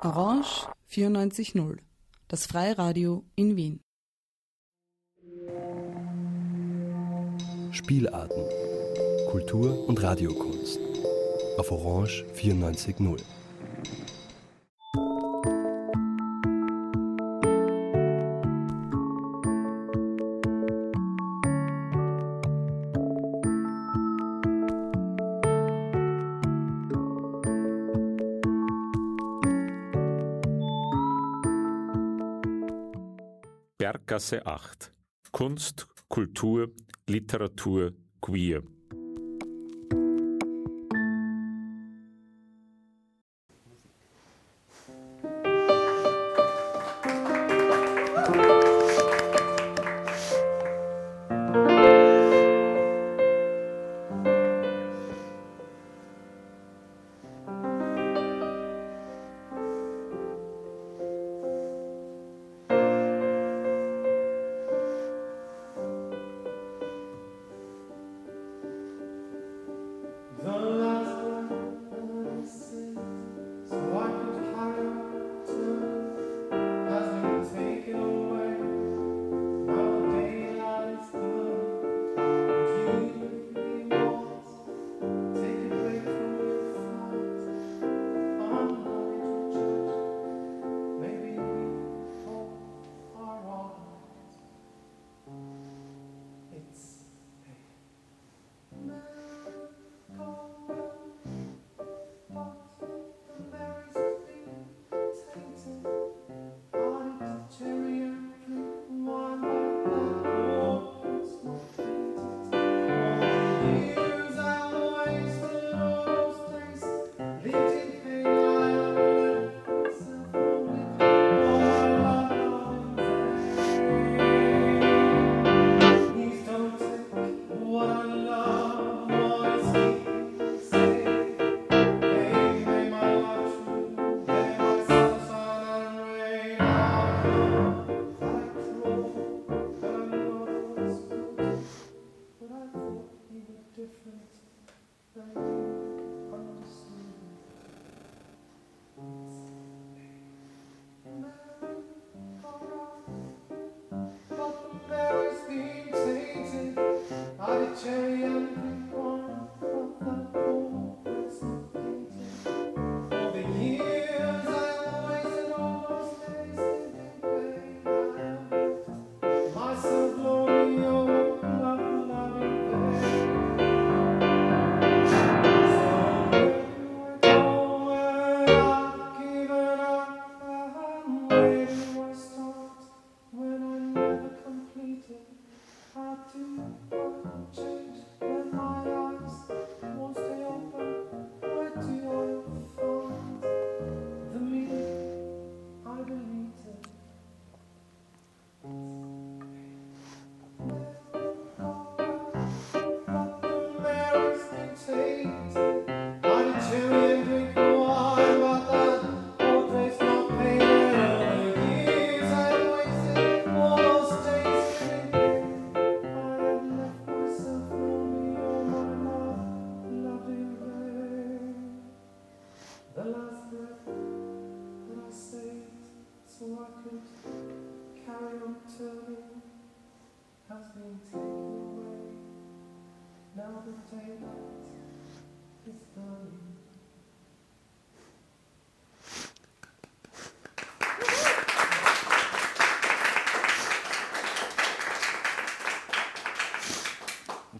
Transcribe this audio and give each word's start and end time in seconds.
Orange 0.00 0.68
94.0, 0.92 1.78
das 2.28 2.46
Freiradio 2.46 3.24
in 3.34 3.56
Wien. 3.56 3.80
Spielarten, 7.72 8.44
Kultur 9.32 9.88
und 9.88 10.00
Radiokunst 10.00 10.78
auf 11.58 11.72
Orange 11.72 12.24
94.0. 12.32 13.20
Berggasse 34.18 34.44
8. 34.44 34.92
Kunst, 35.30 35.86
Kultur, 36.08 36.74
Literatur, 37.06 37.94
Queer. 38.20 38.64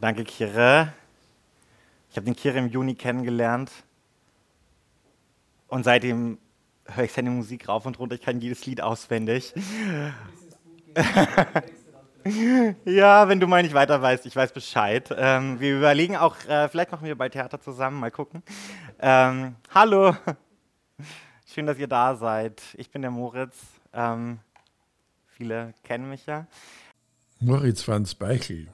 Danke, 0.00 0.22
Kire. 0.22 0.92
Ich 2.10 2.16
habe 2.16 2.24
den 2.24 2.36
Kire 2.36 2.56
im 2.58 2.68
Juni 2.68 2.94
kennengelernt. 2.94 3.72
Und 5.66 5.82
seitdem 5.82 6.38
höre 6.86 7.04
ich 7.04 7.12
seine 7.12 7.30
Musik 7.30 7.68
rauf 7.68 7.84
und 7.84 7.98
runter. 7.98 8.14
Ich 8.14 8.22
kann 8.22 8.40
jedes 8.40 8.64
Lied 8.64 8.80
auswendig. 8.80 9.52
ja, 12.84 13.28
wenn 13.28 13.40
du 13.40 13.48
mal 13.48 13.62
nicht 13.62 13.74
weiter 13.74 14.00
weißt, 14.00 14.24
ich 14.26 14.36
weiß 14.36 14.52
Bescheid. 14.52 15.12
Ähm, 15.16 15.58
wir 15.58 15.76
überlegen 15.76 16.16
auch, 16.16 16.36
äh, 16.46 16.68
vielleicht 16.68 16.92
machen 16.92 17.06
wir 17.06 17.18
bei 17.18 17.28
Theater 17.28 17.60
zusammen, 17.60 17.98
mal 17.98 18.12
gucken. 18.12 18.44
Ähm, 19.00 19.56
hallo, 19.74 20.16
schön, 21.52 21.66
dass 21.66 21.78
ihr 21.78 21.88
da 21.88 22.14
seid. 22.14 22.62
Ich 22.74 22.90
bin 22.90 23.02
der 23.02 23.10
Moritz. 23.10 23.56
Ähm, 23.92 24.38
viele 25.26 25.74
kennen 25.82 26.08
mich 26.08 26.24
ja. 26.26 26.46
Moritz 27.40 27.82
Franz 27.82 28.14
Beichel. 28.14 28.68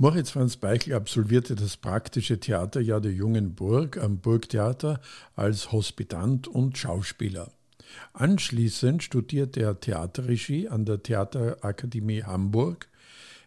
Moritz 0.00 0.30
Franz 0.30 0.56
Beichel 0.56 0.94
absolvierte 0.94 1.56
das 1.56 1.76
praktische 1.76 2.38
Theaterjahr 2.38 3.00
der 3.00 3.10
Jungen 3.10 3.56
Burg 3.56 3.96
am 3.98 4.20
Burgtheater 4.20 5.00
als 5.34 5.72
Hospitant 5.72 6.46
und 6.46 6.78
Schauspieler. 6.78 7.50
Anschließend 8.12 9.02
studierte 9.02 9.60
er 9.60 9.80
Theaterregie 9.80 10.68
an 10.68 10.84
der 10.84 11.02
Theaterakademie 11.02 12.22
Hamburg. 12.22 12.88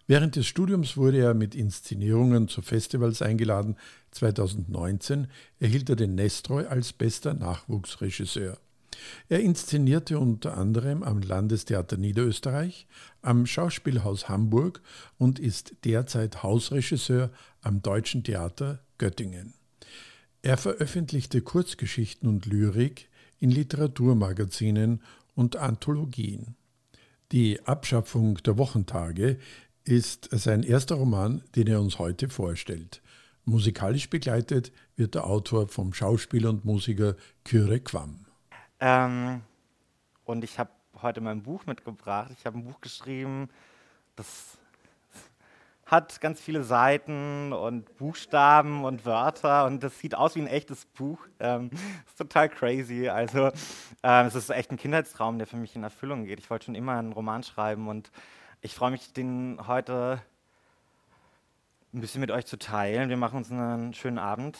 Während 0.07 0.35
des 0.35 0.45
Studiums 0.45 0.97
wurde 0.97 1.19
er 1.19 1.33
mit 1.33 1.55
Inszenierungen 1.55 2.49
zu 2.49 2.61
Festivals 2.61 3.21
eingeladen. 3.21 3.77
2019 4.11 5.27
erhielt 5.61 5.89
er 5.89 5.95
den 5.95 6.15
Nestroy 6.15 6.65
als 6.65 6.91
bester 6.91 7.33
Nachwuchsregisseur. 7.33 8.57
Er 9.29 9.39
inszenierte 9.39 10.19
unter 10.19 10.57
anderem 10.57 11.03
am 11.03 11.21
Landestheater 11.21 11.97
Niederösterreich, 11.97 12.87
am 13.21 13.45
Schauspielhaus 13.45 14.29
Hamburg 14.29 14.81
und 15.17 15.39
ist 15.39 15.75
derzeit 15.83 16.43
Hausregisseur 16.43 17.31
am 17.61 17.81
Deutschen 17.81 18.23
Theater 18.23 18.79
Göttingen. 18.97 19.53
Er 20.41 20.57
veröffentlichte 20.57 21.41
Kurzgeschichten 21.41 22.27
und 22.27 22.45
Lyrik 22.45 23.09
in 23.39 23.51
Literaturmagazinen 23.51 25.01
und 25.35 25.55
Anthologien. 25.55 26.55
Die 27.31 27.65
Abschaffung 27.65 28.35
der 28.43 28.57
Wochentage 28.57 29.37
ist 29.83 30.29
sein 30.31 30.63
erster 30.63 30.95
Roman, 30.95 31.43
den 31.55 31.67
er 31.67 31.79
uns 31.79 31.99
heute 31.99 32.29
vorstellt. 32.29 33.01
Musikalisch 33.45 34.09
begleitet 34.09 34.71
wird 34.95 35.15
der 35.15 35.25
Autor 35.25 35.67
vom 35.67 35.93
Schauspieler 35.93 36.49
und 36.49 36.65
Musiker 36.65 37.15
Kyre 37.43 37.79
Quam. 37.79 38.25
Ähm, 38.81 39.43
und 40.25 40.43
ich 40.43 40.57
habe 40.57 40.71
heute 41.01 41.21
mein 41.21 41.43
Buch 41.43 41.65
mitgebracht. 41.67 42.31
Ich 42.37 42.45
habe 42.45 42.57
ein 42.57 42.63
Buch 42.63 42.81
geschrieben, 42.81 43.47
das 44.15 44.57
hat 45.85 46.19
ganz 46.21 46.39
viele 46.39 46.63
Seiten 46.63 47.53
und 47.53 47.97
Buchstaben 47.97 48.85
und 48.85 49.05
Wörter 49.05 49.65
und 49.65 49.83
das 49.83 49.99
sieht 49.99 50.15
aus 50.15 50.35
wie 50.35 50.41
ein 50.41 50.47
echtes 50.47 50.85
Buch. 50.85 51.27
Ähm, 51.39 51.69
ist 52.07 52.17
total 52.17 52.49
crazy. 52.49 53.07
Also 53.07 53.51
ähm, 54.01 54.25
es 54.25 54.35
ist 54.35 54.49
echt 54.49 54.71
ein 54.71 54.77
Kindheitstraum, 54.77 55.37
der 55.37 55.47
für 55.47 55.57
mich 55.57 55.75
in 55.75 55.83
Erfüllung 55.83 56.25
geht. 56.25 56.39
Ich 56.39 56.49
wollte 56.49 56.65
schon 56.65 56.75
immer 56.75 56.97
einen 56.97 57.11
Roman 57.11 57.43
schreiben 57.43 57.87
und 57.87 58.09
ich 58.61 58.73
freue 58.73 58.91
mich, 58.91 59.13
den 59.13 59.59
heute 59.67 60.21
ein 61.93 61.99
bisschen 61.99 62.21
mit 62.21 62.31
euch 62.31 62.45
zu 62.45 62.57
teilen. 62.57 63.09
Wir 63.09 63.17
machen 63.17 63.37
uns 63.37 63.51
einen 63.51 63.93
schönen 63.93 64.17
Abend 64.17 64.57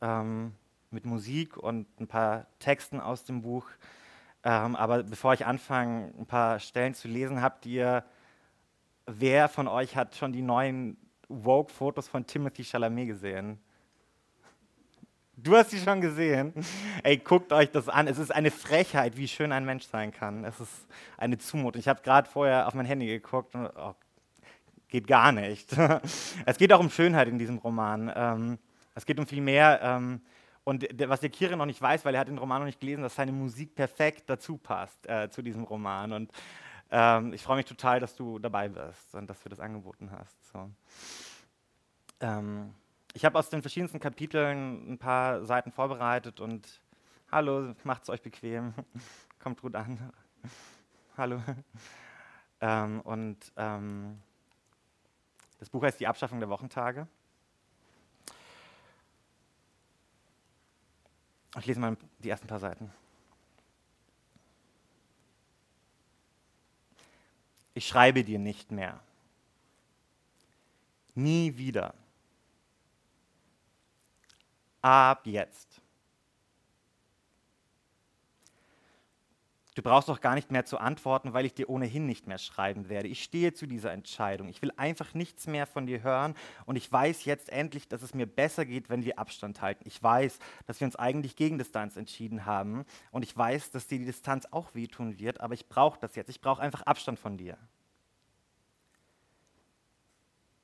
ähm, 0.00 0.52
mit 0.92 1.04
Musik 1.04 1.56
und 1.56 1.86
ein 2.00 2.06
paar 2.06 2.46
Texten 2.58 3.00
aus 3.00 3.24
dem 3.24 3.42
Buch. 3.42 3.66
Ähm, 4.44 4.76
aber 4.76 5.02
bevor 5.02 5.34
ich 5.34 5.46
anfange, 5.46 6.12
ein 6.18 6.26
paar 6.26 6.58
Stellen 6.58 6.94
zu 6.94 7.08
lesen, 7.08 7.42
habt 7.42 7.64
ihr, 7.66 8.04
wer 9.06 9.48
von 9.48 9.68
euch 9.68 9.96
hat 9.96 10.16
schon 10.16 10.32
die 10.32 10.42
neuen 10.42 10.96
Vogue-Fotos 11.28 12.08
von 12.08 12.26
Timothy 12.26 12.64
Chalamet 12.64 13.08
gesehen? 13.08 13.60
Du 15.36 15.56
hast 15.56 15.70
sie 15.70 15.78
schon 15.78 16.00
gesehen. 16.00 16.52
Ey, 17.02 17.16
guckt 17.16 17.52
euch 17.52 17.70
das 17.70 17.88
an. 17.88 18.06
Es 18.06 18.18
ist 18.18 18.30
eine 18.30 18.50
Frechheit, 18.50 19.16
wie 19.16 19.26
schön 19.26 19.50
ein 19.50 19.64
Mensch 19.64 19.86
sein 19.86 20.12
kann. 20.12 20.44
Es 20.44 20.60
ist 20.60 20.86
eine 21.16 21.38
Zumutung. 21.38 21.80
Ich 21.80 21.88
habe 21.88 22.02
gerade 22.02 22.28
vorher 22.28 22.68
auf 22.68 22.74
mein 22.74 22.86
Handy 22.86 23.06
geguckt 23.06 23.54
und 23.54 23.66
oh, 23.66 23.94
geht 24.88 25.06
gar 25.06 25.32
nicht. 25.32 25.74
es 26.46 26.58
geht 26.58 26.72
auch 26.72 26.80
um 26.80 26.90
Schönheit 26.90 27.28
in 27.28 27.38
diesem 27.38 27.58
Roman. 27.58 28.12
Ähm, 28.14 28.58
es 28.94 29.06
geht 29.06 29.18
um 29.18 29.26
viel 29.26 29.40
mehr. 29.40 29.80
Und 30.64 30.86
was 31.08 31.20
der 31.20 31.30
Kire 31.30 31.56
noch 31.56 31.66
nicht 31.66 31.82
weiß, 31.82 32.04
weil 32.04 32.14
er 32.14 32.20
hat 32.20 32.28
den 32.28 32.38
Roman 32.38 32.60
noch 32.60 32.66
nicht 32.66 32.80
gelesen, 32.80 33.02
dass 33.02 33.16
seine 33.16 33.32
Musik 33.32 33.74
perfekt 33.74 34.30
dazu 34.30 34.56
passt 34.56 35.08
äh, 35.08 35.28
zu 35.28 35.42
diesem 35.42 35.64
Roman. 35.64 36.12
Und 36.12 36.30
ähm, 36.90 37.32
ich 37.32 37.42
freue 37.42 37.56
mich 37.56 37.66
total, 37.66 37.98
dass 37.98 38.14
du 38.14 38.38
dabei 38.38 38.68
bist 38.68 39.14
und 39.14 39.28
dass 39.28 39.42
du 39.42 39.48
das 39.48 39.58
angeboten 39.58 40.10
hast. 40.12 40.52
So. 40.52 40.70
Ähm, 42.20 42.74
ich 43.14 43.24
habe 43.24 43.38
aus 43.38 43.50
den 43.50 43.60
verschiedensten 43.60 43.98
Kapiteln 43.98 44.92
ein 44.92 44.98
paar 44.98 45.44
Seiten 45.44 45.72
vorbereitet 45.72 46.40
und 46.40 46.80
hallo, 47.30 47.74
macht 47.82 48.04
es 48.04 48.10
euch 48.10 48.22
bequem, 48.22 48.72
kommt 49.40 49.60
gut 49.60 49.74
an. 49.74 50.12
hallo. 51.16 51.42
Ähm, 52.60 53.00
und 53.00 53.38
ähm, 53.56 54.22
das 55.58 55.68
Buch 55.70 55.82
heißt 55.82 55.98
Die 55.98 56.06
Abschaffung 56.06 56.38
der 56.38 56.48
Wochentage. 56.48 57.08
Ich 61.58 61.66
lese 61.66 61.80
mal 61.80 61.96
die 62.18 62.30
ersten 62.30 62.46
paar 62.46 62.60
Seiten. 62.60 62.90
Ich 67.74 67.86
schreibe 67.86 68.24
dir 68.24 68.38
nicht 68.38 68.70
mehr. 68.70 69.00
Nie 71.14 71.56
wieder. 71.58 71.94
Ab 74.80 75.26
jetzt. 75.26 75.81
Du 79.74 79.80
brauchst 79.80 80.10
doch 80.10 80.20
gar 80.20 80.34
nicht 80.34 80.50
mehr 80.50 80.66
zu 80.66 80.76
antworten, 80.76 81.32
weil 81.32 81.46
ich 81.46 81.54
dir 81.54 81.70
ohnehin 81.70 82.04
nicht 82.04 82.26
mehr 82.26 82.36
schreiben 82.36 82.90
werde. 82.90 83.08
Ich 83.08 83.22
stehe 83.22 83.54
zu 83.54 83.66
dieser 83.66 83.90
Entscheidung. 83.90 84.48
Ich 84.48 84.60
will 84.60 84.70
einfach 84.76 85.14
nichts 85.14 85.46
mehr 85.46 85.66
von 85.66 85.86
dir 85.86 86.02
hören 86.02 86.34
und 86.66 86.76
ich 86.76 86.92
weiß 86.92 87.24
jetzt 87.24 87.48
endlich, 87.48 87.88
dass 87.88 88.02
es 88.02 88.12
mir 88.12 88.26
besser 88.26 88.66
geht, 88.66 88.90
wenn 88.90 89.02
wir 89.04 89.18
Abstand 89.18 89.62
halten. 89.62 89.84
Ich 89.86 90.02
weiß, 90.02 90.38
dass 90.66 90.80
wir 90.80 90.84
uns 90.84 90.96
eigentlich 90.96 91.36
gegen 91.36 91.56
Distanz 91.56 91.96
entschieden 91.96 92.44
haben 92.44 92.84
und 93.12 93.22
ich 93.22 93.34
weiß, 93.34 93.70
dass 93.70 93.86
dir 93.86 93.98
die 93.98 94.04
Distanz 94.04 94.46
auch 94.50 94.74
wehtun 94.74 95.18
wird, 95.18 95.40
aber 95.40 95.54
ich 95.54 95.68
brauche 95.70 95.98
das 95.98 96.16
jetzt. 96.16 96.28
Ich 96.28 96.42
brauche 96.42 96.60
einfach 96.60 96.82
Abstand 96.82 97.18
von 97.18 97.38
dir. 97.38 97.56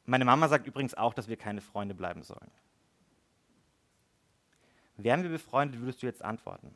Meine 0.04 0.26
Mama 0.26 0.48
sagt 0.48 0.66
übrigens 0.66 0.94
auch, 0.94 1.14
dass 1.14 1.28
wir 1.28 1.36
keine 1.36 1.62
Freunde 1.62 1.94
bleiben 1.94 2.22
sollen. 2.22 2.50
Wären 4.98 5.22
wir 5.22 5.30
befreundet, 5.30 5.80
würdest 5.80 6.02
du 6.02 6.06
jetzt 6.06 6.22
antworten. 6.22 6.74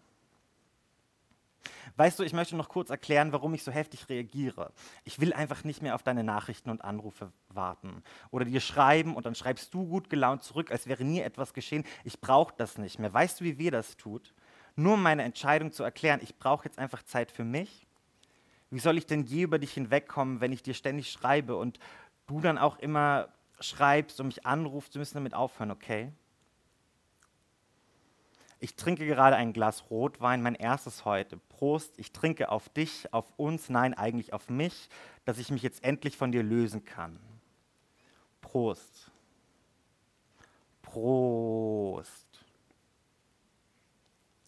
Weißt 1.96 2.18
du, 2.18 2.22
ich 2.22 2.32
möchte 2.32 2.56
noch 2.56 2.68
kurz 2.68 2.90
erklären, 2.90 3.32
warum 3.32 3.54
ich 3.54 3.62
so 3.62 3.72
heftig 3.72 4.08
reagiere. 4.08 4.72
Ich 5.04 5.20
will 5.20 5.32
einfach 5.32 5.64
nicht 5.64 5.82
mehr 5.82 5.94
auf 5.94 6.02
deine 6.02 6.24
Nachrichten 6.24 6.70
und 6.70 6.84
Anrufe 6.84 7.32
warten 7.48 8.02
oder 8.30 8.44
dir 8.44 8.60
schreiben 8.60 9.14
und 9.14 9.26
dann 9.26 9.34
schreibst 9.34 9.72
du 9.74 9.86
gut 9.86 10.10
gelaunt 10.10 10.42
zurück, 10.42 10.70
als 10.70 10.86
wäre 10.86 11.04
nie 11.04 11.20
etwas 11.20 11.54
geschehen. 11.54 11.84
Ich 12.04 12.20
brauche 12.20 12.54
das 12.56 12.78
nicht 12.78 12.98
mehr. 12.98 13.12
Weißt 13.12 13.40
du, 13.40 13.44
wie 13.44 13.58
weh 13.58 13.70
das 13.70 13.96
tut? 13.96 14.34
Nur 14.74 14.94
um 14.94 15.02
meine 15.02 15.22
Entscheidung 15.22 15.72
zu 15.72 15.82
erklären, 15.82 16.20
ich 16.22 16.38
brauche 16.38 16.64
jetzt 16.64 16.78
einfach 16.78 17.02
Zeit 17.02 17.30
für 17.30 17.44
mich. 17.44 17.86
Wie 18.70 18.78
soll 18.78 18.96
ich 18.96 19.06
denn 19.06 19.24
je 19.24 19.42
über 19.42 19.58
dich 19.58 19.74
hinwegkommen, 19.74 20.40
wenn 20.40 20.52
ich 20.52 20.62
dir 20.62 20.72
ständig 20.72 21.12
schreibe 21.12 21.56
und 21.56 21.78
du 22.26 22.40
dann 22.40 22.56
auch 22.56 22.78
immer 22.78 23.28
schreibst 23.60 24.18
und 24.18 24.28
mich 24.28 24.46
anrufst? 24.46 24.94
Wir 24.94 25.00
müssen 25.00 25.16
damit 25.16 25.34
aufhören, 25.34 25.70
okay? 25.70 26.10
Ich 28.62 28.76
trinke 28.76 29.04
gerade 29.06 29.34
ein 29.34 29.52
Glas 29.52 29.90
Rotwein, 29.90 30.40
mein 30.40 30.54
erstes 30.54 31.04
heute. 31.04 31.36
Prost, 31.48 31.98
ich 31.98 32.12
trinke 32.12 32.48
auf 32.48 32.68
dich, 32.68 33.12
auf 33.12 33.26
uns, 33.36 33.68
nein, 33.68 33.92
eigentlich 33.92 34.32
auf 34.32 34.48
mich, 34.50 34.88
dass 35.24 35.38
ich 35.38 35.50
mich 35.50 35.62
jetzt 35.62 35.82
endlich 35.82 36.16
von 36.16 36.30
dir 36.30 36.44
lösen 36.44 36.84
kann. 36.84 37.18
Prost. 38.40 39.10
Prost. 40.80 42.28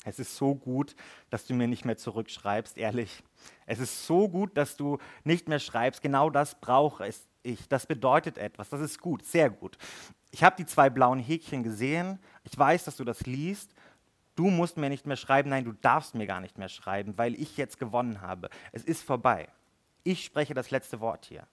Es 0.04 0.20
ist 0.20 0.36
so 0.36 0.54
gut, 0.54 0.94
dass 1.30 1.44
du 1.46 1.54
mir 1.54 1.66
nicht 1.66 1.84
mehr 1.84 1.96
zurückschreibst, 1.96 2.78
ehrlich. 2.78 3.24
Es 3.66 3.80
ist 3.80 4.06
so 4.06 4.28
gut, 4.28 4.56
dass 4.56 4.76
du 4.76 4.98
nicht 5.24 5.48
mehr 5.48 5.58
schreibst. 5.58 6.02
Genau 6.02 6.30
das 6.30 6.60
brauche 6.60 7.08
ich. 7.08 7.68
Das 7.68 7.86
bedeutet 7.86 8.38
etwas. 8.38 8.68
Das 8.68 8.80
ist 8.80 9.00
gut, 9.00 9.24
sehr 9.26 9.50
gut. 9.50 9.76
Ich 10.30 10.44
habe 10.44 10.54
die 10.54 10.66
zwei 10.66 10.88
blauen 10.88 11.18
Häkchen 11.18 11.64
gesehen. 11.64 12.20
Ich 12.44 12.56
weiß, 12.56 12.84
dass 12.84 12.94
du 12.94 13.02
das 13.02 13.26
liest 13.26 13.73
Du 14.34 14.50
musst 14.50 14.76
mir 14.76 14.88
nicht 14.88 15.06
mehr 15.06 15.16
schreiben, 15.16 15.50
nein, 15.50 15.64
du 15.64 15.72
darfst 15.72 16.14
mir 16.14 16.26
gar 16.26 16.40
nicht 16.40 16.58
mehr 16.58 16.68
schreiben, 16.68 17.16
weil 17.16 17.34
ich 17.34 17.56
jetzt 17.56 17.78
gewonnen 17.78 18.20
habe. 18.20 18.50
Es 18.72 18.84
ist 18.84 19.02
vorbei. 19.02 19.48
Ich 20.02 20.24
spreche 20.24 20.54
das 20.54 20.70
letzte 20.70 21.00
Wort 21.00 21.24
hier. 21.26 21.46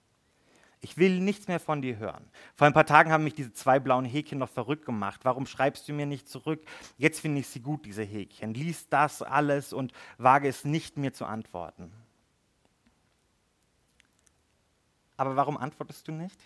Ich 0.84 0.96
will 0.96 1.20
nichts 1.20 1.46
mehr 1.46 1.60
von 1.60 1.80
dir 1.80 1.96
hören. 1.98 2.28
Vor 2.56 2.66
ein 2.66 2.72
paar 2.72 2.84
Tagen 2.86 3.12
haben 3.12 3.22
mich 3.22 3.34
diese 3.34 3.52
zwei 3.52 3.78
blauen 3.78 4.04
Häkchen 4.04 4.40
noch 4.40 4.48
verrückt 4.48 4.84
gemacht. 4.84 5.20
Warum 5.22 5.46
schreibst 5.46 5.88
du 5.88 5.92
mir 5.92 6.06
nicht 6.06 6.28
zurück? 6.28 6.60
Jetzt 6.98 7.20
finde 7.20 7.38
ich 7.40 7.46
sie 7.46 7.60
gut, 7.60 7.86
diese 7.86 8.02
Häkchen. 8.02 8.52
Lies 8.52 8.88
das 8.88 9.22
alles 9.22 9.72
und 9.72 9.92
wage 10.18 10.48
es 10.48 10.64
nicht, 10.64 10.98
mir 10.98 11.12
zu 11.12 11.24
antworten. 11.24 11.92
Aber 15.16 15.36
warum 15.36 15.56
antwortest 15.56 16.08
du 16.08 16.12
nicht? 16.12 16.38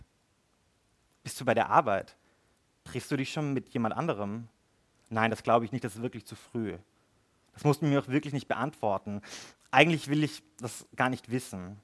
Bist 1.23 1.40
du 1.40 1.47
bei 1.47 1.55
der 1.55 1.71
Arbeit? 1.71 2.14
Triffst 2.85 3.11
du 3.11 3.16
dich 3.16 3.33
schon 3.33 3.55
mit 3.55 3.71
jemand 3.71 3.97
anderem? 3.97 4.49
Nein, 5.08 5.30
das 5.30 5.42
glaube 5.42 5.64
ich 5.64 5.72
nicht, 5.72 5.84
das 5.84 5.96
ist 5.96 6.02
wirklich 6.02 6.26
zu 6.26 6.34
früh. 6.34 6.76
Das 7.54 7.64
musst 7.64 7.82
du 7.82 7.86
mir 7.86 8.00
auch 8.00 8.08
wirklich 8.08 8.34
nicht 8.34 8.48
beantworten. 8.48 9.22
Eigentlich 9.70 10.08
will 10.08 10.25
ich 10.25 10.42
das 10.58 10.86
gar 10.96 11.08
nicht 11.08 11.30
wissen. 11.30 11.80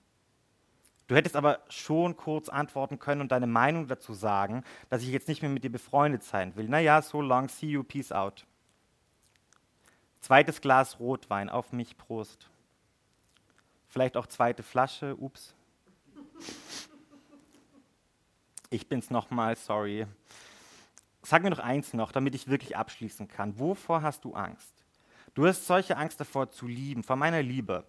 Du 1.06 1.16
hättest 1.16 1.36
aber 1.36 1.60
schon 1.68 2.16
kurz 2.16 2.48
antworten 2.48 2.98
können 2.98 3.20
und 3.20 3.32
deine 3.32 3.46
Meinung 3.46 3.86
dazu 3.86 4.14
sagen, 4.14 4.64
dass 4.88 5.02
ich 5.02 5.08
jetzt 5.08 5.28
nicht 5.28 5.42
mehr 5.42 5.50
mit 5.50 5.64
dir 5.64 5.70
befreundet 5.70 6.22
sein 6.22 6.56
will. 6.56 6.68
Naja, 6.68 7.02
so 7.02 7.20
long, 7.20 7.48
see 7.48 7.66
you, 7.66 7.82
peace 7.82 8.12
out. 8.12 8.46
Zweites 10.20 10.60
Glas 10.60 11.00
Rotwein, 11.00 11.48
auf 11.48 11.72
mich, 11.72 11.96
Prost. 11.96 12.48
Vielleicht 13.88 14.16
auch 14.16 14.26
zweite 14.26 14.62
Flasche, 14.62 15.16
ups. 15.16 15.54
Ich 18.70 18.88
bin's 18.88 19.10
nochmal, 19.10 19.56
sorry. 19.56 20.06
Sag 21.22 21.42
mir 21.42 21.50
doch 21.50 21.60
eins 21.60 21.94
noch, 21.94 22.12
damit 22.12 22.34
ich 22.34 22.48
wirklich 22.48 22.76
abschließen 22.76 23.28
kann. 23.28 23.58
Wovor 23.58 24.02
hast 24.02 24.24
du 24.24 24.34
Angst? 24.34 24.72
Du 25.34 25.46
hast 25.46 25.66
solche 25.66 25.96
Angst 25.96 26.20
davor 26.20 26.50
zu 26.50 26.66
lieben, 26.66 27.02
vor 27.02 27.16
meiner 27.16 27.42
Liebe. 27.42 27.86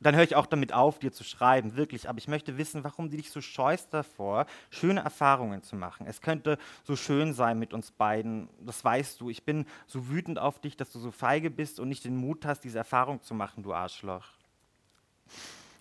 dann 0.00 0.14
höre 0.14 0.22
ich 0.22 0.36
auch 0.36 0.46
damit 0.46 0.72
auf, 0.72 1.00
dir 1.00 1.12
zu 1.12 1.24
schreiben, 1.24 1.76
wirklich. 1.76 2.08
Aber 2.08 2.18
ich 2.18 2.28
möchte 2.28 2.56
wissen, 2.56 2.84
warum 2.84 3.10
du 3.10 3.16
dich 3.16 3.30
so 3.32 3.40
scheust 3.40 3.92
davor, 3.92 4.46
schöne 4.70 5.00
Erfahrungen 5.00 5.62
zu 5.62 5.74
machen. 5.74 6.06
Es 6.06 6.20
könnte 6.20 6.56
so 6.84 6.94
schön 6.94 7.32
sein 7.32 7.58
mit 7.58 7.72
uns 7.72 7.90
beiden, 7.90 8.48
das 8.60 8.84
weißt 8.84 9.20
du. 9.20 9.28
Ich 9.30 9.44
bin 9.44 9.66
so 9.86 10.08
wütend 10.08 10.38
auf 10.38 10.60
dich, 10.60 10.76
dass 10.76 10.92
du 10.92 11.00
so 11.00 11.10
feige 11.10 11.50
bist 11.50 11.80
und 11.80 11.88
nicht 11.88 12.04
den 12.04 12.16
Mut 12.16 12.44
hast, 12.44 12.60
diese 12.60 12.78
Erfahrung 12.78 13.22
zu 13.22 13.34
machen, 13.34 13.64
du 13.64 13.72
Arschloch. 13.72 14.26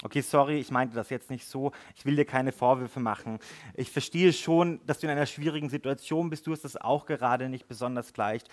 Okay, 0.03 0.21
sorry, 0.21 0.59
ich 0.59 0.69
meinte 0.69 0.95
das 0.95 1.09
jetzt 1.09 1.31
nicht 1.31 1.45
so. 1.45 1.71
Ich 1.95 2.05
will 2.05 2.15
dir 2.15 2.25
keine 2.25 2.51
Vorwürfe 2.51 2.99
machen. 2.99 3.39
Ich 3.73 3.89
verstehe 3.89 4.31
schon, 4.31 4.79
dass 4.85 4.99
du 4.99 5.07
in 5.07 5.11
einer 5.11 5.25
schwierigen 5.25 5.69
Situation 5.69 6.29
bist. 6.29 6.45
Du 6.45 6.51
hast 6.51 6.63
das 6.63 6.77
auch 6.77 7.07
gerade 7.07 7.49
nicht 7.49 7.67
besonders 7.67 8.15
leicht. 8.15 8.47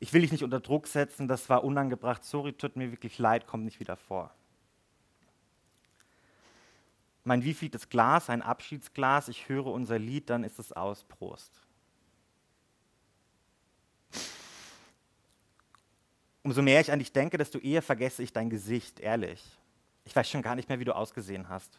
Ich 0.00 0.12
will 0.12 0.22
dich 0.22 0.32
nicht 0.32 0.44
unter 0.44 0.60
Druck 0.60 0.86
setzen. 0.86 1.28
Das 1.28 1.50
war 1.50 1.62
unangebracht. 1.62 2.24
Sorry, 2.24 2.54
tut 2.54 2.76
mir 2.76 2.90
wirklich 2.90 3.18
leid. 3.18 3.46
Kommt 3.46 3.64
nicht 3.64 3.80
wieder 3.80 3.96
vor. 3.96 4.32
Mein 7.24 7.44
wievieltes 7.44 7.90
Glas, 7.90 8.30
ein 8.30 8.40
Abschiedsglas. 8.40 9.28
Ich 9.28 9.50
höre 9.50 9.66
unser 9.66 9.98
Lied, 9.98 10.30
dann 10.30 10.44
ist 10.44 10.58
es 10.58 10.72
aus. 10.72 11.04
Prost. 11.04 11.52
Umso 16.42 16.62
mehr 16.62 16.80
ich 16.80 16.90
an 16.90 16.98
dich 16.98 17.12
denke, 17.12 17.36
desto 17.36 17.58
eher 17.58 17.82
vergesse 17.82 18.22
ich 18.22 18.32
dein 18.32 18.48
Gesicht, 18.48 19.00
ehrlich. 19.00 19.44
Ich 20.08 20.16
weiß 20.16 20.30
schon 20.30 20.40
gar 20.40 20.54
nicht 20.54 20.70
mehr, 20.70 20.80
wie 20.80 20.86
du 20.86 20.96
ausgesehen 20.96 21.50
hast. 21.50 21.78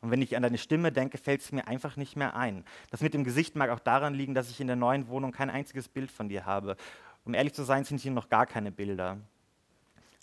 Und 0.00 0.10
wenn 0.10 0.20
ich 0.20 0.34
an 0.34 0.42
deine 0.42 0.58
Stimme 0.58 0.90
denke, 0.90 1.16
fällt 1.16 1.42
es 1.42 1.52
mir 1.52 1.68
einfach 1.68 1.96
nicht 1.96 2.16
mehr 2.16 2.34
ein. 2.34 2.64
Das 2.90 3.02
mit 3.02 3.14
dem 3.14 3.22
Gesicht 3.22 3.54
mag 3.54 3.70
auch 3.70 3.78
daran 3.78 4.14
liegen, 4.14 4.34
dass 4.34 4.50
ich 4.50 4.60
in 4.60 4.66
der 4.66 4.74
neuen 4.74 5.06
Wohnung 5.06 5.30
kein 5.30 5.48
einziges 5.48 5.88
Bild 5.88 6.10
von 6.10 6.28
dir 6.28 6.44
habe. 6.44 6.76
Um 7.24 7.34
ehrlich 7.34 7.54
zu 7.54 7.62
sein, 7.62 7.84
sind 7.84 8.00
hier 8.00 8.10
noch 8.10 8.28
gar 8.28 8.46
keine 8.46 8.72
Bilder. 8.72 9.18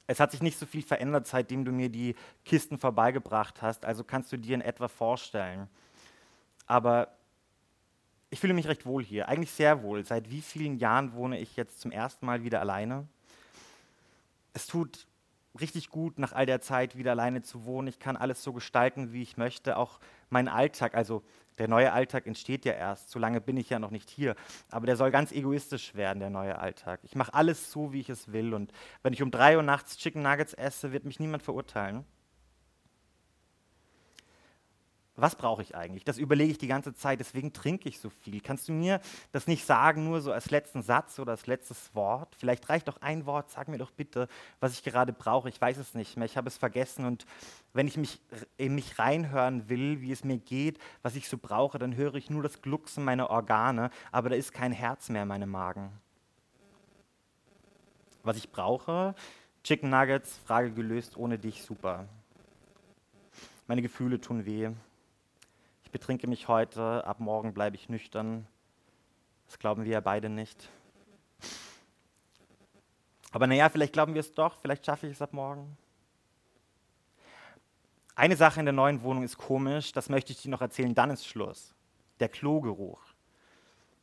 Es 0.05 0.19
hat 0.19 0.31
sich 0.31 0.41
nicht 0.41 0.59
so 0.59 0.65
viel 0.65 0.81
verändert, 0.81 1.27
seitdem 1.27 1.63
du 1.63 1.71
mir 1.71 1.87
die 1.87 2.13
Kisten 2.43 2.77
vorbeigebracht 2.77 3.61
hast, 3.61 3.85
also 3.85 4.03
kannst 4.03 4.33
du 4.33 4.37
dir 4.37 4.55
in 4.55 4.61
etwa 4.61 4.89
vorstellen. 4.89 5.69
Aber 6.67 7.07
ich 8.31 8.41
fühle 8.41 8.53
mich 8.53 8.67
recht 8.67 8.85
wohl 8.85 9.01
hier, 9.01 9.29
eigentlich 9.29 9.51
sehr 9.51 9.81
wohl. 9.81 10.03
Seit 10.03 10.29
wie 10.29 10.41
vielen 10.41 10.77
Jahren 10.77 11.13
wohne 11.13 11.39
ich 11.39 11.55
jetzt 11.55 11.79
zum 11.79 11.91
ersten 11.91 12.25
Mal 12.25 12.43
wieder 12.43 12.59
alleine? 12.59 13.07
Es 14.51 14.67
tut 14.67 15.07
richtig 15.59 15.89
gut, 15.89 16.19
nach 16.19 16.33
all 16.33 16.45
der 16.45 16.61
Zeit 16.61 16.97
wieder 16.97 17.11
alleine 17.11 17.41
zu 17.41 17.65
wohnen. 17.65 17.87
Ich 17.87 17.99
kann 17.99 18.17
alles 18.17 18.43
so 18.43 18.53
gestalten, 18.53 19.13
wie 19.13 19.21
ich 19.21 19.37
möchte. 19.37 19.77
Auch 19.77 19.99
mein 20.29 20.47
Alltag, 20.47 20.95
also 20.95 21.23
der 21.57 21.67
neue 21.67 21.91
Alltag 21.91 22.27
entsteht 22.27 22.65
ja 22.65 22.73
erst. 22.73 23.09
So 23.09 23.19
lange 23.19 23.41
bin 23.41 23.57
ich 23.57 23.69
ja 23.69 23.79
noch 23.79 23.91
nicht 23.91 24.09
hier. 24.09 24.35
Aber 24.69 24.85
der 24.85 24.95
soll 24.95 25.11
ganz 25.11 25.31
egoistisch 25.31 25.95
werden, 25.95 26.19
der 26.19 26.29
neue 26.29 26.57
Alltag. 26.57 26.99
Ich 27.03 27.15
mache 27.15 27.33
alles 27.33 27.71
so, 27.71 27.91
wie 27.93 27.99
ich 27.99 28.09
es 28.09 28.31
will. 28.31 28.53
Und 28.53 28.71
wenn 29.03 29.13
ich 29.13 29.21
um 29.21 29.31
drei 29.31 29.57
Uhr 29.57 29.63
nachts 29.63 29.97
Chicken 29.97 30.21
Nuggets 30.21 30.53
esse, 30.53 30.91
wird 30.91 31.05
mich 31.05 31.19
niemand 31.19 31.43
verurteilen 31.43 32.05
was 35.21 35.35
brauche 35.35 35.61
ich 35.61 35.75
eigentlich? 35.75 36.03
Das 36.03 36.17
überlege 36.17 36.51
ich 36.51 36.57
die 36.57 36.67
ganze 36.67 36.93
Zeit, 36.93 37.19
deswegen 37.19 37.53
trinke 37.53 37.89
ich 37.89 37.99
so 37.99 38.09
viel. 38.09 38.41
Kannst 38.41 38.67
du 38.67 38.73
mir 38.73 39.01
das 39.31 39.47
nicht 39.47 39.65
sagen, 39.65 40.05
nur 40.05 40.21
so 40.21 40.31
als 40.31 40.51
letzten 40.51 40.81
Satz 40.81 41.19
oder 41.19 41.31
als 41.31 41.47
letztes 41.47 41.93
Wort? 41.95 42.35
Vielleicht 42.35 42.69
reicht 42.69 42.87
doch 42.87 43.01
ein 43.01 43.25
Wort, 43.25 43.49
sag 43.49 43.67
mir 43.67 43.77
doch 43.77 43.91
bitte, 43.91 44.27
was 44.59 44.73
ich 44.73 44.83
gerade 44.83 45.13
brauche. 45.13 45.49
Ich 45.49 45.59
weiß 45.59 45.77
es 45.77 45.93
nicht 45.93 46.17
mehr, 46.17 46.25
ich 46.25 46.37
habe 46.37 46.47
es 46.47 46.57
vergessen. 46.57 47.05
Und 47.05 47.25
wenn 47.73 47.87
ich 47.87 47.97
mich 47.97 48.19
in 48.57 48.75
mich 48.75 48.99
reinhören 48.99 49.69
will, 49.69 50.01
wie 50.01 50.11
es 50.11 50.23
mir 50.23 50.37
geht, 50.37 50.79
was 51.01 51.15
ich 51.15 51.29
so 51.29 51.37
brauche, 51.37 51.79
dann 51.79 51.95
höre 51.95 52.15
ich 52.15 52.29
nur 52.29 52.43
das 52.43 52.61
Glucksen 52.61 53.03
meiner 53.03 53.29
Organe, 53.29 53.89
aber 54.11 54.29
da 54.29 54.35
ist 54.35 54.53
kein 54.53 54.71
Herz 54.71 55.09
mehr 55.09 55.23
in 55.23 55.27
meinem 55.27 55.49
Magen. 55.49 55.91
Was 58.23 58.37
ich 58.37 58.51
brauche, 58.51 59.15
Chicken 59.63 59.89
Nuggets, 59.89 60.39
Frage 60.45 60.71
gelöst, 60.71 61.17
ohne 61.17 61.37
dich, 61.37 61.63
super. 61.63 62.07
Meine 63.67 63.81
Gefühle 63.81 64.19
tun 64.19 64.45
weh. 64.45 64.71
Ich 65.89 65.91
betrinke 65.91 66.27
mich 66.27 66.47
heute, 66.47 67.03
ab 67.07 67.19
morgen 67.19 67.51
bleibe 67.51 67.75
ich 67.75 67.89
nüchtern. 67.89 68.45
Das 69.47 69.57
glauben 69.57 69.85
wir 69.85 69.91
ja 69.91 70.01
beide 70.01 70.29
nicht. 70.29 70.69
Aber 73.31 73.47
naja, 73.47 73.69
vielleicht 73.69 73.93
glauben 73.93 74.13
wir 74.13 74.19
es 74.19 74.31
doch, 74.31 74.59
vielleicht 74.61 74.85
schaffe 74.85 75.07
ich 75.07 75.13
es 75.13 75.21
ab 75.23 75.33
morgen. 75.33 75.75
Eine 78.13 78.35
Sache 78.35 78.59
in 78.59 78.67
der 78.67 78.73
neuen 78.73 79.01
Wohnung 79.01 79.23
ist 79.23 79.39
komisch, 79.39 79.91
das 79.91 80.09
möchte 80.09 80.31
ich 80.31 80.39
dir 80.43 80.51
noch 80.51 80.61
erzählen, 80.61 80.93
dann 80.93 81.09
ist 81.09 81.25
Schluss. 81.25 81.73
Der 82.19 82.29
Klogeruch. 82.29 83.01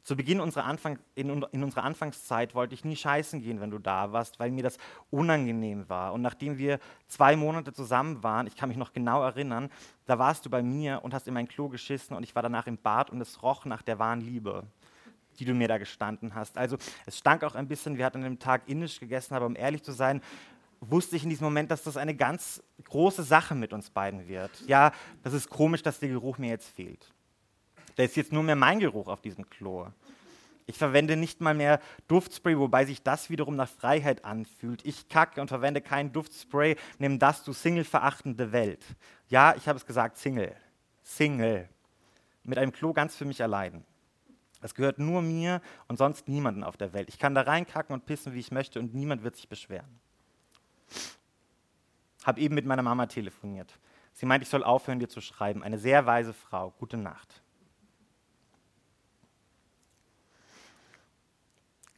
Zu 0.06 0.14
Beginn 0.14 0.38
unserer 0.38 0.66
Anfang, 0.66 1.00
in, 1.16 1.42
in, 1.50 1.64
unserer 1.64 1.82
Anfangszeit 1.82 2.54
wollte 2.54 2.74
ich 2.74 2.84
nie 2.84 2.94
scheißen 2.94 3.42
gehen, 3.42 3.60
wenn 3.60 3.72
du 3.72 3.80
da 3.80 4.12
warst, 4.12 4.38
weil 4.38 4.52
mir 4.52 4.62
das 4.62 4.78
unangenehm 5.10 5.88
war. 5.88 6.12
Und 6.12 6.22
nachdem 6.22 6.58
wir 6.58 6.78
zwei 7.08 7.34
Monate 7.34 7.72
zusammen 7.72 8.22
waren, 8.22 8.46
ich 8.46 8.54
kann 8.54 8.68
mich 8.68 8.78
noch 8.78 8.92
genau 8.92 9.24
erinnern, 9.24 9.68
da 10.04 10.16
warst 10.16 10.46
du 10.46 10.50
bei 10.50 10.62
mir 10.62 11.00
und 11.02 11.12
hast 11.12 11.26
in 11.26 11.34
mein 11.34 11.48
Klo 11.48 11.68
geschissen 11.68 12.16
und 12.16 12.22
ich 12.22 12.36
war 12.36 12.42
danach 12.42 12.68
im 12.68 12.78
Bad 12.78 13.10
und 13.10 13.20
es 13.20 13.42
roch 13.42 13.64
nach 13.64 13.82
der 13.82 13.98
wahren 13.98 14.20
Liebe, 14.20 14.62
die 15.40 15.44
du 15.44 15.54
mir 15.54 15.66
da 15.66 15.76
gestanden 15.76 16.36
hast. 16.36 16.56
Also 16.56 16.76
es 17.04 17.18
stank 17.18 17.42
auch 17.42 17.56
ein 17.56 17.66
bisschen, 17.66 17.98
wir 17.98 18.04
hatten 18.04 18.18
an 18.18 18.22
dem 18.22 18.38
Tag 18.38 18.62
indisch 18.68 19.00
gegessen, 19.00 19.34
aber 19.34 19.46
um 19.46 19.56
ehrlich 19.56 19.82
zu 19.82 19.90
sein, 19.90 20.22
wusste 20.78 21.16
ich 21.16 21.24
in 21.24 21.30
diesem 21.30 21.46
Moment, 21.46 21.72
dass 21.72 21.82
das 21.82 21.96
eine 21.96 22.14
ganz 22.14 22.62
große 22.84 23.24
Sache 23.24 23.56
mit 23.56 23.72
uns 23.72 23.90
beiden 23.90 24.28
wird. 24.28 24.52
Ja, 24.68 24.92
das 25.24 25.32
ist 25.32 25.50
komisch, 25.50 25.82
dass 25.82 25.98
der 25.98 26.10
Geruch 26.10 26.38
mir 26.38 26.50
jetzt 26.50 26.68
fehlt. 26.68 27.12
Da 27.96 28.02
ist 28.04 28.16
jetzt 28.16 28.32
nur 28.32 28.42
mehr 28.42 28.56
mein 28.56 28.78
Geruch 28.78 29.08
auf 29.08 29.20
diesem 29.20 29.48
Klo. 29.50 29.86
Ich 30.66 30.78
verwende 30.78 31.16
nicht 31.16 31.40
mal 31.40 31.54
mehr 31.54 31.80
Duftspray, 32.08 32.58
wobei 32.58 32.84
sich 32.84 33.02
das 33.02 33.30
wiederum 33.30 33.54
nach 33.54 33.68
Freiheit 33.68 34.24
anfühlt. 34.24 34.84
Ich 34.84 35.08
kacke 35.08 35.40
und 35.40 35.48
verwende 35.48 35.80
kein 35.80 36.12
Duftspray. 36.12 36.76
Nimm 36.98 37.18
das, 37.18 37.44
du 37.44 37.52
Single-verachtende 37.52 38.52
Welt. 38.52 38.84
Ja, 39.28 39.54
ich 39.56 39.68
habe 39.68 39.78
es 39.78 39.86
gesagt, 39.86 40.18
Single. 40.18 40.54
Single. 41.02 41.68
Mit 42.42 42.58
einem 42.58 42.72
Klo 42.72 42.92
ganz 42.92 43.16
für 43.16 43.24
mich 43.24 43.42
allein. 43.42 43.84
Es 44.60 44.74
gehört 44.74 44.98
nur 44.98 45.22
mir 45.22 45.62
und 45.86 45.98
sonst 45.98 46.26
niemanden 46.26 46.64
auf 46.64 46.76
der 46.76 46.92
Welt. 46.92 47.08
Ich 47.08 47.18
kann 47.18 47.34
da 47.34 47.42
reinkacken 47.42 47.94
und 47.94 48.04
pissen, 48.04 48.34
wie 48.34 48.40
ich 48.40 48.50
möchte 48.50 48.80
und 48.80 48.94
niemand 48.94 49.22
wird 49.22 49.36
sich 49.36 49.48
beschweren. 49.48 50.00
Habe 52.24 52.40
eben 52.40 52.56
mit 52.56 52.66
meiner 52.66 52.82
Mama 52.82 53.06
telefoniert. 53.06 53.78
Sie 54.12 54.26
meint, 54.26 54.42
ich 54.42 54.48
soll 54.48 54.64
aufhören, 54.64 54.98
dir 54.98 55.08
zu 55.08 55.20
schreiben. 55.20 55.62
Eine 55.62 55.78
sehr 55.78 56.06
weise 56.06 56.32
Frau. 56.32 56.72
Gute 56.78 56.96
Nacht. 56.96 57.42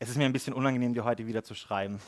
Es 0.00 0.08
ist 0.08 0.16
mir 0.16 0.26
ein 0.26 0.32
bisschen 0.32 0.54
unangenehm, 0.54 0.94
dir 0.94 1.04
heute 1.04 1.26
wieder 1.26 1.42
zu 1.42 1.54
schreiben. 1.54 2.00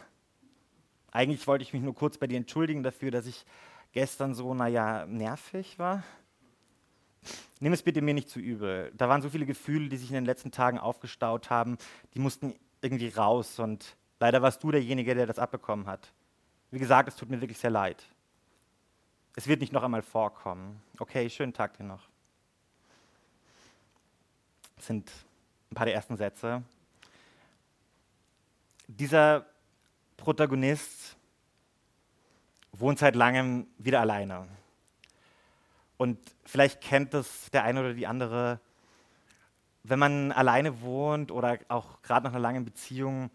Eigentlich 1.11 1.44
wollte 1.49 1.62
ich 1.62 1.73
mich 1.73 1.82
nur 1.82 1.94
kurz 1.94 2.18
bei 2.18 2.28
dir 2.28 2.37
entschuldigen 2.37 2.85
dafür, 2.85 3.11
dass 3.11 3.26
ich 3.26 3.44
gestern 3.92 4.32
so, 4.35 4.54
naja, 4.54 5.06
nervig 5.06 5.76
war. 5.80 6.04
Nimm 7.59 7.73
es 7.73 7.82
bitte 7.82 8.00
mir 8.00 8.14
nicht 8.14 8.28
zu 8.28 8.38
übel. 8.38 8.92
Da 8.97 9.09
waren 9.09 9.23
so 9.23 9.28
viele 9.28 9.44
Gefühle, 9.44 9.88
die 9.88 9.97
sich 9.97 10.09
in 10.09 10.14
den 10.14 10.25
letzten 10.25 10.52
Tagen 10.52 10.78
aufgestaut 10.78 11.50
haben, 11.50 11.78
die 12.14 12.20
mussten 12.20 12.54
irgendwie 12.80 13.09
raus 13.09 13.59
und 13.59 13.97
leider 14.20 14.40
warst 14.40 14.62
du 14.62 14.70
derjenige, 14.70 15.16
der 15.16 15.26
das 15.26 15.40
abbekommen 15.40 15.87
hat. 15.88 16.12
Wie 16.70 16.78
gesagt, 16.78 17.09
es 17.09 17.16
tut 17.16 17.28
mir 17.28 17.40
wirklich 17.40 17.59
sehr 17.59 17.70
leid. 17.70 18.06
Es 19.35 19.49
wird 19.49 19.61
nicht 19.61 19.73
noch 19.73 19.82
einmal 19.82 20.02
vorkommen. 20.02 20.80
Okay, 21.00 21.28
schönen 21.28 21.52
Tag 21.52 21.76
dir 21.76 21.85
noch. 21.85 22.09
Das 24.76 24.87
sind 24.87 25.11
ein 25.70 25.75
paar 25.75 25.87
der 25.87 25.94
ersten 25.94 26.16
Sätze 26.16 26.62
dieser 28.99 29.47
Protagonist 30.16 31.16
wohnt 32.73 32.99
seit 32.99 33.14
langem 33.14 33.66
wieder 33.78 34.00
alleine. 34.00 34.49
Und 35.97 36.18
vielleicht 36.44 36.80
kennt 36.80 37.14
das 37.14 37.50
der 37.50 37.64
eine 37.64 37.80
oder 37.80 37.94
die 37.94 38.06
andere, 38.06 38.61
wenn 39.82 39.99
man 39.99 40.32
alleine 40.32 40.80
wohnt 40.82 41.30
oder 41.30 41.59
auch 41.68 42.02
gerade 42.02 42.25
nach 42.25 42.32
einer 42.32 42.40
langen 42.40 42.64
Beziehung, 42.64 43.30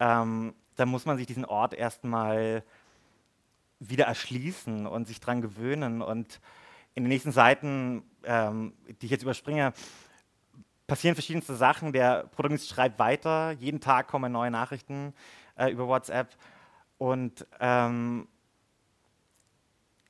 ähm, 0.00 0.54
dann 0.76 0.88
muss 0.88 1.06
man 1.06 1.16
sich 1.16 1.26
diesen 1.26 1.44
Ort 1.44 1.74
erstmal 1.74 2.64
wieder 3.78 4.06
erschließen 4.06 4.86
und 4.86 5.06
sich 5.06 5.20
daran 5.20 5.42
gewöhnen. 5.42 6.02
Und 6.02 6.40
in 6.94 7.04
den 7.04 7.08
nächsten 7.08 7.32
Seiten, 7.32 8.02
ähm, 8.24 8.74
die 9.00 9.06
ich 9.06 9.12
jetzt 9.12 9.22
überspringe, 9.22 9.72
passieren 10.92 11.14
verschiedenste 11.14 11.56
Sachen. 11.56 11.94
Der 11.94 12.24
Protagonist 12.24 12.68
schreibt 12.68 12.98
weiter. 12.98 13.52
Jeden 13.52 13.80
Tag 13.80 14.08
kommen 14.08 14.30
neue 14.30 14.50
Nachrichten 14.50 15.14
äh, 15.56 15.70
über 15.70 15.88
WhatsApp. 15.88 16.36
Und 16.98 17.46
ähm, 17.60 18.28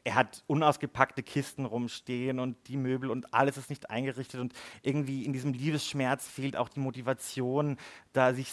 er 0.02 0.16
hat 0.16 0.42
unausgepackte 0.48 1.22
Kisten 1.22 1.66
rumstehen 1.66 2.40
und 2.40 2.56
die 2.66 2.76
Möbel 2.76 3.12
und 3.12 3.32
alles 3.32 3.58
ist 3.58 3.70
nicht 3.70 3.90
eingerichtet. 3.90 4.40
Und 4.40 4.54
irgendwie 4.82 5.24
in 5.24 5.32
diesem 5.32 5.52
Liebesschmerz 5.52 6.26
fehlt 6.26 6.56
auch 6.56 6.68
die 6.68 6.80
Motivation, 6.80 7.76
da 8.12 8.34
sich 8.34 8.52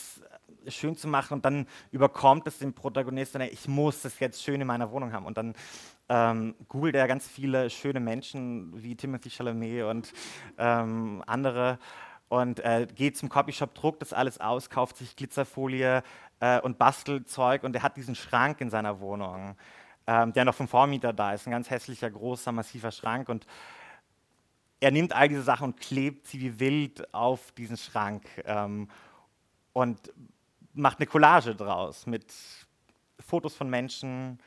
schön 0.67 0.95
zu 0.95 1.07
machen. 1.07 1.33
Und 1.33 1.45
dann 1.45 1.65
überkommt 1.89 2.45
es 2.45 2.59
den 2.59 2.73
Protagonisten, 2.73 3.41
ich 3.41 3.67
muss 3.67 4.03
das 4.03 4.19
jetzt 4.19 4.43
schön 4.43 4.61
in 4.61 4.67
meiner 4.67 4.91
Wohnung 4.91 5.13
haben. 5.13 5.25
Und 5.25 5.39
dann 5.39 5.55
ähm, 6.09 6.53
googelt 6.67 6.93
er 6.93 7.07
ganz 7.07 7.27
viele 7.27 7.71
schöne 7.71 7.99
Menschen 7.99 8.83
wie 8.83 8.95
Timothy 8.95 9.31
Chalamet 9.31 9.85
und 9.85 10.13
ähm, 10.59 11.23
andere 11.25 11.79
und 12.29 12.59
äh, 12.61 12.87
geht 12.95 13.17
zum 13.17 13.27
Copyshop, 13.29 13.75
druckt 13.75 14.01
das 14.01 14.13
alles 14.13 14.39
aus, 14.39 14.69
kauft 14.69 14.97
sich 14.97 15.15
Glitzerfolie 15.15 16.03
äh, 16.39 16.61
und 16.61 16.77
bastelt 16.77 17.29
Zeug 17.29 17.63
und 17.63 17.75
er 17.75 17.83
hat 17.83 17.97
diesen 17.97 18.15
Schrank 18.15 18.61
in 18.61 18.69
seiner 18.69 18.99
Wohnung. 18.99 19.57
ähm, 20.09 20.33
der 20.33 20.43
noch 20.43 20.55
vom 20.55 20.67
Vormieter 20.67 21.13
da 21.13 21.33
ist. 21.33 21.45
Ein 21.45 21.51
ganz 21.51 21.69
hässlicher, 21.69 22.09
großer, 22.09 22.51
massiver 22.51 22.91
Schrank. 22.91 23.29
Und 23.29 23.45
er 24.79 24.89
nimmt 24.89 25.13
all 25.13 25.29
diese 25.29 25.43
Sachen 25.43 25.65
und 25.65 25.79
klebt 25.79 26.25
sie 26.25 26.39
wie 26.39 26.59
wild 26.59 27.13
auf 27.13 27.51
diesen 27.51 27.77
Schrank 27.77 28.25
ähm, 28.45 28.89
und 29.71 30.11
macht 30.73 30.97
eine 30.97 31.05
Collage 31.05 31.53
draus 31.53 32.07
mit 32.07 32.33
Fotos 33.19 33.55
von 33.55 33.69
Menschen, 33.69 34.39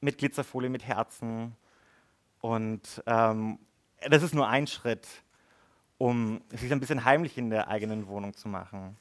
mit 0.00 0.18
Glitzerfolie, 0.18 0.70
mit 0.70 0.84
Herzen. 0.84 1.54
Und 2.40 3.00
ähm, 3.06 3.60
das 4.08 4.24
ist 4.24 4.34
nur 4.34 4.48
ein 4.48 4.66
Schritt, 4.66 5.06
um 5.98 6.40
sich 6.50 6.72
ein 6.72 6.80
bisschen 6.80 7.04
heimlich 7.04 7.38
in 7.38 7.50
der 7.50 7.68
eigenen 7.68 8.06
Wohnung 8.06 8.34
zu 8.34 8.48
machen. 8.48 8.96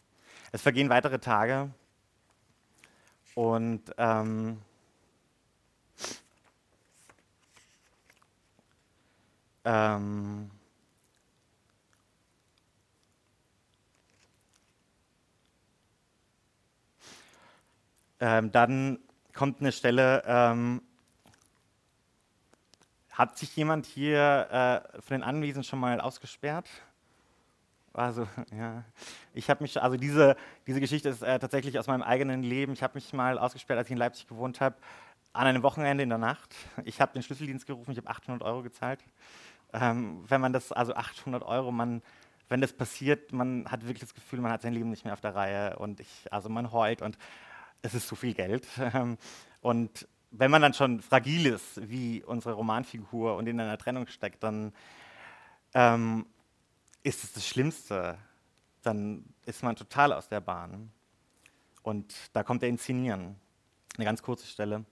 Es 0.51 0.61
vergehen 0.61 0.89
weitere 0.89 1.19
Tage 1.19 1.69
und 3.33 3.81
ähm, 3.97 4.61
ähm, 9.65 10.49
ähm, 18.21 18.51
dann 18.51 18.99
kommt 19.33 19.59
eine 19.59 19.73
Stelle, 19.73 20.23
ähm, 20.25 20.81
hat 23.15 23.37
sich 23.37 23.55
jemand 23.55 23.85
hier 23.85 24.83
äh, 24.93 25.01
von 25.01 25.15
den 25.15 25.23
Anwesenden 25.23 25.63
schon 25.63 25.79
mal 25.79 25.99
ausgesperrt? 26.01 26.69
Also, 27.93 28.27
ja. 28.57 28.83
Ich 29.33 29.49
habe 29.49 29.63
mich, 29.63 29.81
also 29.81 29.95
diese, 29.97 30.35
diese 30.67 30.81
Geschichte 30.81 31.09
ist 31.09 31.21
äh, 31.21 31.39
tatsächlich 31.39 31.79
aus 31.79 31.87
meinem 31.87 32.03
eigenen 32.03 32.43
Leben. 32.43 32.73
Ich 32.73 32.83
habe 32.83 32.95
mich 32.95 33.13
mal 33.13 33.39
ausgesperrt, 33.39 33.77
als 33.77 33.87
ich 33.87 33.93
in 33.93 33.97
Leipzig 33.97 34.27
gewohnt 34.27 34.59
habe, 34.59 34.75
an 35.31 35.47
einem 35.47 35.63
Wochenende 35.63 36.03
in 36.03 36.09
der 36.09 36.17
Nacht. 36.17 36.53
Ich 36.83 36.99
habe 37.01 37.13
den 37.13 37.23
Schlüsseldienst 37.23 37.65
gerufen, 37.65 37.91
ich 37.91 37.97
habe 37.97 38.09
800 38.09 38.43
Euro 38.43 38.63
gezahlt. 38.63 38.99
Ähm, 39.73 40.23
wenn 40.27 40.41
man 40.41 40.53
das, 40.53 40.71
also 40.71 40.93
800 40.93 41.43
Euro, 41.43 41.71
man, 41.71 42.01
wenn 42.49 42.61
das 42.61 42.73
passiert, 42.73 43.31
man 43.31 43.69
hat 43.69 43.83
wirklich 43.83 44.01
das 44.01 44.13
Gefühl, 44.13 44.39
man 44.39 44.51
hat 44.51 44.61
sein 44.61 44.73
Leben 44.73 44.89
nicht 44.89 45.05
mehr 45.05 45.13
auf 45.13 45.21
der 45.21 45.35
Reihe 45.35 45.77
und 45.77 45.99
ich, 45.99 46.27
also 46.31 46.49
man 46.49 46.71
heult 46.71 47.01
und 47.01 47.17
es 47.81 47.93
ist 47.93 48.07
zu 48.07 48.15
viel 48.15 48.33
Geld. 48.33 48.67
Und 49.61 50.07
wenn 50.37 50.51
man 50.51 50.61
dann 50.61 50.73
schon 50.73 51.01
fragil 51.01 51.45
ist, 51.45 51.89
wie 51.89 52.23
unsere 52.23 52.55
Romanfigur 52.55 53.35
und 53.35 53.47
in 53.47 53.59
einer 53.59 53.77
Trennung 53.77 54.07
steckt, 54.07 54.43
dann 54.43 54.73
ähm, 55.73 56.25
ist 57.03 57.23
es 57.23 57.33
das 57.33 57.47
Schlimmste. 57.47 58.17
Dann 58.81 59.25
ist 59.45 59.63
man 59.63 59.75
total 59.75 60.13
aus 60.13 60.27
der 60.27 60.41
Bahn. 60.41 60.91
Und 61.83 62.13
da 62.33 62.43
kommt 62.43 62.61
der 62.61 62.69
Inszenieren. 62.69 63.35
Eine 63.95 64.05
ganz 64.05 64.21
kurze 64.21 64.47
Stelle. 64.47 64.85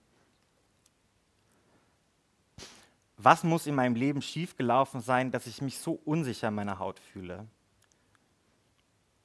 Was 3.16 3.44
muss 3.44 3.66
in 3.66 3.74
meinem 3.74 3.94
Leben 3.94 4.22
schiefgelaufen 4.22 5.00
sein, 5.00 5.30
dass 5.30 5.46
ich 5.46 5.60
mich 5.60 5.78
so 5.78 6.00
unsicher 6.04 6.48
in 6.48 6.54
meiner 6.54 6.78
Haut 6.78 6.98
fühle? 6.98 7.46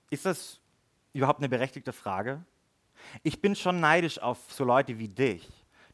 Ist 0.09 0.25
das 0.25 0.59
überhaupt 1.13 1.39
eine 1.39 1.49
berechtigte 1.49 1.93
Frage? 1.93 2.43
Ich 3.23 3.41
bin 3.41 3.55
schon 3.55 3.79
neidisch 3.79 4.19
auf 4.19 4.51
so 4.51 4.63
Leute 4.63 4.99
wie 4.99 5.07
dich. 5.07 5.47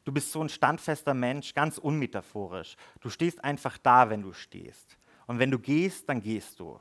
Du 0.05 0.11
bist 0.11 0.31
so 0.31 0.41
ein 0.41 0.49
standfester 0.49 1.13
Mensch, 1.13 1.53
ganz 1.53 1.79
unmetaphorisch. 1.79 2.77
Du 3.01 3.09
stehst 3.09 3.43
einfach 3.43 3.77
da, 3.79 4.09
wenn 4.09 4.21
du 4.21 4.33
stehst. 4.33 4.97
Und 5.25 5.39
wenn 5.39 5.49
du 5.51 5.59
gehst, 5.59 6.07
dann 6.07 6.21
gehst 6.21 6.59
du. 6.59 6.79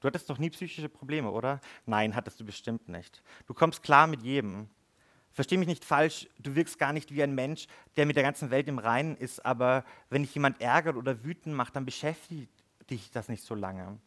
Du 0.00 0.06
hattest 0.06 0.28
doch 0.30 0.38
nie 0.38 0.50
psychische 0.50 0.88
Probleme, 0.88 1.30
oder? 1.30 1.60
Nein, 1.86 2.14
hattest 2.14 2.38
du 2.38 2.44
bestimmt 2.44 2.88
nicht. 2.88 3.22
Du 3.46 3.54
kommst 3.54 3.82
klar 3.82 4.06
mit 4.06 4.22
jedem. 4.22 4.68
Versteh 5.32 5.56
mich 5.56 5.68
nicht 5.68 5.84
falsch, 5.84 6.28
du 6.38 6.54
wirkst 6.54 6.78
gar 6.78 6.92
nicht 6.92 7.12
wie 7.12 7.22
ein 7.22 7.34
Mensch, 7.34 7.66
der 7.96 8.06
mit 8.06 8.16
der 8.16 8.22
ganzen 8.22 8.50
Welt 8.50 8.68
im 8.68 8.78
Reinen 8.78 9.16
ist, 9.16 9.44
aber 9.44 9.84
wenn 10.10 10.22
dich 10.22 10.34
jemand 10.34 10.60
ärgert 10.60 10.96
oder 10.96 11.24
wütend 11.24 11.54
macht, 11.54 11.76
dann 11.76 11.84
beschäftigt 11.84 12.50
dich 12.90 13.10
das 13.10 13.28
nicht 13.28 13.44
so 13.44 13.54
lange. 13.54 13.98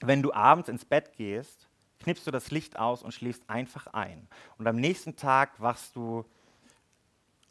Wenn 0.00 0.22
du 0.22 0.32
abends 0.32 0.68
ins 0.68 0.84
Bett 0.84 1.12
gehst, 1.16 1.68
knippst 2.00 2.26
du 2.26 2.30
das 2.30 2.50
Licht 2.50 2.78
aus 2.78 3.02
und 3.02 3.12
schläfst 3.12 3.48
einfach 3.48 3.88
ein. 3.88 4.28
Und 4.56 4.66
am 4.66 4.76
nächsten 4.76 5.16
Tag 5.16 5.60
wachst 5.60 5.96
du 5.96 6.24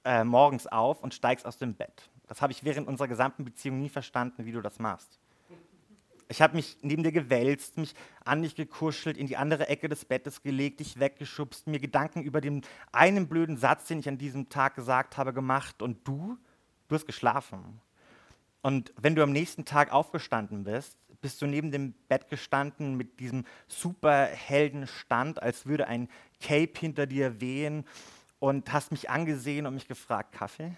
äh, 0.07 0.23
morgens 0.23 0.67
auf 0.67 1.03
und 1.03 1.13
steigst 1.13 1.45
aus 1.45 1.57
dem 1.57 1.75
Bett. 1.75 2.09
Das 2.27 2.41
habe 2.41 2.53
ich 2.53 2.63
während 2.63 2.87
unserer 2.87 3.09
gesamten 3.09 3.43
Beziehung 3.43 3.79
nie 3.81 3.89
verstanden, 3.89 4.45
wie 4.45 4.53
du 4.53 4.61
das 4.61 4.79
machst. 4.79 5.19
Ich 6.29 6.41
habe 6.41 6.55
mich 6.55 6.77
neben 6.81 7.03
dir 7.03 7.11
gewälzt, 7.11 7.77
mich 7.77 7.93
an 8.23 8.41
dich 8.41 8.55
gekuschelt, 8.55 9.17
in 9.17 9.27
die 9.27 9.35
andere 9.35 9.67
Ecke 9.67 9.89
des 9.89 10.05
Bettes 10.05 10.43
gelegt, 10.43 10.79
dich 10.79 10.99
weggeschubst, 10.99 11.67
mir 11.67 11.79
Gedanken 11.79 12.21
über 12.21 12.39
den 12.39 12.63
einen 12.91 13.27
blöden 13.27 13.57
Satz, 13.57 13.87
den 13.87 13.99
ich 13.99 14.07
an 14.07 14.17
diesem 14.17 14.47
Tag 14.47 14.75
gesagt 14.75 15.17
habe, 15.17 15.33
gemacht. 15.33 15.81
Und 15.81 16.07
du, 16.07 16.37
du 16.87 16.95
hast 16.95 17.05
geschlafen. 17.05 17.81
Und 18.61 18.93
wenn 18.97 19.15
du 19.15 19.23
am 19.23 19.31
nächsten 19.31 19.65
Tag 19.65 19.91
aufgestanden 19.91 20.63
bist, 20.63 20.97
bist 21.19 21.41
du 21.41 21.47
neben 21.47 21.71
dem 21.71 21.93
Bett 22.07 22.29
gestanden 22.29 22.95
mit 22.95 23.19
diesem 23.19 23.45
Superheldenstand, 23.67 25.41
als 25.41 25.65
würde 25.65 25.87
ein 25.87 26.09
Cape 26.39 26.79
hinter 26.79 27.07
dir 27.07 27.41
wehen 27.41 27.85
und 28.39 28.71
hast 28.71 28.91
mich 28.91 29.09
angesehen 29.09 29.65
und 29.65 29.73
mich 29.73 29.87
gefragt, 29.87 30.31
Kaffee? 30.33 30.75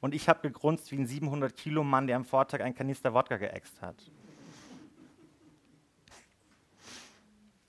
Und 0.00 0.14
ich 0.14 0.28
habe 0.28 0.40
gegrunzt 0.40 0.90
wie 0.90 0.96
ein 0.96 1.06
700-Kilo-Mann, 1.06 2.06
der 2.06 2.16
am 2.16 2.24
Vortag 2.24 2.60
einen 2.60 2.74
Kanister 2.74 3.12
Wodka 3.12 3.36
geäxt 3.36 3.80
hat. 3.82 3.96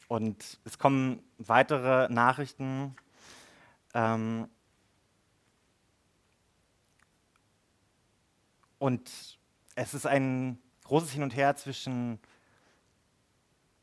Und 0.07 0.59
es 0.65 0.77
kommen 0.77 1.23
weitere 1.37 2.09
Nachrichten. 2.09 2.95
Ähm 3.93 4.49
und 8.77 9.39
es 9.75 9.93
ist 9.93 10.05
ein 10.05 10.59
großes 10.83 11.11
Hin 11.11 11.23
und 11.23 11.35
Her 11.35 11.55
zwischen 11.55 12.19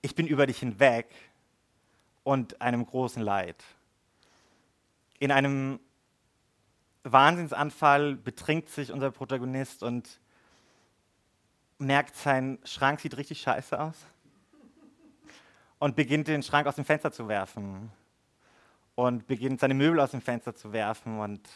ich 0.02 0.14
bin 0.14 0.26
über 0.26 0.46
dich 0.46 0.58
hinweg 0.58 1.08
und 2.22 2.60
einem 2.60 2.86
großen 2.86 3.22
Leid. 3.22 3.64
In 5.18 5.32
einem 5.32 5.80
Wahnsinnsanfall 7.02 8.16
betrinkt 8.16 8.68
sich 8.68 8.92
unser 8.92 9.10
Protagonist 9.10 9.82
und 9.82 10.20
merkt, 11.78 12.16
sein 12.16 12.58
Schrank 12.64 13.00
sieht 13.00 13.16
richtig 13.16 13.40
scheiße 13.40 13.78
aus 13.80 13.96
und 15.78 15.96
beginnt 15.96 16.28
den 16.28 16.42
Schrank 16.42 16.66
aus 16.66 16.76
dem 16.76 16.84
Fenster 16.84 17.12
zu 17.12 17.28
werfen 17.28 17.90
und 18.94 19.26
beginnt 19.26 19.60
seine 19.60 19.74
Möbel 19.74 20.00
aus 20.00 20.10
dem 20.10 20.20
Fenster 20.20 20.54
zu 20.54 20.72
werfen 20.72 21.18
und 21.20 21.48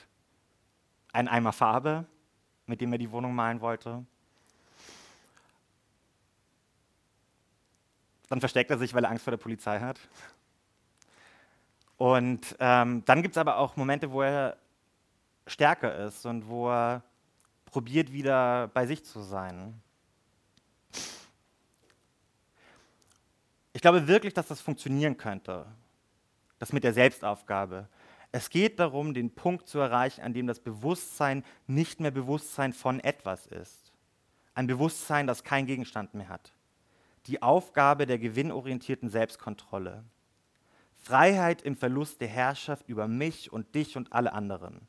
einen 1.12 1.28
Eimer 1.28 1.52
Farbe, 1.52 2.06
mit 2.66 2.80
dem 2.80 2.92
er 2.92 2.98
die 2.98 3.10
Wohnung 3.10 3.34
malen 3.34 3.60
wollte. 3.60 4.04
Dann 8.28 8.40
versteckt 8.40 8.70
er 8.70 8.78
sich, 8.78 8.94
weil 8.94 9.04
er 9.04 9.10
Angst 9.10 9.24
vor 9.24 9.32
der 9.32 9.38
Polizei 9.38 9.78
hat. 9.80 10.00
Und 12.02 12.56
ähm, 12.58 13.04
dann 13.04 13.22
gibt 13.22 13.36
es 13.36 13.38
aber 13.38 13.58
auch 13.58 13.76
Momente, 13.76 14.10
wo 14.10 14.22
er 14.22 14.56
stärker 15.46 16.04
ist 16.04 16.26
und 16.26 16.48
wo 16.48 16.68
er 16.68 17.04
probiert, 17.64 18.12
wieder 18.12 18.66
bei 18.74 18.86
sich 18.86 19.04
zu 19.04 19.20
sein. 19.20 19.80
Ich 23.72 23.80
glaube 23.80 24.08
wirklich, 24.08 24.34
dass 24.34 24.48
das 24.48 24.60
funktionieren 24.60 25.16
könnte. 25.16 25.64
Das 26.58 26.72
mit 26.72 26.82
der 26.82 26.92
Selbstaufgabe. 26.92 27.86
Es 28.32 28.50
geht 28.50 28.80
darum, 28.80 29.14
den 29.14 29.32
Punkt 29.32 29.68
zu 29.68 29.78
erreichen, 29.78 30.22
an 30.22 30.34
dem 30.34 30.48
das 30.48 30.58
Bewusstsein 30.58 31.44
nicht 31.68 32.00
mehr 32.00 32.10
Bewusstsein 32.10 32.72
von 32.72 32.98
etwas 32.98 33.46
ist. 33.46 33.92
Ein 34.54 34.66
Bewusstsein, 34.66 35.28
das 35.28 35.44
keinen 35.44 35.68
Gegenstand 35.68 36.14
mehr 36.14 36.28
hat. 36.28 36.52
Die 37.26 37.42
Aufgabe 37.42 38.06
der 38.06 38.18
gewinnorientierten 38.18 39.08
Selbstkontrolle. 39.08 40.02
Freiheit 41.02 41.62
im 41.62 41.76
Verlust 41.76 42.20
der 42.20 42.28
Herrschaft 42.28 42.88
über 42.88 43.08
mich 43.08 43.52
und 43.52 43.74
dich 43.74 43.96
und 43.96 44.12
alle 44.12 44.32
anderen. 44.32 44.86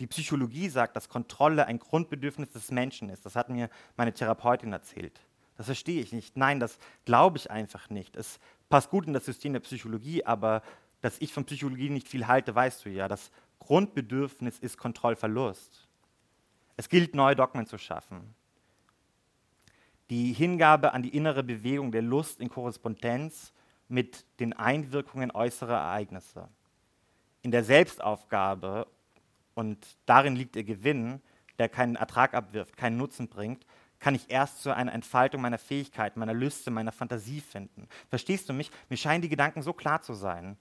Die 0.00 0.06
Psychologie 0.06 0.68
sagt, 0.68 0.96
dass 0.96 1.08
Kontrolle 1.08 1.66
ein 1.66 1.78
Grundbedürfnis 1.78 2.50
des 2.50 2.70
Menschen 2.70 3.08
ist. 3.08 3.24
Das 3.24 3.36
hat 3.36 3.48
mir 3.48 3.70
meine 3.96 4.12
Therapeutin 4.12 4.72
erzählt. 4.72 5.20
Das 5.56 5.66
verstehe 5.66 6.02
ich 6.02 6.12
nicht. 6.12 6.36
Nein, 6.36 6.60
das 6.60 6.78
glaube 7.06 7.38
ich 7.38 7.50
einfach 7.50 7.88
nicht. 7.88 8.16
Es 8.16 8.38
passt 8.68 8.90
gut 8.90 9.06
in 9.06 9.14
das 9.14 9.24
System 9.24 9.54
der 9.54 9.60
Psychologie, 9.60 10.24
aber 10.24 10.62
dass 11.00 11.20
ich 11.20 11.32
von 11.32 11.44
Psychologie 11.44 11.88
nicht 11.88 12.08
viel 12.08 12.26
halte, 12.26 12.54
weißt 12.54 12.84
du 12.84 12.90
ja. 12.90 13.08
Das 13.08 13.30
Grundbedürfnis 13.60 14.58
ist 14.58 14.76
Kontrollverlust. 14.76 15.86
Es 16.76 16.88
gilt, 16.88 17.14
neue 17.14 17.36
Dogmen 17.36 17.66
zu 17.66 17.78
schaffen. 17.78 18.34
Die 20.10 20.32
Hingabe 20.32 20.92
an 20.92 21.02
die 21.02 21.16
innere 21.16 21.42
Bewegung 21.42 21.90
der 21.90 22.02
Lust 22.02 22.40
in 22.40 22.50
Korrespondenz 22.50 23.52
mit 23.88 24.24
den 24.40 24.52
Einwirkungen 24.52 25.30
äußerer 25.30 25.76
Ereignisse. 25.76 26.48
In 27.42 27.50
der 27.50 27.64
Selbstaufgabe, 27.64 28.86
und 29.54 29.96
darin 30.06 30.36
liegt 30.36 30.56
ihr 30.56 30.64
Gewinn, 30.64 31.20
der 31.58 31.68
keinen 31.68 31.96
Ertrag 31.96 32.34
abwirft, 32.34 32.76
keinen 32.76 32.96
Nutzen 32.96 33.28
bringt, 33.28 33.66
kann 33.98 34.14
ich 34.14 34.30
erst 34.30 34.62
zu 34.62 34.74
einer 34.74 34.92
Entfaltung 34.92 35.40
meiner 35.40 35.58
Fähigkeiten, 35.58 36.20
meiner 36.20 36.34
Lüste, 36.34 36.70
meiner 36.70 36.92
Fantasie 36.92 37.40
finden. 37.40 37.88
Verstehst 38.08 38.48
du 38.48 38.52
mich? 38.52 38.70
Mir 38.88 38.96
scheinen 38.96 39.22
die 39.22 39.28
Gedanken 39.28 39.62
so 39.62 39.72
klar 39.72 40.02
zu 40.02 40.14
sein. 40.14 40.56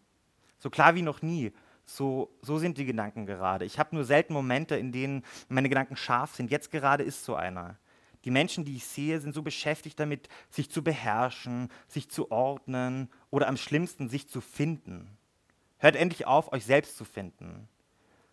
So 0.60 0.70
klar 0.70 0.96
wie 0.96 1.02
noch 1.02 1.22
nie. 1.22 1.52
So, 1.86 2.36
so 2.42 2.58
sind 2.58 2.78
die 2.78 2.86
Gedanken 2.86 3.26
gerade. 3.26 3.66
Ich 3.66 3.78
habe 3.78 3.94
nur 3.94 4.06
selten 4.06 4.34
Momente, 4.34 4.76
in 4.76 4.92
denen 4.92 5.24
meine 5.50 5.70
Gedanken 5.70 5.96
scharf 5.96 6.36
sind. 6.36 6.50
Jetzt 6.50 6.72
gerade 6.72 7.04
ist 7.04 7.26
so 7.26 7.36
einer. 7.36 7.78
Die 8.26 8.32
Menschen, 8.32 8.66
die 8.66 8.76
ich 8.76 8.86
sehe, 8.86 9.20
sind 9.20 9.34
so 9.34 9.44
beschäftigt 9.44 10.00
damit, 10.00 10.28
sich 10.50 10.72
zu 10.72 10.84
beherrschen, 10.84 11.70
sich 11.88 12.10
zu 12.10 12.32
ordnen 12.32 13.10
oder 13.30 13.48
am 13.48 13.56
schlimmsten 13.56 14.10
sich 14.10 14.28
zu 14.28 14.42
finden. 14.42 15.16
Hört 15.78 15.96
endlich 15.96 16.26
auf, 16.26 16.52
euch 16.52 16.66
selbst 16.66 16.98
zu 16.98 17.06
finden. 17.06 17.70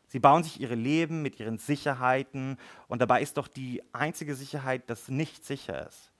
Sie 0.09 0.19
bauen 0.19 0.45
sich 0.45 0.61
ihre 0.61 0.75
Leben 0.75 1.23
mit 1.23 1.39
ihren 1.39 1.59
Sicherheiten 1.59 2.59
und 2.89 3.01
dabei 3.01 3.21
ist 3.23 3.37
doch 3.37 3.49
die 3.49 3.83
einzige 3.93 4.35
Sicherheit, 4.35 4.89
dass 4.89 5.09
nichts 5.09 5.47
sicher 5.47 5.87
ist. 5.87 6.11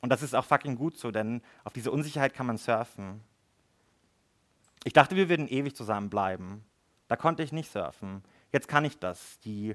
Und 0.00 0.10
das 0.10 0.22
ist 0.22 0.34
auch 0.34 0.44
fucking 0.44 0.76
gut 0.76 0.96
so, 0.96 1.10
denn 1.10 1.42
auf 1.62 1.72
diese 1.74 1.90
Unsicherheit 1.90 2.34
kann 2.34 2.46
man 2.46 2.58
surfen. 2.58 3.22
Ich 4.84 4.92
dachte, 4.92 5.16
wir 5.16 5.28
würden 5.28 5.48
ewig 5.48 5.74
zusammenbleiben. 5.74 6.64
Da 7.08 7.16
konnte 7.16 7.42
ich 7.42 7.52
nicht 7.52 7.70
surfen. 7.70 8.22
Jetzt 8.52 8.68
kann 8.68 8.84
ich 8.84 8.98
das. 8.98 9.38
Die 9.40 9.74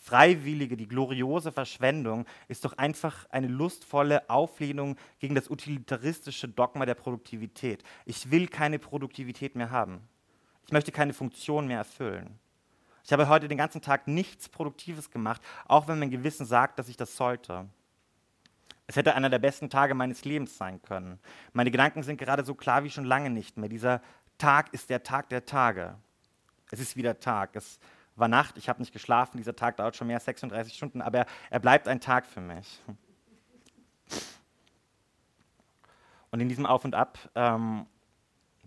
freiwillige, 0.00 0.76
die 0.76 0.88
gloriose 0.88 1.52
Verschwendung 1.52 2.26
ist 2.48 2.64
doch 2.64 2.72
einfach 2.78 3.26
eine 3.30 3.46
lustvolle 3.46 4.28
Auflehnung 4.30 4.96
gegen 5.18 5.34
das 5.34 5.50
utilitaristische 5.50 6.48
Dogma 6.48 6.86
der 6.86 6.94
Produktivität. 6.94 7.84
Ich 8.06 8.30
will 8.30 8.48
keine 8.48 8.78
Produktivität 8.78 9.54
mehr 9.54 9.70
haben. 9.70 10.00
Ich 10.66 10.72
möchte 10.72 10.90
keine 10.90 11.12
Funktion 11.12 11.66
mehr 11.66 11.78
erfüllen. 11.78 12.38
Ich 13.04 13.12
habe 13.12 13.28
heute 13.28 13.48
den 13.48 13.58
ganzen 13.58 13.82
Tag 13.82 14.08
nichts 14.08 14.48
Produktives 14.48 15.10
gemacht, 15.10 15.42
auch 15.66 15.86
wenn 15.86 15.98
mein 15.98 16.10
Gewissen 16.10 16.46
sagt, 16.46 16.78
dass 16.78 16.88
ich 16.88 16.96
das 16.96 17.16
sollte. 17.16 17.68
Es 18.86 18.96
hätte 18.96 19.14
einer 19.14 19.30
der 19.30 19.38
besten 19.38 19.68
Tage 19.68 19.94
meines 19.94 20.24
Lebens 20.24 20.56
sein 20.56 20.80
können. 20.82 21.18
Meine 21.52 21.70
Gedanken 21.70 22.02
sind 22.02 22.16
gerade 22.16 22.44
so 22.44 22.54
klar 22.54 22.84
wie 22.84 22.90
schon 22.90 23.04
lange 23.04 23.30
nicht 23.30 23.56
mehr. 23.56 23.68
Dieser 23.68 24.00
Tag 24.38 24.72
ist 24.72 24.90
der 24.90 25.02
Tag 25.02 25.28
der 25.28 25.44
Tage. 25.44 25.94
Es 26.70 26.80
ist 26.80 26.96
wieder 26.96 27.20
Tag. 27.20 27.54
Es 27.54 27.78
war 28.20 28.28
Nacht, 28.28 28.56
ich 28.58 28.68
habe 28.68 28.80
nicht 28.80 28.92
geschlafen, 28.92 29.38
dieser 29.38 29.56
Tag 29.56 29.78
dauert 29.78 29.96
schon 29.96 30.06
mehr 30.06 30.16
als 30.16 30.24
36 30.26 30.74
Stunden, 30.74 31.02
aber 31.02 31.26
er 31.50 31.60
bleibt 31.60 31.88
ein 31.88 32.00
Tag 32.00 32.26
für 32.26 32.40
mich. 32.40 32.80
Und 36.30 36.40
in 36.40 36.48
diesem 36.48 36.66
Auf 36.66 36.84
und 36.84 36.94
Ab 36.94 37.18
ähm, 37.34 37.86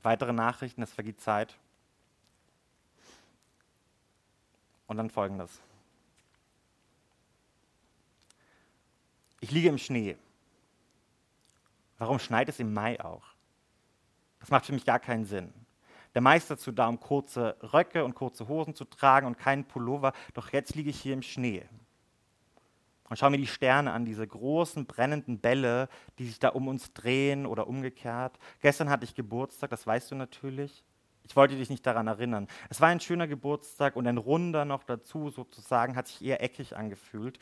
weitere 0.01 0.33
Nachrichten, 0.33 0.81
es 0.81 0.93
vergeht 0.93 1.21
Zeit. 1.21 1.55
Und 4.87 4.97
dann 4.97 5.09
folgendes. 5.09 5.61
Ich 9.39 9.51
liege 9.51 9.69
im 9.69 9.77
Schnee. 9.77 10.17
Warum 11.97 12.19
schneit 12.19 12.49
es 12.49 12.59
im 12.59 12.73
Mai 12.73 12.99
auch? 13.03 13.23
Das 14.39 14.49
macht 14.49 14.65
für 14.65 14.73
mich 14.73 14.83
gar 14.83 14.99
keinen 14.99 15.25
Sinn. 15.25 15.53
Der 16.13 16.21
Meister 16.21 16.56
dazu 16.56 16.71
da, 16.71 16.88
um 16.88 16.99
kurze 16.99 17.58
Röcke 17.62 18.06
und 18.06 18.13
kurze 18.13 18.47
Hosen 18.47 18.76
zu 18.76 18.86
tragen 18.86 19.26
und 19.26 19.38
keinen 19.38 19.65
Pullover. 19.65 20.13
Doch 20.34 20.54
jetzt 20.54 20.76
liege 20.76 20.89
ich 20.89 21.02
hier 21.02 21.13
im 21.13 21.23
Schnee 21.23 21.63
und 23.13 23.17
schaue 23.17 23.30
mir 23.30 23.38
die 23.38 23.45
Sterne 23.45 23.91
an, 23.91 24.06
diese 24.06 24.26
großen 24.26 24.88
brennenden 24.88 25.39
Bälle, 25.39 25.88
die 26.17 26.26
sich 26.26 26.39
da 26.39 26.49
um 26.49 26.67
uns 26.67 26.93
drehen 26.93 27.45
oder 27.45 27.67
umgekehrt. 27.67 28.39
Gestern 28.62 28.89
hatte 28.89 29.04
ich 29.06 29.13
Geburtstag, 29.13 29.69
das 29.69 29.86
weißt 29.86 30.10
du 30.10 30.15
natürlich. 30.15 30.84
Ich 31.26 31.36
wollte 31.36 31.56
dich 31.56 31.69
nicht 31.69 31.86
daran 31.86 32.08
erinnern. 32.08 32.47
Es 32.69 32.82
war 32.82 32.89
ein 32.89 32.99
schöner 32.99 33.28
Geburtstag 33.28 33.95
und 33.95 34.08
ein 34.08 34.17
runder 34.17 34.65
noch 34.65 34.84
dazu 34.84 35.30
sozusagen, 35.30 35.95
hat 35.95 36.08
sich 36.08 36.23
eher 36.23 36.41
eckig 36.43 36.76
angefühlt 36.76 37.38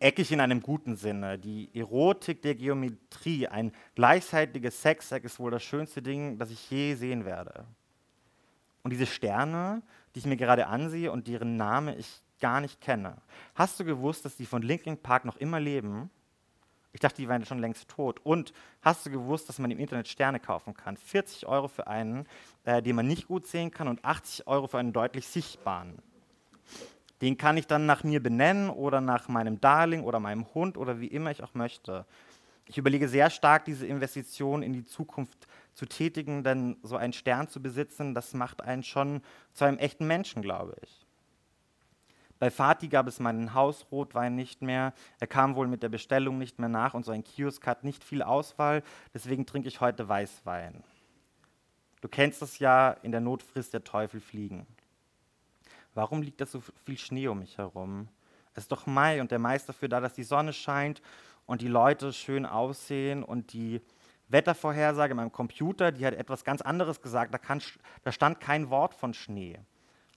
eckig 0.00 0.32
in 0.32 0.40
einem 0.40 0.60
guten 0.60 0.96
Sinne. 0.96 1.38
Die 1.38 1.70
Erotik 1.74 2.42
der 2.42 2.54
Geometrie, 2.54 3.48
ein 3.48 3.72
gleichzeitiges 3.94 4.80
Sexsack 4.82 5.24
ist 5.24 5.38
wohl 5.38 5.50
das 5.50 5.62
schönste 5.62 6.02
Ding, 6.02 6.38
das 6.38 6.50
ich 6.50 6.70
je 6.70 6.94
sehen 6.94 7.24
werde. 7.24 7.64
Und 8.82 8.90
diese 8.90 9.06
Sterne, 9.06 9.82
die 10.14 10.20
ich 10.20 10.26
mir 10.26 10.36
gerade 10.36 10.66
ansehe 10.66 11.12
und 11.12 11.26
deren 11.28 11.56
Name 11.56 11.96
ich 11.96 12.22
gar 12.40 12.60
nicht 12.60 12.80
kenne. 12.80 13.16
Hast 13.54 13.78
du 13.80 13.84
gewusst, 13.84 14.24
dass 14.24 14.36
die 14.36 14.46
von 14.46 14.62
Linkin 14.62 14.96
Park 14.96 15.24
noch 15.24 15.36
immer 15.36 15.60
leben? 15.60 16.10
Ich 16.92 17.00
dachte, 17.00 17.20
die 17.20 17.28
wären 17.28 17.44
schon 17.44 17.58
längst 17.58 17.88
tot. 17.88 18.20
Und 18.24 18.52
hast 18.82 19.04
du 19.04 19.10
gewusst, 19.10 19.48
dass 19.48 19.58
man 19.58 19.70
im 19.70 19.78
Internet 19.78 20.08
Sterne 20.08 20.40
kaufen 20.40 20.74
kann? 20.74 20.96
40 20.96 21.46
Euro 21.46 21.68
für 21.68 21.86
einen, 21.86 22.26
äh, 22.64 22.82
den 22.82 22.96
man 22.96 23.06
nicht 23.06 23.28
gut 23.28 23.46
sehen 23.46 23.70
kann, 23.70 23.88
und 23.88 24.04
80 24.04 24.46
Euro 24.46 24.68
für 24.68 24.78
einen 24.78 24.92
deutlich 24.92 25.26
sichtbaren. 25.26 25.98
Den 27.20 27.36
kann 27.36 27.56
ich 27.56 27.66
dann 27.66 27.86
nach 27.86 28.04
mir 28.04 28.22
benennen 28.22 28.70
oder 28.70 29.00
nach 29.00 29.28
meinem 29.28 29.60
Darling 29.60 30.02
oder 30.02 30.20
meinem 30.20 30.46
Hund 30.54 30.76
oder 30.76 31.00
wie 31.00 31.08
immer 31.08 31.30
ich 31.30 31.42
auch 31.42 31.54
möchte. 31.54 32.06
Ich 32.66 32.78
überlege 32.78 33.08
sehr 33.08 33.30
stark, 33.30 33.64
diese 33.64 33.86
Investition 33.86 34.62
in 34.62 34.72
die 34.72 34.84
Zukunft 34.84 35.48
zu 35.72 35.86
tätigen, 35.86 36.44
denn 36.44 36.76
so 36.82 36.96
einen 36.96 37.12
Stern 37.12 37.48
zu 37.48 37.62
besitzen, 37.62 38.14
das 38.14 38.34
macht 38.34 38.62
einen 38.62 38.82
schon 38.82 39.22
zu 39.54 39.64
einem 39.64 39.78
echten 39.78 40.06
Menschen, 40.06 40.42
glaube 40.42 40.76
ich. 40.82 41.06
Bei 42.38 42.50
Fatih 42.50 42.88
gab 42.88 43.08
es 43.08 43.18
meinen 43.18 43.54
Hausrotwein 43.54 44.36
nicht 44.36 44.62
mehr. 44.62 44.92
Er 45.18 45.26
kam 45.26 45.56
wohl 45.56 45.66
mit 45.66 45.82
der 45.82 45.88
Bestellung 45.88 46.38
nicht 46.38 46.58
mehr 46.58 46.68
nach 46.68 46.94
und 46.94 47.04
so 47.04 47.10
ein 47.10 47.24
Kiosk 47.24 47.66
hat 47.66 47.82
nicht 47.82 48.04
viel 48.04 48.22
Auswahl. 48.22 48.82
Deswegen 49.12 49.44
trinke 49.44 49.66
ich 49.66 49.80
heute 49.80 50.08
Weißwein. 50.08 50.84
Du 52.00 52.08
kennst 52.08 52.42
es 52.42 52.60
ja, 52.60 52.90
in 53.02 53.10
der 53.10 53.20
Not 53.20 53.42
frisst 53.42 53.74
der 53.74 53.82
Teufel 53.82 54.20
fliegen. 54.20 54.66
Warum 55.94 56.22
liegt 56.22 56.40
da 56.40 56.46
so 56.46 56.62
viel 56.84 56.98
Schnee 56.98 57.28
um 57.28 57.40
mich 57.40 57.58
herum? 57.58 58.08
Es 58.54 58.64
ist 58.64 58.72
doch 58.72 58.86
Mai 58.86 59.20
und 59.20 59.30
der 59.30 59.38
Mai 59.38 59.56
ist 59.56 59.68
dafür 59.68 59.88
da, 59.88 60.00
dass 60.00 60.14
die 60.14 60.24
Sonne 60.24 60.52
scheint 60.52 61.02
und 61.46 61.60
die 61.60 61.68
Leute 61.68 62.12
schön 62.12 62.44
aussehen 62.44 63.22
und 63.22 63.52
die 63.52 63.80
Wettervorhersage 64.28 65.12
in 65.12 65.16
meinem 65.16 65.32
Computer, 65.32 65.92
die 65.92 66.04
hat 66.04 66.14
etwas 66.14 66.44
ganz 66.44 66.60
anderes 66.60 67.00
gesagt. 67.00 67.32
Da, 67.32 67.38
kann, 67.38 67.62
da 68.02 68.12
stand 68.12 68.40
kein 68.40 68.70
Wort 68.70 68.94
von 68.94 69.14
Schnee. 69.14 69.58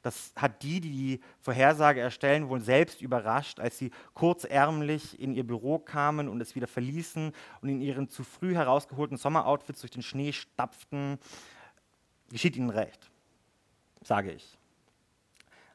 Das 0.01 0.34
hat 0.36 0.63
die, 0.63 0.81
die 0.81 0.91
die 0.91 1.21
Vorhersage 1.39 2.01
erstellen, 2.01 2.49
wohl 2.49 2.60
selbst 2.60 3.01
überrascht, 3.01 3.60
als 3.60 3.77
sie 3.77 3.91
kurzärmlich 4.13 5.19
in 5.19 5.34
ihr 5.34 5.45
Büro 5.45 5.77
kamen 5.77 6.27
und 6.27 6.41
es 6.41 6.55
wieder 6.55 6.67
verließen 6.67 7.31
und 7.62 7.69
in 7.69 7.81
ihren 7.81 8.10
zu 8.10 8.23
früh 8.23 8.55
herausgeholten 8.55 9.17
Sommeroutfits 9.17 9.81
durch 9.81 9.91
den 9.91 10.01
Schnee 10.01 10.34
stapften. 10.34 11.19
Geschieht 12.29 12.55
ihnen 12.55 12.71
recht, 12.71 13.12
sage 14.01 14.31
ich. 14.31 14.57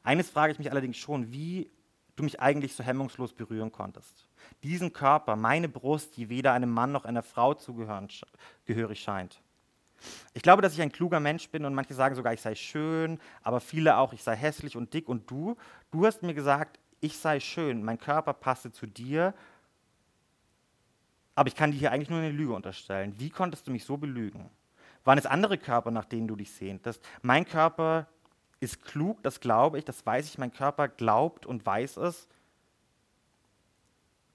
Eines 0.06 0.30
frage 0.30 0.52
ich 0.52 0.58
mich 0.60 0.70
allerdings 0.70 0.96
schon, 0.96 1.32
wie 1.32 1.68
du 2.14 2.22
mich 2.22 2.40
eigentlich 2.40 2.74
so 2.74 2.84
hemmungslos 2.84 3.32
berühren 3.32 3.72
konntest. 3.72 4.28
Diesen 4.62 4.92
Körper, 4.92 5.34
meine 5.34 5.68
Brust, 5.68 6.16
die 6.16 6.28
weder 6.28 6.52
einem 6.52 6.70
Mann 6.70 6.92
noch 6.92 7.04
einer 7.04 7.24
Frau 7.24 7.54
zugehörig 7.54 9.02
scheint. 9.02 9.42
Ich 10.32 10.42
glaube, 10.42 10.62
dass 10.62 10.74
ich 10.74 10.80
ein 10.80 10.92
kluger 10.92 11.18
Mensch 11.18 11.50
bin 11.50 11.64
und 11.64 11.74
manche 11.74 11.92
sagen 11.92 12.14
sogar, 12.14 12.32
ich 12.32 12.40
sei 12.40 12.54
schön, 12.54 13.18
aber 13.42 13.58
viele 13.58 13.96
auch, 13.96 14.12
ich 14.12 14.22
sei 14.22 14.36
hässlich 14.36 14.76
und 14.76 14.94
dick. 14.94 15.08
Und 15.08 15.28
du, 15.28 15.56
du 15.90 16.06
hast 16.06 16.22
mir 16.22 16.34
gesagt, 16.34 16.78
ich 17.00 17.18
sei 17.18 17.40
schön, 17.40 17.82
mein 17.82 17.98
Körper 17.98 18.32
passe 18.32 18.70
zu 18.70 18.86
dir, 18.86 19.34
aber 21.34 21.48
ich 21.48 21.56
kann 21.56 21.72
dir 21.72 21.78
hier 21.78 21.90
eigentlich 21.90 22.10
nur 22.10 22.20
eine 22.20 22.30
Lüge 22.30 22.54
unterstellen. 22.54 23.12
Wie 23.18 23.30
konntest 23.30 23.66
du 23.66 23.72
mich 23.72 23.84
so 23.84 23.96
belügen? 23.96 24.50
Waren 25.02 25.18
es 25.18 25.26
andere 25.26 25.58
Körper, 25.58 25.90
nach 25.90 26.04
denen 26.04 26.28
du 26.28 26.36
dich 26.36 26.52
sehntest? 26.52 27.04
Mein 27.22 27.44
Körper 27.44 28.06
ist 28.60 28.82
klug, 28.84 29.22
das 29.22 29.40
glaube 29.40 29.78
ich, 29.78 29.84
das 29.84 30.04
weiß 30.04 30.26
ich, 30.26 30.38
mein 30.38 30.52
Körper 30.52 30.88
glaubt 30.88 31.46
und 31.46 31.64
weiß 31.64 31.98
es. 31.98 32.28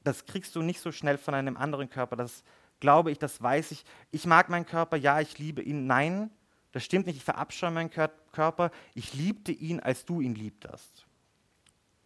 Das 0.03 0.25
kriegst 0.25 0.55
du 0.55 0.61
nicht 0.61 0.79
so 0.79 0.91
schnell 0.91 1.17
von 1.17 1.33
einem 1.33 1.57
anderen 1.57 1.89
Körper, 1.89 2.15
das 2.15 2.43
glaube 2.79 3.11
ich, 3.11 3.19
das 3.19 3.41
weiß 3.41 3.71
ich. 3.71 3.85
Ich 4.11 4.25
mag 4.25 4.49
meinen 4.49 4.65
Körper, 4.65 4.97
ja, 4.97 5.19
ich 5.21 5.37
liebe 5.37 5.61
ihn. 5.61 5.87
Nein, 5.87 6.29
das 6.71 6.83
stimmt 6.83 7.05
nicht, 7.05 7.17
ich 7.17 7.23
verabscheue 7.23 7.71
meinen 7.71 7.89
Körper. 7.89 8.71
Ich 8.93 9.13
liebte 9.13 9.51
ihn, 9.51 9.79
als 9.79 10.05
du 10.05 10.21
ihn 10.21 10.35
liebtest. 10.35 11.05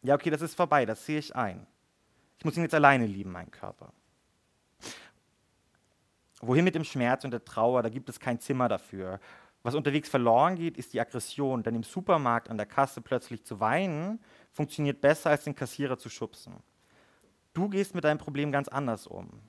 Ja, 0.04 0.16
okay, 0.16 0.30
das 0.30 0.42
ist 0.42 0.56
vorbei, 0.56 0.86
das 0.86 1.06
sehe 1.06 1.20
ich 1.20 1.36
ein. 1.36 1.66
Ich 2.38 2.46
muss 2.46 2.58
ihn 2.58 2.64
jetzt 2.64 2.76
alleine 2.76 3.08
lieben, 3.08 3.32
meinen 3.32 3.52
Körper. 3.52 3.92
Wohin 6.42 6.64
mit 6.64 6.76
dem 6.76 6.84
Schmerz 6.84 7.24
und 7.24 7.32
der 7.32 7.44
Trauer, 7.44 7.82
da 7.82 7.90
gibt 7.90 8.10
es 8.10 8.20
kein 8.20 8.40
Zimmer 8.40 8.68
dafür. 8.68 9.20
Was 9.66 9.74
unterwegs 9.74 10.10
verloren 10.10 10.56
geht, 10.56 10.78
ist 10.78 10.94
die 10.94 11.02
Aggression, 11.02 11.64
denn 11.64 11.74
im 11.74 11.84
Supermarkt 11.84 12.50
an 12.50 12.58
der 12.58 12.68
Kasse 12.68 13.02
plötzlich 13.02 13.44
zu 13.44 13.60
weinen, 13.60 14.20
funktioniert 14.52 15.02
besser, 15.02 15.32
als 15.32 15.44
den 15.44 15.56
Kassierer 15.56 15.98
zu 15.98 16.10
schubsen. 16.10 16.54
Du 17.54 17.68
gehst 17.68 17.96
mit 17.96 18.04
deinem 18.04 18.20
Problem 18.20 18.52
ganz 18.52 18.68
anders 18.68 19.08
um 19.08 19.42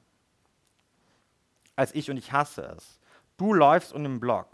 als 1.76 1.94
ich 1.94 2.10
und 2.10 2.16
ich 2.16 2.32
hasse 2.32 2.62
es. 2.76 2.98
Du 3.36 3.52
läufst 3.52 3.92
um 3.92 4.02
den 4.02 4.18
Block, 4.18 4.48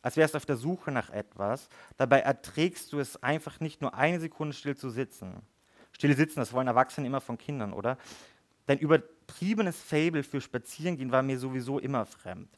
als 0.00 0.16
wärst 0.16 0.34
du 0.34 0.36
auf 0.38 0.46
der 0.46 0.56
Suche 0.56 0.92
nach 0.92 1.10
etwas. 1.10 1.68
Dabei 1.96 2.20
erträgst 2.20 2.92
du 2.92 3.00
es 3.00 3.22
einfach 3.22 3.60
nicht 3.60 3.82
nur 3.82 3.94
eine 3.94 4.20
Sekunde 4.20 4.54
still 4.54 4.76
zu 4.76 4.88
sitzen. 4.88 5.42
Still 5.92 6.16
sitzen, 6.16 6.38
das 6.38 6.52
wollen 6.52 6.68
Erwachsene 6.68 7.06
immer 7.06 7.20
von 7.20 7.36
Kindern, 7.36 7.72
oder? 7.72 7.98
Dein 8.66 8.78
übertriebenes 8.78 9.80
Fable 9.82 10.22
für 10.22 10.40
Spazierengehen 10.40 11.10
war 11.10 11.22
mir 11.22 11.38
sowieso 11.38 11.78
immer 11.78 12.06
fremd. 12.06 12.48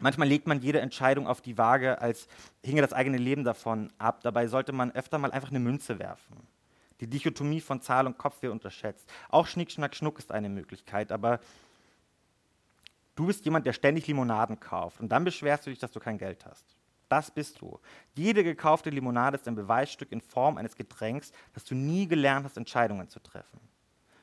Manchmal 0.00 0.28
legt 0.28 0.46
man 0.46 0.60
jede 0.60 0.80
Entscheidung 0.80 1.26
auf 1.26 1.40
die 1.40 1.58
Waage, 1.58 2.00
als 2.00 2.26
hinge 2.64 2.80
das 2.82 2.92
eigene 2.92 3.18
Leben 3.18 3.44
davon 3.44 3.92
ab. 3.98 4.20
Dabei 4.22 4.46
sollte 4.46 4.72
man 4.72 4.90
öfter 4.92 5.18
mal 5.18 5.32
einfach 5.32 5.50
eine 5.50 5.60
Münze 5.60 5.98
werfen. 5.98 6.36
Die 7.00 7.06
Dichotomie 7.06 7.60
von 7.60 7.80
Zahl 7.80 8.06
und 8.06 8.18
Kopf 8.18 8.42
wird 8.42 8.52
unterschätzt. 8.52 9.10
Auch 9.30 9.46
Schnick, 9.46 9.70
Schnack, 9.70 9.94
Schnuck 9.94 10.18
ist 10.18 10.32
eine 10.32 10.48
Möglichkeit, 10.48 11.12
aber 11.12 11.40
du 13.14 13.26
bist 13.26 13.44
jemand, 13.44 13.66
der 13.66 13.72
ständig 13.72 14.06
Limonaden 14.06 14.60
kauft 14.60 15.00
und 15.00 15.08
dann 15.10 15.24
beschwerst 15.24 15.66
du 15.66 15.70
dich, 15.70 15.78
dass 15.78 15.92
du 15.92 16.00
kein 16.00 16.18
Geld 16.18 16.44
hast. 16.44 16.64
Das 17.08 17.30
bist 17.30 17.60
du. 17.60 17.80
Jede 18.14 18.44
gekaufte 18.44 18.88
Limonade 18.90 19.36
ist 19.36 19.48
ein 19.48 19.56
Beweisstück 19.56 20.12
in 20.12 20.20
Form 20.20 20.58
eines 20.58 20.76
Getränks, 20.76 21.32
dass 21.54 21.64
du 21.64 21.74
nie 21.74 22.06
gelernt 22.06 22.44
hast, 22.44 22.56
Entscheidungen 22.56 23.08
zu 23.08 23.18
treffen. 23.18 23.60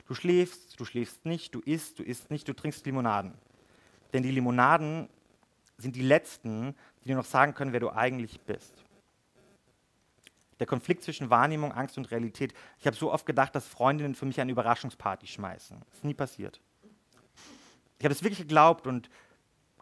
Du 0.08 0.14
schläfst, 0.14 0.80
du 0.80 0.86
schläfst 0.86 1.26
nicht, 1.26 1.54
du 1.54 1.60
isst, 1.60 2.00
du 2.00 2.04
isst 2.04 2.32
nicht, 2.32 2.48
du 2.48 2.54
trinkst 2.54 2.86
Limonaden. 2.86 3.34
Denn 4.14 4.24
die 4.24 4.32
Limonaden 4.32 5.10
sind 5.78 5.96
die 5.96 6.02
letzten, 6.02 6.76
die 7.02 7.10
dir 7.10 7.16
noch 7.16 7.26
sagen 7.26 7.54
können, 7.54 7.74
wer 7.74 7.80
du 7.80 7.90
eigentlich 7.90 8.42
bist. 8.42 8.84
Der 10.60 10.68
Konflikt 10.68 11.04
zwischen 11.04 11.30
Wahrnehmung, 11.30 11.72
Angst 11.72 11.98
und 11.98 12.10
Realität. 12.10 12.54
Ich 12.80 12.88
habe 12.88 12.96
so 12.96 13.12
oft 13.12 13.26
gedacht, 13.26 13.54
dass 13.54 13.68
Freundinnen 13.68 14.16
für 14.16 14.26
mich 14.26 14.42
eine 14.42 14.52
Überraschungsparty 14.52 15.28
schmeißen. 15.28 15.80
Das 15.80 15.98
ist 16.00 16.04
nie 16.04 16.16
passiert. 16.16 16.60
Ich 18.00 18.06
habe 18.06 18.14
es 18.14 18.24
wirklich 18.24 18.40
geglaubt 18.40 18.88
und 18.88 19.10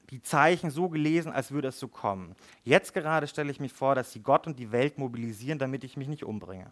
die 0.10 0.22
Zeichen 0.22 0.70
so 0.70 0.90
gelesen, 0.90 1.32
als 1.32 1.52
würde 1.52 1.70
es 1.70 1.80
so 1.80 1.88
kommen. 1.88 2.36
Jetzt 2.64 2.94
gerade 2.94 3.28
stelle 3.28 3.52
ich 3.52 3.60
mir 3.60 3.70
vor, 3.70 3.96
dass 3.96 4.12
sie 4.12 4.22
Gott 4.22 4.48
und 4.48 4.60
die 4.60 4.72
Welt 4.72 4.98
mobilisieren, 4.98 5.60
damit 5.60 5.84
ich 5.84 5.98
mich 5.98 6.08
nicht 6.08 6.24
umbringe. 6.24 6.72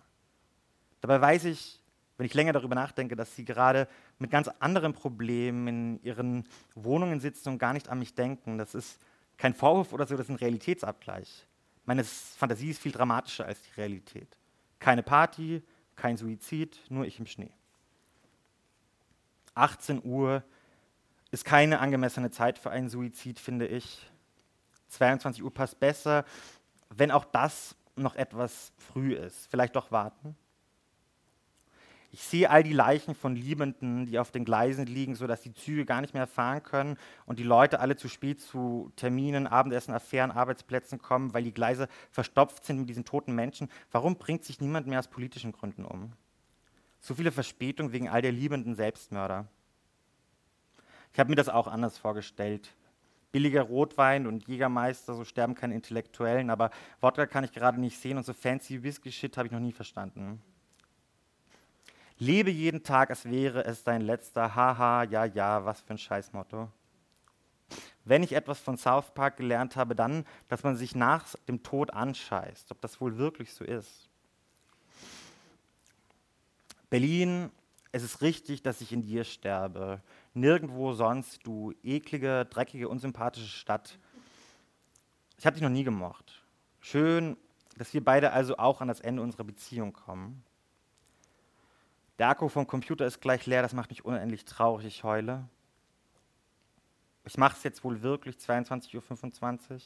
Dabei 1.01 1.19
weiß 1.19 1.45
ich, 1.45 1.81
wenn 2.17 2.25
ich 2.25 2.33
länger 2.33 2.53
darüber 2.53 2.75
nachdenke, 2.75 3.15
dass 3.15 3.36
sie 3.36 3.43
gerade 3.43 3.88
mit 4.19 4.29
ganz 4.29 4.47
anderen 4.59 4.93
Problemen 4.93 5.67
in 5.67 6.03
ihren 6.03 6.47
Wohnungen 6.75 7.19
sitzen 7.19 7.49
und 7.49 7.57
gar 7.57 7.73
nicht 7.73 7.89
an 7.89 7.99
mich 7.99 8.13
denken. 8.13 8.57
Das 8.57 8.75
ist 8.75 8.99
kein 9.43 9.53
Vorwurf 9.53 9.91
oder 9.91 10.08
so, 10.08 10.15
das 10.15 10.27
ist 10.27 10.29
ein 10.29 10.38
Realitätsabgleich. 10.38 11.45
Meine 11.84 12.06
Fantasie 12.06 12.69
ist 12.69 12.82
viel 12.82 12.93
dramatischer 12.93 13.45
als 13.45 13.62
die 13.62 13.73
Realität. 13.73 14.38
Keine 14.79 15.03
Party, 15.03 15.62
kein 15.97 16.15
Suizid, 16.15 16.79
nur 16.88 17.06
ich 17.06 17.19
im 17.19 17.25
Schnee. 17.25 17.51
18 19.53 20.01
Uhr 20.06 20.45
ist 21.32 21.43
keine 21.43 21.79
angemessene 21.79 22.32
Zeit 22.32 22.58
für 22.58 22.71
einen 22.71 22.88
Suizid, 22.88 23.38
finde 23.38 23.67
ich. 23.67 24.10
22 24.88 25.43
Uhr 25.43 25.53
passt 25.53 25.77
besser, 25.77 26.23
wenn 26.89 27.12
auch 27.12 27.25
das 27.25 27.75
noch 27.97 28.15
etwas 28.15 28.71
früh 28.77 29.13
ist. 29.13 29.47
Vielleicht 29.47 29.75
doch 29.75 29.91
warten. 29.91 30.38
Ich 32.13 32.21
sehe 32.21 32.47
all 32.47 32.62
die 32.62 32.73
Leichen 32.73 33.15
von 33.15 33.36
Liebenden, 33.36 34.06
die 34.06 34.19
auf 34.19 34.30
den 34.30 34.45
Gleisen 34.45 34.86
liegen, 34.86 35.15
sodass 35.15 35.41
die 35.41 35.52
Züge 35.52 35.84
gar 35.84 35.99
nicht 35.99 36.13
mehr 36.13 36.28
fahren 36.28 36.62
können 36.62 36.95
und 37.26 37.39
die 37.39 37.43
Leute 37.43 37.80
alle 37.80 37.95
zu 37.95 38.08
spät 38.08 38.39
zu 38.39 38.91
Terminen, 38.95 39.47
Abendessen, 39.47 39.95
Affären, 39.95 40.30
Arbeitsplätzen 40.30 41.02
kommen, 41.02 41.34
weil 41.34 41.43
die 41.43 41.56
Gleise 41.56 41.88
verstopft 42.12 42.65
sind 42.65 42.78
mit 42.78 42.88
diesen 42.88 43.04
toten 43.04 43.34
Menschen. 43.34 43.67
Warum 43.91 44.15
bringt 44.15 44.45
sich 44.45 44.62
niemand 44.62 44.86
mehr 44.86 44.99
aus 44.99 45.08
politischen 45.08 45.54
Gründen 45.54 45.86
um? 45.86 46.13
So 46.99 47.15
viele 47.15 47.32
Verspätungen 47.32 47.93
wegen 47.93 48.10
all 48.10 48.21
der 48.21 48.32
liebenden 48.32 48.76
Selbstmörder. 48.76 49.47
Ich 51.13 51.19
habe 51.19 51.32
mir 51.32 51.36
das 51.36 51.49
auch 51.49 51.65
anders 51.65 51.97
vorgestellt. 51.97 52.76
Billiger 53.32 53.63
Rotwein 53.63 54.28
und 54.28 54.47
Jägermeister, 54.47 55.15
so 55.15 55.26
sterben 55.26 55.56
keine 55.56 55.73
Intellektuellen, 55.73 56.52
aber 56.52 56.69
Wodka 57.02 57.26
kann 57.26 57.43
ich 57.43 57.54
gerade 57.54 57.82
nicht 57.82 57.99
sehen 57.99 58.17
und 58.17 58.23
so 58.23 58.34
fancy 58.34 58.84
Whisky-Shit 58.84 59.36
habe 59.36 59.47
ich 59.47 59.52
noch 59.52 59.60
nie 59.60 59.71
verstanden. 59.71 60.43
Lebe 62.23 62.51
jeden 62.51 62.83
Tag, 62.83 63.09
als 63.09 63.25
wäre 63.25 63.65
es 63.65 63.83
dein 63.83 63.99
letzter. 63.99 64.55
Haha, 64.55 65.03
ja, 65.03 65.25
ja, 65.25 65.65
was 65.65 65.81
für 65.81 65.93
ein 65.93 65.97
Scheißmotto. 65.97 66.69
Wenn 68.05 68.23
ich 68.23 68.31
etwas 68.31 68.59
von 68.59 68.77
South 68.77 69.13
Park 69.13 69.36
gelernt 69.36 69.75
habe, 69.75 69.93
dann, 69.93 70.25
dass 70.47 70.63
man 70.63 70.77
sich 70.77 70.95
nach 70.95 71.25
dem 71.49 71.63
Tod 71.63 71.91
anscheißt, 71.91 72.71
ob 72.71 72.79
das 72.79 73.01
wohl 73.01 73.17
wirklich 73.17 73.53
so 73.53 73.65
ist. 73.65 74.07
Berlin, 76.89 77.51
es 77.91 78.03
ist 78.03 78.21
richtig, 78.21 78.63
dass 78.63 78.79
ich 78.79 78.93
in 78.93 79.01
dir 79.01 79.25
sterbe. 79.25 80.01
Nirgendwo 80.33 80.93
sonst, 80.93 81.45
du 81.45 81.73
eklige, 81.83 82.45
dreckige, 82.45 82.88
unsympathische 82.88 83.49
Stadt. 83.49 83.99
Ich 85.38 85.45
habe 85.45 85.55
dich 85.55 85.63
noch 85.63 85.69
nie 85.69 85.83
gemocht. 85.83 86.41
Schön, 86.79 87.36
dass 87.77 87.93
wir 87.93 88.01
beide 88.01 88.31
also 88.31 88.55
auch 88.55 88.79
an 88.79 88.88
das 88.88 89.01
Ende 89.01 89.21
unserer 89.21 89.43
Beziehung 89.43 89.91
kommen. 89.91 90.45
Der 92.19 92.30
Akku 92.30 92.47
vom 92.47 92.67
Computer 92.67 93.06
ist 93.06 93.21
gleich 93.21 93.45
leer, 93.45 93.62
das 93.62 93.73
macht 93.73 93.89
mich 93.89 94.06
unendlich 94.06 94.45
traurig, 94.45 94.86
ich 94.86 95.04
heule. 95.04 95.47
Ich 97.26 97.38
mache 97.38 97.56
es 97.58 97.63
jetzt 97.63 97.84
wohl 97.84 98.02
wirklich, 98.02 98.36
22.25 98.36 99.71
Uhr. 99.71 99.80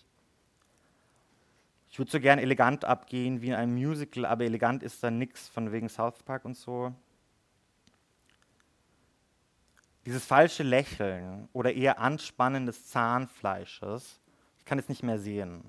Ich 1.89 1.99
würde 1.99 2.11
so 2.11 2.19
gern 2.19 2.39
elegant 2.39 2.83
abgehen 2.83 3.41
wie 3.41 3.47
in 3.47 3.53
einem 3.53 3.73
Musical, 3.73 4.25
aber 4.25 4.43
elegant 4.43 4.83
ist 4.83 5.01
da 5.03 5.09
nichts 5.09 5.47
von 5.47 5.71
wegen 5.71 5.87
South 5.87 6.21
Park 6.23 6.43
und 6.43 6.55
so. 6.55 6.93
Dieses 10.05 10.25
falsche 10.25 10.63
Lächeln 10.63 11.47
oder 11.53 11.73
eher 11.73 11.99
Anspannen 11.99 12.65
des 12.65 12.87
Zahnfleisches, 12.87 14.19
ich 14.57 14.65
kann 14.65 14.79
es 14.79 14.89
nicht 14.89 15.03
mehr 15.03 15.19
sehen. 15.19 15.63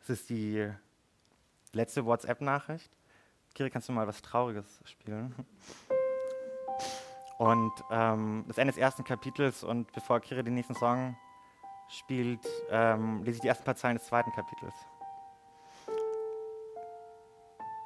Das 0.00 0.10
ist 0.10 0.30
die 0.30 0.70
letzte 1.72 2.04
WhatsApp-Nachricht. 2.04 2.90
Kiri, 3.56 3.70
kannst 3.70 3.88
du 3.88 3.92
mal 3.94 4.06
was 4.06 4.20
Trauriges 4.20 4.82
spielen? 4.84 5.34
Und 7.38 7.72
ähm, 7.90 8.44
das 8.48 8.58
Ende 8.58 8.74
des 8.74 8.78
ersten 8.78 9.02
Kapitels 9.02 9.64
und 9.64 9.90
bevor 9.94 10.20
Kiri 10.20 10.44
den 10.44 10.52
nächsten 10.52 10.74
Song 10.74 11.16
spielt, 11.88 12.46
ähm, 12.70 13.22
lese 13.24 13.36
ich 13.36 13.40
die 13.40 13.48
ersten 13.48 13.64
paar 13.64 13.74
Zeilen 13.74 13.96
des 13.96 14.06
zweiten 14.06 14.30
Kapitels. 14.32 14.74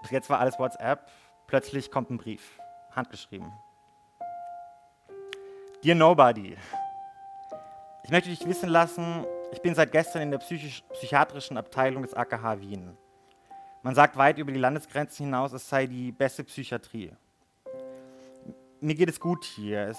Bis 0.03 0.11
jetzt 0.11 0.29
war 0.29 0.41
alles 0.41 0.59
WhatsApp, 0.59 1.09
plötzlich 1.47 1.93
kommt 1.93 2.11
ein 2.11 2.19
Brief, 2.19 2.59
handgeschrieben. 2.97 3.53
Dear 5.85 5.95
Nobody, 5.95 6.57
ich 8.03 8.11
möchte 8.11 8.29
dich 8.29 8.45
wissen 8.45 8.69
lassen, 8.69 9.25
ich 9.53 9.63
bin 9.63 9.77
seit 9.77 9.93
gestern 9.93 10.23
in 10.23 10.33
der 10.33 10.39
psychiatrischen 10.39 11.57
Abteilung 11.57 12.03
des 12.03 12.13
AKH 12.13 12.61
Wien. 12.61 12.97
Man 13.83 13.95
sagt 13.95 14.17
weit 14.17 14.39
über 14.39 14.53
die 14.53 14.59
Landesgrenzen 14.59 15.27
hinaus, 15.27 15.53
es 15.53 15.69
sei 15.69 15.87
die 15.87 16.13
beste 16.13 16.45
Psychiatrie. 16.45 17.13
Mir 18.81 18.95
geht 18.95 19.09
es 19.09 19.19
gut 19.19 19.45
hier. 19.45 19.89
Es 19.89 19.99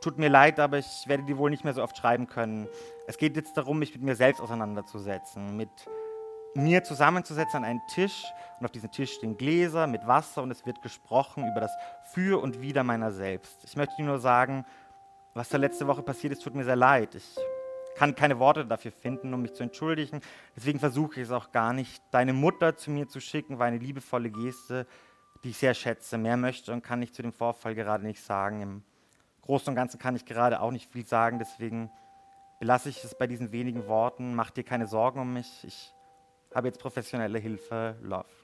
tut 0.00 0.18
mir 0.18 0.28
leid, 0.28 0.60
aber 0.60 0.78
ich 0.78 1.04
werde 1.06 1.24
dir 1.24 1.38
wohl 1.38 1.50
nicht 1.50 1.64
mehr 1.64 1.74
so 1.74 1.82
oft 1.82 1.96
schreiben 1.96 2.28
können. 2.28 2.68
Es 3.08 3.18
geht 3.18 3.34
jetzt 3.36 3.56
darum, 3.56 3.80
mich 3.80 3.94
mit 3.94 4.02
mir 4.02 4.14
selbst 4.14 4.40
auseinanderzusetzen, 4.40 5.56
mit 5.56 5.70
mir 6.54 6.84
zusammenzusetzen 6.84 7.58
an 7.58 7.64
einen 7.64 7.82
Tisch 7.88 8.24
und 8.60 8.66
auf 8.66 8.72
diesem 8.72 8.90
Tisch 8.90 9.12
stehen 9.12 9.36
Gläser 9.36 9.86
mit 9.86 10.06
Wasser 10.06 10.42
und 10.42 10.50
es 10.50 10.64
wird 10.64 10.82
gesprochen 10.82 11.48
über 11.50 11.60
das 11.60 11.72
Für 12.12 12.40
und 12.42 12.60
Wider 12.60 12.84
meiner 12.84 13.10
selbst. 13.10 13.64
Ich 13.64 13.74
möchte 13.74 13.96
dir 13.96 14.04
nur 14.04 14.18
sagen, 14.18 14.64
was 15.34 15.48
da 15.48 15.56
letzte 15.56 15.86
Woche 15.86 16.02
passiert 16.02 16.32
ist, 16.32 16.42
tut 16.42 16.54
mir 16.54 16.64
sehr 16.64 16.76
leid. 16.76 17.14
Ich 17.14 17.36
kann 17.94 18.14
keine 18.14 18.38
Worte 18.38 18.64
dafür 18.66 18.92
finden, 18.92 19.32
um 19.34 19.42
mich 19.42 19.52
zu 19.54 19.62
entschuldigen. 19.62 20.20
Deswegen 20.56 20.78
versuche 20.78 21.20
ich 21.20 21.26
es 21.26 21.30
auch 21.30 21.52
gar 21.52 21.72
nicht. 21.72 22.02
Deine 22.10 22.32
Mutter 22.32 22.76
zu 22.76 22.90
mir 22.90 23.08
zu 23.08 23.20
schicken, 23.20 23.58
war 23.58 23.66
eine 23.66 23.78
liebevolle 23.78 24.30
Geste, 24.30 24.86
die 25.44 25.50
ich 25.50 25.58
sehr 25.58 25.74
schätze. 25.74 26.18
Mehr 26.18 26.36
möchte 26.36 26.72
und 26.72 26.82
kann 26.82 27.02
ich 27.02 27.12
zu 27.12 27.22
dem 27.22 27.32
Vorfall 27.32 27.74
gerade 27.74 28.04
nicht 28.06 28.22
sagen. 28.22 28.62
Im 28.62 28.82
Großen 29.42 29.68
und 29.68 29.74
Ganzen 29.74 29.98
kann 29.98 30.16
ich 30.16 30.24
gerade 30.24 30.60
auch 30.60 30.70
nicht 30.70 30.90
viel 30.92 31.06
sagen. 31.06 31.38
Deswegen 31.38 31.90
belasse 32.60 32.88
ich 32.88 33.02
es 33.04 33.16
bei 33.16 33.26
diesen 33.26 33.52
wenigen 33.52 33.86
Worten. 33.86 34.34
Mach 34.34 34.50
dir 34.50 34.64
keine 34.64 34.86
Sorgen 34.86 35.20
um 35.20 35.32
mich. 35.32 35.64
Ich 35.64 35.92
habe 36.54 36.68
jetzt 36.68 36.80
professionelle 36.80 37.38
Hilfe. 37.38 37.96
Love. 38.02 38.41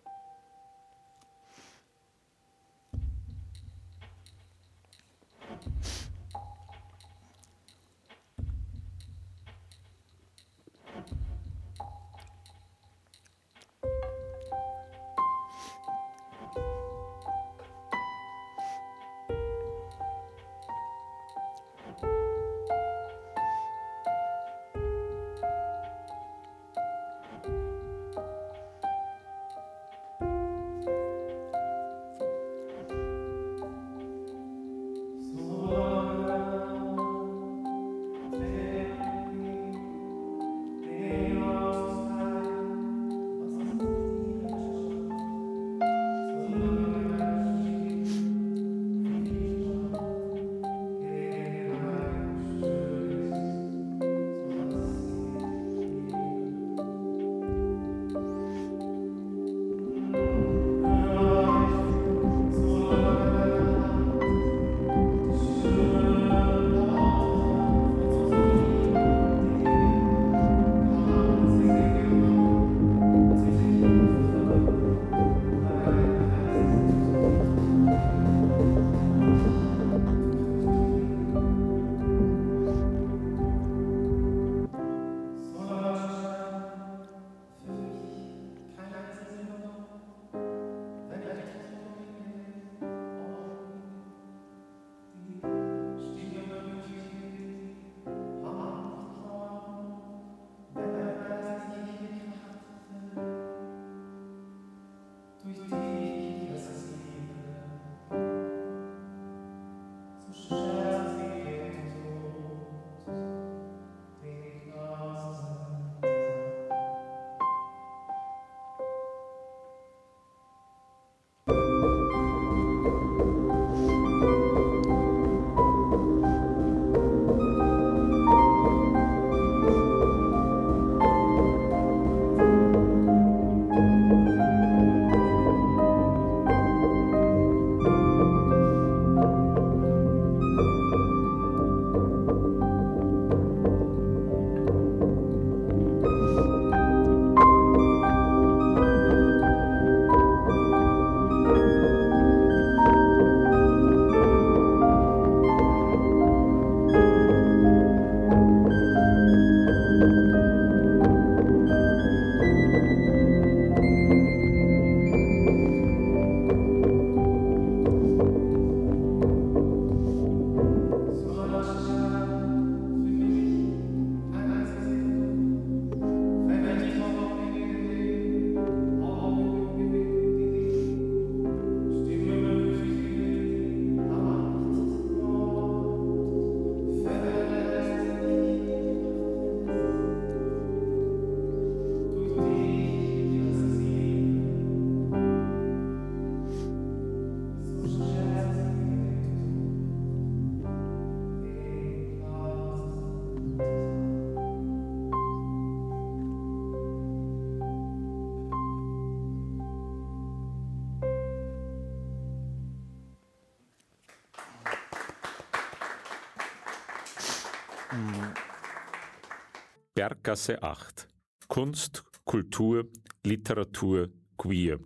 Berggasse 219.94 220.62
8. 220.62 221.08
Kunst, 221.48 222.04
Kultur, 222.24 222.86
Literatur, 223.24 224.10
Queer. 224.36 224.78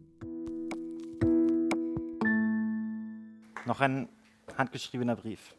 Noch 3.67 3.81
ein 3.81 4.09
handgeschriebener 4.57 5.17
Brief. 5.17 5.55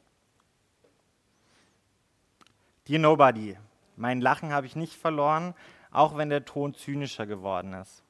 Dear 2.88 3.00
Nobody, 3.00 3.58
mein 3.96 4.22
Lachen 4.22 4.52
habe 4.52 4.66
ich 4.66 4.76
nicht 4.76 4.96
verloren, 4.96 5.54
auch 5.92 6.18
wenn 6.18 6.30
der 6.30 6.46
Ton 6.46 6.74
zynischer 6.74 7.26
geworden 7.26 7.74
ist. 7.74 8.04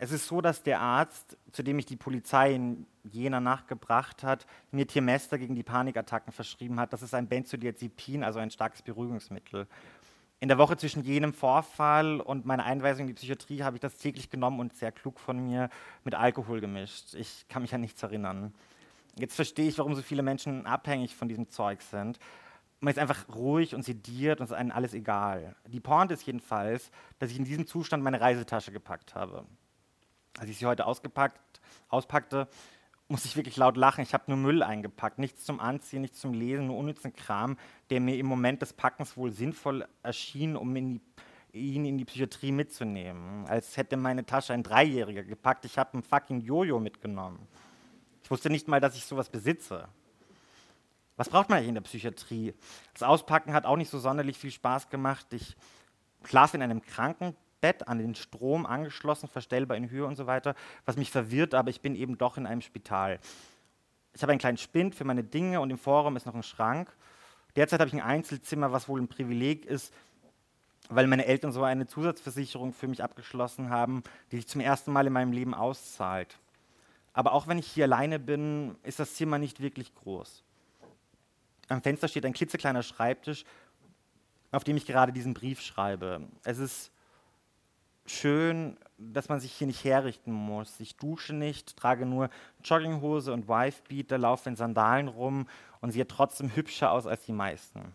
Es 0.00 0.12
ist 0.12 0.28
so, 0.28 0.40
dass 0.40 0.62
der 0.62 0.80
Arzt, 0.80 1.36
zu 1.50 1.64
dem 1.64 1.78
ich 1.78 1.86
die 1.86 1.96
Polizei 1.96 2.54
in 2.54 2.86
jener 3.02 3.40
Nacht 3.40 3.66
gebracht 3.66 4.22
hat, 4.22 4.46
mir 4.70 4.86
Tirmester 4.86 5.38
gegen 5.38 5.56
die 5.56 5.64
Panikattacken 5.64 6.32
verschrieben 6.32 6.78
hat. 6.78 6.92
Das 6.92 7.02
ist 7.02 7.14
ein 7.14 7.26
Benzodiazepin, 7.26 8.22
also 8.22 8.38
ein 8.38 8.50
starkes 8.50 8.80
Beruhigungsmittel. 8.82 9.66
In 10.38 10.46
der 10.46 10.58
Woche 10.58 10.76
zwischen 10.76 11.02
jenem 11.02 11.32
Vorfall 11.32 12.20
und 12.20 12.46
meiner 12.46 12.64
Einweisung 12.64 13.02
in 13.02 13.06
die 13.08 13.14
Psychiatrie 13.14 13.64
habe 13.64 13.76
ich 13.76 13.80
das 13.80 13.96
täglich 13.96 14.30
genommen 14.30 14.60
und 14.60 14.76
sehr 14.76 14.92
klug 14.92 15.18
von 15.18 15.44
mir 15.44 15.68
mit 16.04 16.14
Alkohol 16.14 16.60
gemischt. 16.60 17.14
Ich 17.14 17.46
kann 17.48 17.62
mich 17.62 17.74
an 17.74 17.80
nichts 17.80 18.00
erinnern. 18.00 18.54
Jetzt 19.18 19.34
verstehe 19.34 19.68
ich, 19.68 19.78
warum 19.78 19.96
so 19.96 20.02
viele 20.02 20.22
Menschen 20.22 20.64
abhängig 20.64 21.16
von 21.16 21.28
diesem 21.28 21.48
Zeug 21.48 21.82
sind. 21.82 22.20
Man 22.78 22.92
ist 22.92 23.00
einfach 23.00 23.28
ruhig 23.34 23.74
und 23.74 23.84
sediert 23.84 24.38
und 24.38 24.44
es 24.44 24.52
ist 24.52 24.56
einem 24.56 24.70
alles 24.70 24.94
egal. 24.94 25.56
Die 25.66 25.80
Pointe 25.80 26.14
ist 26.14 26.24
jedenfalls, 26.24 26.92
dass 27.18 27.32
ich 27.32 27.38
in 27.38 27.44
diesem 27.44 27.66
Zustand 27.66 28.04
meine 28.04 28.20
Reisetasche 28.20 28.70
gepackt 28.70 29.16
habe. 29.16 29.44
Als 30.38 30.48
ich 30.50 30.58
sie 30.58 30.66
heute 30.66 30.86
ausgepackt, 30.86 31.60
auspackte, 31.88 32.48
musste 33.08 33.26
ich 33.26 33.36
wirklich 33.36 33.56
laut 33.56 33.76
lachen. 33.76 34.02
Ich 34.02 34.14
habe 34.14 34.24
nur 34.28 34.36
Müll 34.36 34.62
eingepackt, 34.62 35.18
nichts 35.18 35.44
zum 35.44 35.60
Anziehen, 35.60 36.02
nichts 36.02 36.20
zum 36.20 36.32
Lesen, 36.32 36.68
nur 36.68 36.76
unnützen 36.76 37.12
Kram, 37.14 37.56
der 37.90 38.00
mir 38.00 38.16
im 38.16 38.26
Moment 38.26 38.62
des 38.62 38.72
Packens 38.72 39.16
wohl 39.16 39.32
sinnvoll 39.32 39.88
erschien, 40.02 40.56
um 40.56 40.76
in 40.76 40.94
die, 40.94 41.00
ihn 41.52 41.84
in 41.86 41.98
die 41.98 42.04
Psychiatrie 42.04 42.52
mitzunehmen. 42.52 43.46
Als 43.46 43.76
hätte 43.76 43.96
meine 43.96 44.26
Tasche 44.26 44.52
ein 44.52 44.62
Dreijähriger 44.62 45.24
gepackt. 45.24 45.64
Ich 45.64 45.78
habe 45.78 45.98
ein 45.98 46.02
fucking 46.02 46.40
Jojo 46.40 46.78
mitgenommen. 46.78 47.48
Ich 48.22 48.30
wusste 48.30 48.50
nicht 48.50 48.68
mal, 48.68 48.80
dass 48.80 48.94
ich 48.94 49.04
sowas 49.06 49.30
besitze. 49.30 49.88
Was 51.16 51.30
braucht 51.30 51.48
man 51.48 51.58
eigentlich 51.58 51.70
in 51.70 51.74
der 51.74 51.82
Psychiatrie? 51.82 52.54
Das 52.92 53.02
Auspacken 53.02 53.54
hat 53.54 53.64
auch 53.64 53.76
nicht 53.76 53.90
so 53.90 53.98
sonderlich 53.98 54.38
viel 54.38 54.52
Spaß 54.52 54.90
gemacht. 54.90 55.26
Ich 55.32 55.56
schlafe 56.24 56.56
in 56.56 56.62
einem 56.62 56.82
Krankenbett, 56.82 57.36
an 57.86 57.98
den 57.98 58.14
Strom 58.14 58.66
angeschlossen, 58.66 59.28
verstellbar 59.28 59.76
in 59.76 59.90
Höhe 59.90 60.06
und 60.06 60.16
so 60.16 60.26
weiter, 60.26 60.54
was 60.84 60.96
mich 60.96 61.10
verwirrt, 61.10 61.54
aber 61.54 61.70
ich 61.70 61.80
bin 61.80 61.94
eben 61.94 62.16
doch 62.16 62.36
in 62.36 62.46
einem 62.46 62.60
Spital. 62.60 63.18
Ich 64.14 64.22
habe 64.22 64.32
einen 64.32 64.38
kleinen 64.38 64.58
Spind 64.58 64.94
für 64.94 65.04
meine 65.04 65.24
Dinge 65.24 65.60
und 65.60 65.70
im 65.70 65.78
Vorraum 65.78 66.16
ist 66.16 66.26
noch 66.26 66.34
ein 66.34 66.42
Schrank. 66.42 66.94
Derzeit 67.56 67.80
habe 67.80 67.88
ich 67.88 67.94
ein 67.94 68.02
Einzelzimmer, 68.02 68.72
was 68.72 68.88
wohl 68.88 69.00
ein 69.00 69.08
Privileg 69.08 69.66
ist, 69.66 69.92
weil 70.88 71.06
meine 71.06 71.26
Eltern 71.26 71.52
so 71.52 71.64
eine 71.64 71.86
Zusatzversicherung 71.86 72.72
für 72.72 72.88
mich 72.88 73.02
abgeschlossen 73.02 73.70
haben, 73.70 74.02
die 74.30 74.36
sich 74.36 74.48
zum 74.48 74.60
ersten 74.60 74.92
Mal 74.92 75.06
in 75.06 75.12
meinem 75.12 75.32
Leben 75.32 75.54
auszahlt. 75.54 76.38
Aber 77.12 77.32
auch 77.32 77.48
wenn 77.48 77.58
ich 77.58 77.66
hier 77.66 77.84
alleine 77.84 78.18
bin, 78.18 78.76
ist 78.84 79.00
das 79.00 79.14
Zimmer 79.14 79.38
nicht 79.38 79.60
wirklich 79.60 79.94
groß. 79.94 80.44
Am 81.68 81.82
Fenster 81.82 82.08
steht 82.08 82.24
ein 82.24 82.32
klitzekleiner 82.32 82.82
Schreibtisch, 82.82 83.44
auf 84.52 84.64
dem 84.64 84.76
ich 84.76 84.86
gerade 84.86 85.12
diesen 85.12 85.34
Brief 85.34 85.60
schreibe. 85.60 86.22
Es 86.44 86.58
ist 86.58 86.92
schön, 88.10 88.76
dass 88.98 89.28
man 89.28 89.40
sich 89.40 89.52
hier 89.52 89.66
nicht 89.66 89.84
herrichten 89.84 90.32
muss. 90.32 90.80
Ich 90.80 90.96
dusche 90.96 91.34
nicht, 91.34 91.76
trage 91.76 92.06
nur 92.06 92.30
Jogginghose 92.64 93.32
und 93.32 93.48
Wifebeater, 93.48 94.18
laufe 94.18 94.48
in 94.48 94.56
Sandalen 94.56 95.08
rum 95.08 95.46
und 95.80 95.92
sehe 95.92 96.06
trotzdem 96.06 96.54
hübscher 96.54 96.90
aus 96.90 97.06
als 97.06 97.24
die 97.24 97.32
meisten. 97.32 97.92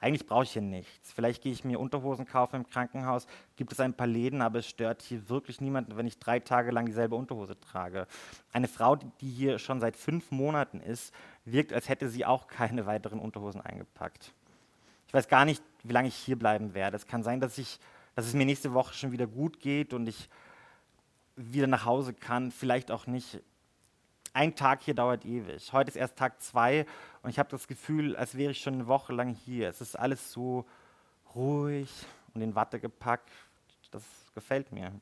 Eigentlich 0.00 0.26
brauche 0.26 0.42
ich 0.42 0.52
hier 0.52 0.62
nichts. 0.62 1.12
Vielleicht 1.12 1.44
gehe 1.44 1.52
ich 1.52 1.64
mir 1.64 1.78
Unterhosen 1.78 2.26
kaufen 2.26 2.56
im 2.56 2.68
Krankenhaus, 2.68 3.28
gibt 3.54 3.70
es 3.70 3.78
ein 3.78 3.94
paar 3.94 4.08
Läden, 4.08 4.42
aber 4.42 4.58
es 4.58 4.66
stört 4.66 5.00
hier 5.00 5.28
wirklich 5.28 5.60
niemanden, 5.60 5.96
wenn 5.96 6.08
ich 6.08 6.18
drei 6.18 6.40
Tage 6.40 6.72
lang 6.72 6.86
dieselbe 6.86 7.14
Unterhose 7.14 7.58
trage. 7.60 8.08
Eine 8.52 8.66
Frau, 8.66 8.96
die 8.96 9.30
hier 9.30 9.60
schon 9.60 9.78
seit 9.78 9.96
fünf 9.96 10.32
Monaten 10.32 10.80
ist, 10.80 11.14
wirkt, 11.44 11.72
als 11.72 11.88
hätte 11.88 12.08
sie 12.08 12.26
auch 12.26 12.48
keine 12.48 12.84
weiteren 12.86 13.20
Unterhosen 13.20 13.60
eingepackt. 13.60 14.32
Ich 15.06 15.14
weiß 15.14 15.28
gar 15.28 15.44
nicht, 15.44 15.62
wie 15.84 15.92
lange 15.92 16.08
ich 16.08 16.16
hier 16.16 16.36
bleiben 16.36 16.74
werde. 16.74 16.96
Es 16.96 17.06
kann 17.06 17.22
sein, 17.22 17.38
dass, 17.38 17.56
ich, 17.58 17.78
dass 18.14 18.26
es 18.26 18.34
mir 18.34 18.44
nächste 18.44 18.74
Woche 18.74 18.94
schon 18.94 19.12
wieder 19.12 19.26
gut 19.26 19.60
geht 19.60 19.92
und 19.92 20.06
ich 20.06 20.28
wieder 21.36 21.66
nach 21.66 21.84
Hause 21.84 22.12
kann, 22.12 22.50
vielleicht 22.50 22.90
auch 22.90 23.06
nicht 23.06 23.40
ein 24.34 24.54
Tag 24.54 24.82
hier 24.82 24.94
dauert 24.94 25.24
ewig. 25.24 25.72
Heute 25.72 25.90
ist 25.90 25.96
erst 25.96 26.16
Tag 26.16 26.40
zwei 26.40 26.86
und 27.22 27.30
ich 27.30 27.38
habe 27.38 27.50
das 27.50 27.66
Gefühl, 27.68 28.16
als 28.16 28.36
wäre 28.36 28.52
ich 28.52 28.62
schon 28.62 28.74
eine 28.74 28.86
Woche 28.86 29.12
lang 29.12 29.34
hier. 29.34 29.68
Es 29.68 29.80
ist 29.80 29.98
alles 29.98 30.32
so 30.32 30.66
ruhig 31.34 31.90
und 32.34 32.40
in 32.40 32.54
Watte 32.54 32.80
gepackt. 32.80 33.30
Das 33.90 34.02
gefällt 34.34 34.72
mir. 34.72 34.92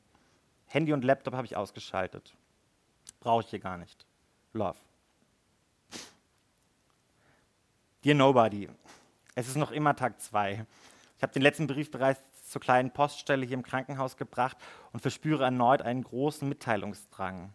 Handy 0.67 0.91
und 0.91 1.03
Laptop 1.03 1.33
habe 1.33 1.45
ich 1.45 1.55
ausgeschaltet. 1.55 2.33
Brauche 3.21 3.43
ich 3.43 3.49
hier 3.49 3.59
gar 3.59 3.77
nicht. 3.77 4.05
Love. 4.53 4.77
Dear 8.03 8.15
Nobody, 8.15 8.67
es 9.35 9.47
ist 9.47 9.57
noch 9.57 9.71
immer 9.71 9.95
Tag 9.95 10.19
zwei. 10.19 10.65
Ich 11.17 11.23
habe 11.23 11.33
den 11.33 11.43
letzten 11.43 11.67
Brief 11.67 11.91
bereits 11.91 12.19
zur 12.51 12.61
kleinen 12.61 12.91
Poststelle 12.91 13.45
hier 13.45 13.55
im 13.55 13.63
Krankenhaus 13.63 14.17
gebracht 14.17 14.57
und 14.91 14.99
verspüre 14.99 15.43
erneut 15.43 15.81
einen 15.81 16.03
großen 16.03 16.47
Mitteilungsdrang. 16.47 17.53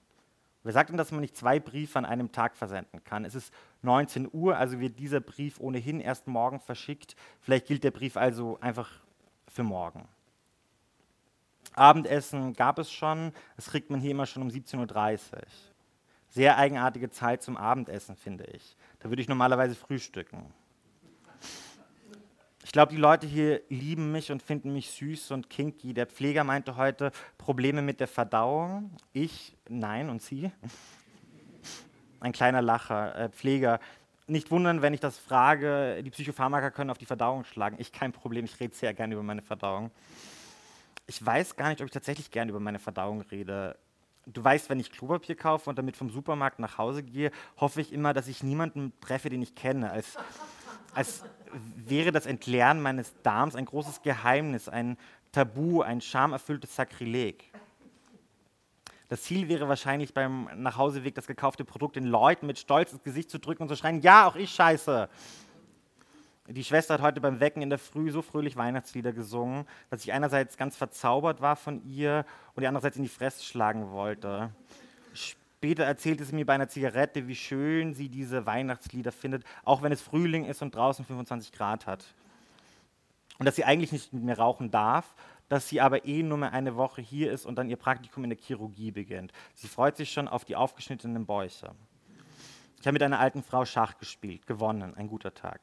Wer 0.62 0.72
sagt 0.72 0.90
denn, 0.90 0.96
dass 0.96 1.12
man 1.12 1.20
nicht 1.20 1.36
zwei 1.36 1.60
Briefe 1.60 1.96
an 1.96 2.04
einem 2.04 2.32
Tag 2.32 2.56
versenden 2.56 3.04
kann? 3.04 3.24
Es 3.24 3.36
ist 3.36 3.54
19 3.82 4.28
Uhr, 4.32 4.56
also 4.56 4.80
wird 4.80 4.98
dieser 4.98 5.20
Brief 5.20 5.60
ohnehin 5.60 6.00
erst 6.00 6.26
morgen 6.26 6.58
verschickt. 6.58 7.14
Vielleicht 7.40 7.66
gilt 7.66 7.84
der 7.84 7.92
Brief 7.92 8.16
also 8.16 8.58
einfach 8.60 8.90
für 9.46 9.62
morgen. 9.62 10.08
Abendessen 11.74 12.54
gab 12.54 12.80
es 12.80 12.90
schon, 12.90 13.32
das 13.54 13.66
kriegt 13.66 13.90
man 13.90 14.00
hier 14.00 14.10
immer 14.10 14.26
schon 14.26 14.42
um 14.42 14.48
17.30 14.48 15.32
Uhr. 15.34 15.42
Sehr 16.30 16.58
eigenartige 16.58 17.10
Zeit 17.10 17.42
zum 17.42 17.56
Abendessen, 17.56 18.16
finde 18.16 18.44
ich. 18.44 18.76
Da 18.98 19.08
würde 19.08 19.22
ich 19.22 19.28
normalerweise 19.28 19.74
frühstücken. 19.74 20.52
Ich 22.66 22.72
glaube, 22.72 22.90
die 22.90 22.98
Leute 22.98 23.28
hier 23.28 23.62
lieben 23.68 24.10
mich 24.10 24.32
und 24.32 24.42
finden 24.42 24.72
mich 24.72 24.90
süß 24.90 25.30
und 25.30 25.48
kinky. 25.48 25.94
Der 25.94 26.04
Pfleger 26.04 26.42
meinte 26.42 26.74
heute 26.74 27.12
Probleme 27.38 27.80
mit 27.80 28.00
der 28.00 28.08
Verdauung. 28.08 28.90
Ich, 29.12 29.56
nein, 29.68 30.10
und 30.10 30.20
Sie? 30.20 30.50
Ein 32.20 32.32
kleiner 32.32 32.62
Lacher. 32.62 33.14
Äh, 33.14 33.28
Pfleger, 33.28 33.78
nicht 34.26 34.50
wundern, 34.50 34.82
wenn 34.82 34.92
ich 34.92 34.98
das 34.98 35.16
frage. 35.16 36.02
Die 36.02 36.10
Psychopharmaka 36.10 36.72
können 36.72 36.90
auf 36.90 36.98
die 36.98 37.06
Verdauung 37.06 37.44
schlagen. 37.44 37.76
Ich 37.78 37.92
kein 37.92 38.10
Problem, 38.10 38.44
ich 38.44 38.58
rede 38.58 38.74
sehr 38.74 38.92
gerne 38.94 39.14
über 39.14 39.22
meine 39.22 39.42
Verdauung. 39.42 39.92
Ich 41.06 41.24
weiß 41.24 41.54
gar 41.54 41.68
nicht, 41.68 41.80
ob 41.80 41.86
ich 41.86 41.92
tatsächlich 41.92 42.32
gerne 42.32 42.50
über 42.50 42.58
meine 42.58 42.80
Verdauung 42.80 43.20
rede. 43.30 43.78
Du 44.26 44.42
weißt, 44.42 44.70
wenn 44.70 44.80
ich 44.80 44.90
Klopapier 44.90 45.36
kaufe 45.36 45.70
und 45.70 45.78
damit 45.78 45.96
vom 45.96 46.10
Supermarkt 46.10 46.58
nach 46.58 46.78
Hause 46.78 47.04
gehe, 47.04 47.30
hoffe 47.58 47.80
ich 47.80 47.92
immer, 47.92 48.12
dass 48.12 48.26
ich 48.26 48.42
niemanden 48.42 48.92
treffe, 49.00 49.30
den 49.30 49.40
ich 49.40 49.54
kenne. 49.54 49.92
Als, 49.92 50.16
als 50.92 51.22
wäre 51.76 52.12
das 52.12 52.26
Entleeren 52.26 52.80
meines 52.80 53.14
Darms 53.22 53.54
ein 53.54 53.64
großes 53.64 54.02
Geheimnis, 54.02 54.68
ein 54.68 54.96
Tabu, 55.32 55.82
ein 55.82 56.00
schamerfülltes 56.00 56.74
Sakrileg. 56.74 57.50
Das 59.08 59.22
Ziel 59.22 59.48
wäre 59.48 59.68
wahrscheinlich 59.68 60.14
beim 60.14 60.48
Nachhauseweg 60.56 61.14
das 61.14 61.26
gekaufte 61.26 61.64
Produkt 61.64 61.96
den 61.96 62.06
Leuten 62.06 62.46
mit 62.46 62.58
Stolz 62.58 62.92
ins 62.92 63.04
Gesicht 63.04 63.30
zu 63.30 63.38
drücken 63.38 63.62
und 63.62 63.68
zu 63.68 63.76
schreien, 63.76 64.00
ja, 64.00 64.26
auch 64.26 64.34
ich 64.34 64.50
scheiße. 64.50 65.08
Die 66.48 66.64
Schwester 66.64 66.94
hat 66.94 67.02
heute 67.02 67.20
beim 67.20 67.40
Wecken 67.40 67.62
in 67.62 67.70
der 67.70 67.78
Früh 67.78 68.10
so 68.10 68.22
fröhlich 68.22 68.56
Weihnachtslieder 68.56 69.12
gesungen, 69.12 69.66
dass 69.90 70.04
ich 70.04 70.12
einerseits 70.12 70.56
ganz 70.56 70.76
verzaubert 70.76 71.40
war 71.40 71.56
von 71.56 71.84
ihr 71.88 72.24
und 72.54 72.62
die 72.62 72.66
andererseits 72.66 72.96
in 72.96 73.02
die 73.02 73.08
Fresse 73.08 73.44
schlagen 73.44 73.90
wollte. 73.90 74.50
Später 75.58 75.84
erzählte 75.84 76.22
sie 76.24 76.34
mir 76.34 76.44
bei 76.44 76.54
einer 76.54 76.68
Zigarette, 76.68 77.28
wie 77.28 77.34
schön 77.34 77.94
sie 77.94 78.10
diese 78.10 78.44
Weihnachtslieder 78.44 79.10
findet, 79.10 79.42
auch 79.64 79.80
wenn 79.80 79.90
es 79.90 80.02
Frühling 80.02 80.44
ist 80.44 80.60
und 80.60 80.74
draußen 80.74 81.02
25 81.04 81.50
Grad 81.50 81.86
hat. 81.86 82.04
Und 83.38 83.46
dass 83.46 83.56
sie 83.56 83.64
eigentlich 83.64 83.90
nicht 83.90 84.12
mit 84.12 84.22
mir 84.22 84.36
rauchen 84.36 84.70
darf, 84.70 85.14
dass 85.48 85.66
sie 85.66 85.80
aber 85.80 86.04
eh 86.04 86.22
nur 86.22 86.36
mehr 86.36 86.52
eine 86.52 86.76
Woche 86.76 87.00
hier 87.00 87.32
ist 87.32 87.46
und 87.46 87.56
dann 87.56 87.70
ihr 87.70 87.76
Praktikum 87.76 88.22
in 88.24 88.30
der 88.30 88.38
Chirurgie 88.38 88.90
beginnt. 88.90 89.32
Sie 89.54 89.66
freut 89.66 89.96
sich 89.96 90.12
schon 90.12 90.28
auf 90.28 90.44
die 90.44 90.56
aufgeschnittenen 90.56 91.24
Bäuche. 91.24 91.74
Ich 92.78 92.86
habe 92.86 92.92
mit 92.92 93.02
einer 93.02 93.18
alten 93.18 93.42
Frau 93.42 93.64
Schach 93.64 93.96
gespielt, 93.96 94.46
gewonnen, 94.46 94.94
ein 94.94 95.08
guter 95.08 95.32
Tag. 95.32 95.60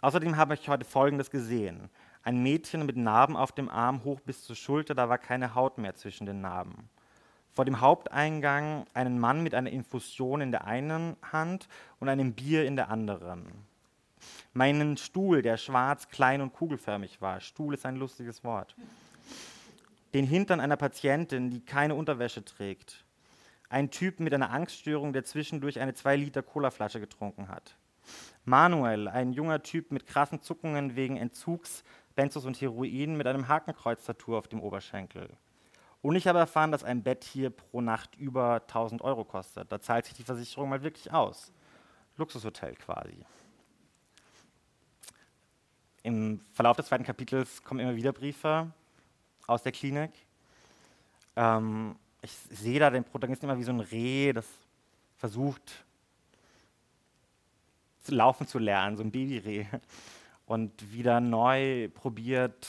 Außerdem 0.00 0.38
habe 0.38 0.54
ich 0.54 0.70
heute 0.70 0.86
Folgendes 0.86 1.30
gesehen. 1.30 1.90
Ein 2.22 2.42
Mädchen 2.42 2.86
mit 2.86 2.96
Narben 2.96 3.36
auf 3.36 3.52
dem 3.52 3.68
Arm 3.68 4.04
hoch 4.04 4.20
bis 4.20 4.42
zur 4.42 4.56
Schulter, 4.56 4.94
da 4.94 5.10
war 5.10 5.18
keine 5.18 5.54
Haut 5.54 5.76
mehr 5.76 5.94
zwischen 5.94 6.24
den 6.24 6.40
Narben. 6.40 6.88
Vor 7.56 7.64
dem 7.64 7.80
Haupteingang 7.80 8.84
einen 8.92 9.18
Mann 9.18 9.42
mit 9.42 9.54
einer 9.54 9.70
Infusion 9.70 10.42
in 10.42 10.52
der 10.52 10.66
einen 10.66 11.16
Hand 11.32 11.68
und 11.98 12.10
einem 12.10 12.34
Bier 12.34 12.66
in 12.66 12.76
der 12.76 12.90
anderen. 12.90 13.46
Meinen 14.52 14.98
Stuhl, 14.98 15.40
der 15.40 15.56
schwarz, 15.56 16.10
klein 16.10 16.42
und 16.42 16.52
kugelförmig 16.52 17.22
war. 17.22 17.40
Stuhl 17.40 17.72
ist 17.72 17.86
ein 17.86 17.96
lustiges 17.96 18.44
Wort. 18.44 18.76
Den 20.12 20.26
Hintern 20.26 20.60
einer 20.60 20.76
Patientin, 20.76 21.48
die 21.48 21.64
keine 21.64 21.94
Unterwäsche 21.94 22.44
trägt. 22.44 23.06
Ein 23.70 23.90
Typ 23.90 24.20
mit 24.20 24.34
einer 24.34 24.50
Angststörung, 24.50 25.14
der 25.14 25.24
zwischendurch 25.24 25.80
eine 25.80 25.94
2 25.94 26.14
Liter 26.16 26.42
Colaflasche 26.42 27.00
getrunken 27.00 27.48
hat 27.48 27.78
Manuel, 28.44 29.08
ein 29.08 29.32
junger 29.32 29.62
Typ 29.62 29.92
mit 29.92 30.06
krassen 30.06 30.42
Zuckungen 30.42 30.94
wegen 30.94 31.16
Entzugs, 31.16 31.84
Benzos 32.14 32.44
und 32.44 32.60
Heroin 32.60 33.16
mit 33.16 33.26
einem 33.26 33.48
Hakenkreuz-Tattoo 33.48 34.36
auf 34.36 34.46
dem 34.46 34.60
Oberschenkel. 34.60 35.30
Und 36.06 36.14
ich 36.14 36.28
habe 36.28 36.38
erfahren, 36.38 36.70
dass 36.70 36.84
ein 36.84 37.02
Bett 37.02 37.24
hier 37.24 37.50
pro 37.50 37.80
Nacht 37.80 38.14
über 38.14 38.62
1000 38.68 39.02
Euro 39.02 39.24
kostet. 39.24 39.72
Da 39.72 39.80
zahlt 39.80 40.04
sich 40.04 40.14
die 40.14 40.22
Versicherung 40.22 40.68
mal 40.68 40.84
wirklich 40.84 41.12
aus. 41.12 41.50
Luxushotel 42.16 42.76
quasi. 42.76 43.16
Im 46.04 46.38
Verlauf 46.54 46.76
des 46.76 46.86
zweiten 46.86 47.02
Kapitels 47.02 47.60
kommen 47.64 47.80
immer 47.80 47.96
wieder 47.96 48.12
Briefe 48.12 48.70
aus 49.48 49.64
der 49.64 49.72
Klinik. 49.72 50.12
Ähm, 51.34 51.96
ich 52.22 52.30
sehe 52.30 52.78
da 52.78 52.90
den 52.90 53.02
Protagonisten 53.02 53.46
immer 53.46 53.58
wie 53.58 53.64
so 53.64 53.72
ein 53.72 53.80
Reh, 53.80 54.32
das 54.32 54.46
versucht, 55.16 55.84
laufen 58.06 58.46
zu 58.46 58.60
lernen, 58.60 58.96
so 58.96 59.02
ein 59.02 59.10
Babyreh. 59.10 59.66
Und 60.46 60.92
wieder 60.92 61.18
neu 61.18 61.88
probiert, 61.88 62.68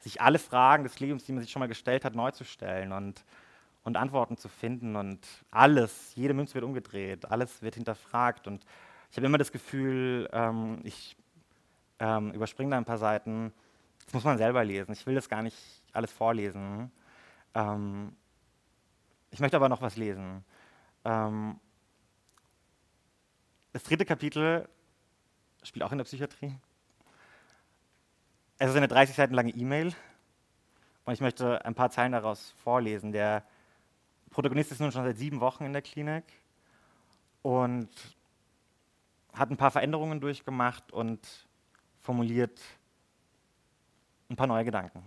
sich 0.00 0.20
alle 0.20 0.38
Fragen 0.38 0.84
des 0.84 1.00
Lebens, 1.00 1.24
die 1.24 1.32
man 1.32 1.42
sich 1.42 1.50
schon 1.50 1.60
mal 1.60 1.66
gestellt 1.66 2.04
hat, 2.04 2.14
neu 2.14 2.30
zu 2.30 2.44
stellen 2.44 2.92
und, 2.92 3.24
und 3.84 3.96
Antworten 3.96 4.36
zu 4.36 4.48
finden. 4.48 4.96
Und 4.96 5.26
alles, 5.50 6.14
jede 6.14 6.34
Münze 6.34 6.54
wird 6.54 6.64
umgedreht, 6.64 7.30
alles 7.30 7.62
wird 7.62 7.74
hinterfragt. 7.74 8.46
Und 8.46 8.64
ich 9.10 9.16
habe 9.16 9.26
immer 9.26 9.38
das 9.38 9.52
Gefühl, 9.52 10.28
ähm, 10.32 10.80
ich 10.84 11.16
ähm, 11.98 12.32
überspringe 12.32 12.70
da 12.70 12.76
ein 12.76 12.84
paar 12.84 12.98
Seiten. 12.98 13.52
Das 14.04 14.14
muss 14.14 14.24
man 14.24 14.38
selber 14.38 14.64
lesen. 14.64 14.92
Ich 14.92 15.06
will 15.06 15.14
das 15.14 15.28
gar 15.28 15.42
nicht 15.42 15.56
alles 15.92 16.12
vorlesen. 16.12 16.90
Ähm, 17.54 18.14
ich 19.30 19.40
möchte 19.40 19.56
aber 19.56 19.68
noch 19.68 19.82
was 19.82 19.96
lesen. 19.96 20.44
Ähm, 21.04 21.58
das 23.72 23.82
dritte 23.82 24.04
Kapitel 24.04 24.68
spielt 25.62 25.82
auch 25.82 25.92
in 25.92 25.98
der 25.98 26.04
Psychiatrie. 26.04 26.54
Es 28.60 28.70
ist 28.70 28.76
eine 28.76 28.88
30 28.88 29.14
Seiten 29.14 29.34
lange 29.34 29.52
E-Mail 29.52 29.94
und 31.04 31.12
ich 31.12 31.20
möchte 31.20 31.64
ein 31.64 31.76
paar 31.76 31.90
Zeilen 31.90 32.10
daraus 32.10 32.50
vorlesen. 32.56 33.12
Der 33.12 33.44
Protagonist 34.30 34.72
ist 34.72 34.80
nun 34.80 34.90
schon 34.90 35.04
seit 35.04 35.16
sieben 35.16 35.38
Wochen 35.38 35.64
in 35.64 35.72
der 35.72 35.82
Klinik 35.82 36.24
und 37.42 37.88
hat 39.32 39.50
ein 39.50 39.56
paar 39.56 39.70
Veränderungen 39.70 40.20
durchgemacht 40.20 40.90
und 40.90 41.46
formuliert 42.00 42.60
ein 44.28 44.34
paar 44.34 44.48
neue 44.48 44.64
Gedanken. 44.64 45.04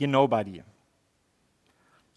Dear 0.00 0.10
Nobody. 0.10 0.64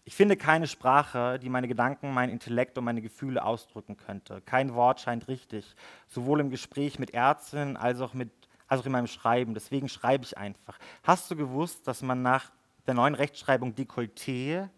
Ich 0.04 0.16
finde 0.16 0.36
keine 0.36 0.66
Sprache, 0.66 1.38
die 1.38 1.48
meine 1.48 1.68
Gedanken, 1.68 2.12
mein 2.12 2.30
Intellekt 2.30 2.76
und 2.76 2.82
meine 2.82 3.00
Gefühle 3.00 3.44
ausdrücken 3.44 3.96
könnte. 3.96 4.40
Kein 4.40 4.74
Wort 4.74 4.98
scheint 4.98 5.28
richtig, 5.28 5.76
sowohl 6.08 6.40
im 6.40 6.50
Gespräch 6.50 6.98
mit 6.98 7.14
Ärztinnen 7.14 7.76
als 7.76 8.00
auch, 8.00 8.12
mit, 8.12 8.32
als 8.70 8.80
auch 8.80 8.86
in 8.86 8.92
meinem 8.92 9.08
Schreiben. 9.08 9.52
Deswegen 9.52 9.88
schreibe 9.90 10.24
ich 10.24 10.38
einfach. 10.38 10.78
Hast 11.02 11.30
du 11.30 11.36
gewusst, 11.36 11.86
dass 11.86 12.00
man 12.00 12.22
nach 12.22 12.50
der 12.86 12.94
neuen 12.94 13.14
Rechtschreibung 13.14 13.74
Dekolleté 13.74 14.68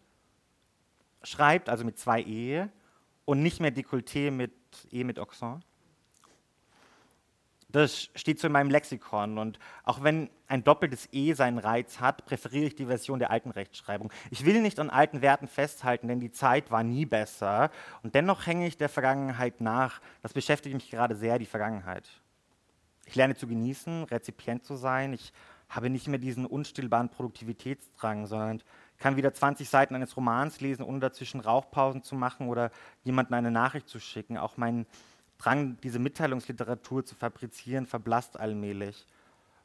schreibt, 1.22 1.68
also 1.68 1.84
mit 1.84 1.98
zwei 1.98 2.22
E, 2.22 2.66
und 3.24 3.42
nicht 3.42 3.60
mehr 3.60 3.70
Dekolleté 3.70 4.32
mit 4.32 4.52
E 4.90 5.04
mit 5.04 5.20
Accent? 5.20 5.64
Das 7.68 8.10
steht 8.14 8.38
so 8.38 8.48
in 8.48 8.52
meinem 8.52 8.70
Lexikon. 8.70 9.38
Und 9.38 9.58
auch 9.84 10.02
wenn 10.02 10.28
ein 10.46 10.64
doppeltes 10.64 11.08
E 11.12 11.32
seinen 11.34 11.58
Reiz 11.58 12.00
hat, 12.00 12.24
präferiere 12.26 12.66
ich 12.66 12.74
die 12.74 12.86
Version 12.86 13.18
der 13.18 13.30
alten 13.30 13.50
Rechtschreibung. 13.50 14.10
Ich 14.30 14.44
will 14.44 14.60
nicht 14.60 14.78
an 14.78 14.90
alten 14.90 15.22
Werten 15.22 15.48
festhalten, 15.48 16.08
denn 16.08 16.20
die 16.20 16.32
Zeit 16.32 16.70
war 16.70 16.82
nie 16.82 17.06
besser. 17.06 17.70
Und 18.02 18.14
dennoch 18.14 18.46
hänge 18.46 18.66
ich 18.66 18.76
der 18.76 18.88
Vergangenheit 18.88 19.60
nach. 19.60 20.00
Das 20.22 20.32
beschäftigt 20.32 20.74
mich 20.74 20.90
gerade 20.90 21.14
sehr, 21.14 21.38
die 21.38 21.46
Vergangenheit. 21.46 22.08
Ich 23.12 23.16
lerne 23.16 23.34
zu 23.34 23.46
genießen, 23.46 24.04
Rezipient 24.04 24.64
zu 24.64 24.74
sein. 24.74 25.12
Ich 25.12 25.34
habe 25.68 25.90
nicht 25.90 26.08
mehr 26.08 26.18
diesen 26.18 26.46
unstillbaren 26.46 27.10
Produktivitätsdrang, 27.10 28.26
sondern 28.26 28.62
kann 28.96 29.16
wieder 29.16 29.34
20 29.34 29.68
Seiten 29.68 29.94
eines 29.94 30.16
Romans 30.16 30.62
lesen, 30.62 30.82
ohne 30.82 30.98
dazwischen 30.98 31.40
Rauchpausen 31.40 32.02
zu 32.02 32.14
machen 32.14 32.48
oder 32.48 32.70
jemandem 33.04 33.34
eine 33.34 33.50
Nachricht 33.50 33.86
zu 33.90 34.00
schicken. 34.00 34.38
Auch 34.38 34.56
mein 34.56 34.86
Drang, 35.36 35.76
diese 35.82 35.98
Mitteilungsliteratur 35.98 37.04
zu 37.04 37.14
fabrizieren, 37.14 37.84
verblasst 37.84 38.40
allmählich. 38.40 39.06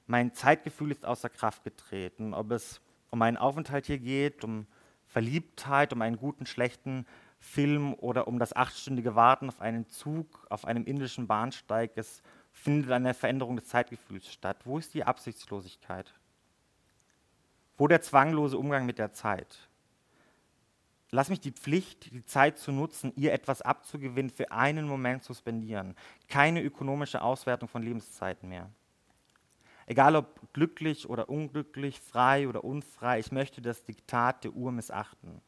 Mein 0.07 0.33
Zeitgefühl 0.33 0.91
ist 0.91 1.05
außer 1.05 1.29
Kraft 1.29 1.63
getreten. 1.63 2.33
Ob 2.33 2.51
es 2.51 2.81
um 3.11 3.21
einen 3.21 3.37
Aufenthalt 3.37 3.85
hier 3.85 3.99
geht, 3.99 4.43
um 4.43 4.67
Verliebtheit, 5.05 5.93
um 5.93 6.01
einen 6.01 6.17
guten, 6.17 6.45
schlechten 6.45 7.05
Film 7.39 7.93
oder 7.93 8.27
um 8.27 8.39
das 8.39 8.53
achtstündige 8.53 9.15
Warten 9.15 9.47
auf 9.47 9.61
einen 9.61 9.87
Zug 9.87 10.45
auf 10.49 10.65
einem 10.65 10.83
indischen 10.83 11.27
Bahnsteig, 11.27 11.91
es 11.95 12.21
findet 12.57 12.91
eine 12.91 13.13
Veränderung 13.13 13.55
des 13.55 13.65
Zeitgefühls 13.67 14.31
statt. 14.31 14.57
Wo 14.65 14.77
ist 14.77 14.93
die 14.93 15.03
Absichtslosigkeit? 15.03 16.13
Wo 17.77 17.87
der 17.87 18.01
zwanglose 18.01 18.57
Umgang 18.57 18.85
mit 18.85 18.97
der 18.97 19.13
Zeit? 19.13 19.69
Lass 21.11 21.29
mich 21.29 21.39
die 21.39 21.51
Pflicht, 21.51 22.11
die 22.11 22.25
Zeit 22.25 22.57
zu 22.57 22.71
nutzen, 22.71 23.13
ihr 23.15 23.31
etwas 23.31 23.61
abzugewinnen, 23.61 24.31
für 24.31 24.51
einen 24.51 24.87
Moment 24.87 25.23
suspendieren. 25.23 25.95
Keine 26.27 26.61
ökonomische 26.61 27.21
Auswertung 27.21 27.69
von 27.69 27.83
Lebenszeiten 27.83 28.49
mehr. 28.49 28.69
Egal 29.85 30.17
ob 30.17 30.51
glücklich 30.51 31.07
oder 31.07 31.29
unglücklich, 31.29 32.01
frei 32.01 32.49
oder 32.49 32.65
unfrei, 32.65 33.19
ich 33.19 33.31
möchte 33.31 33.61
das 33.61 33.85
Diktat 33.85 34.43
der 34.43 34.51
Uhr 34.51 34.73
missachten. 34.73 35.41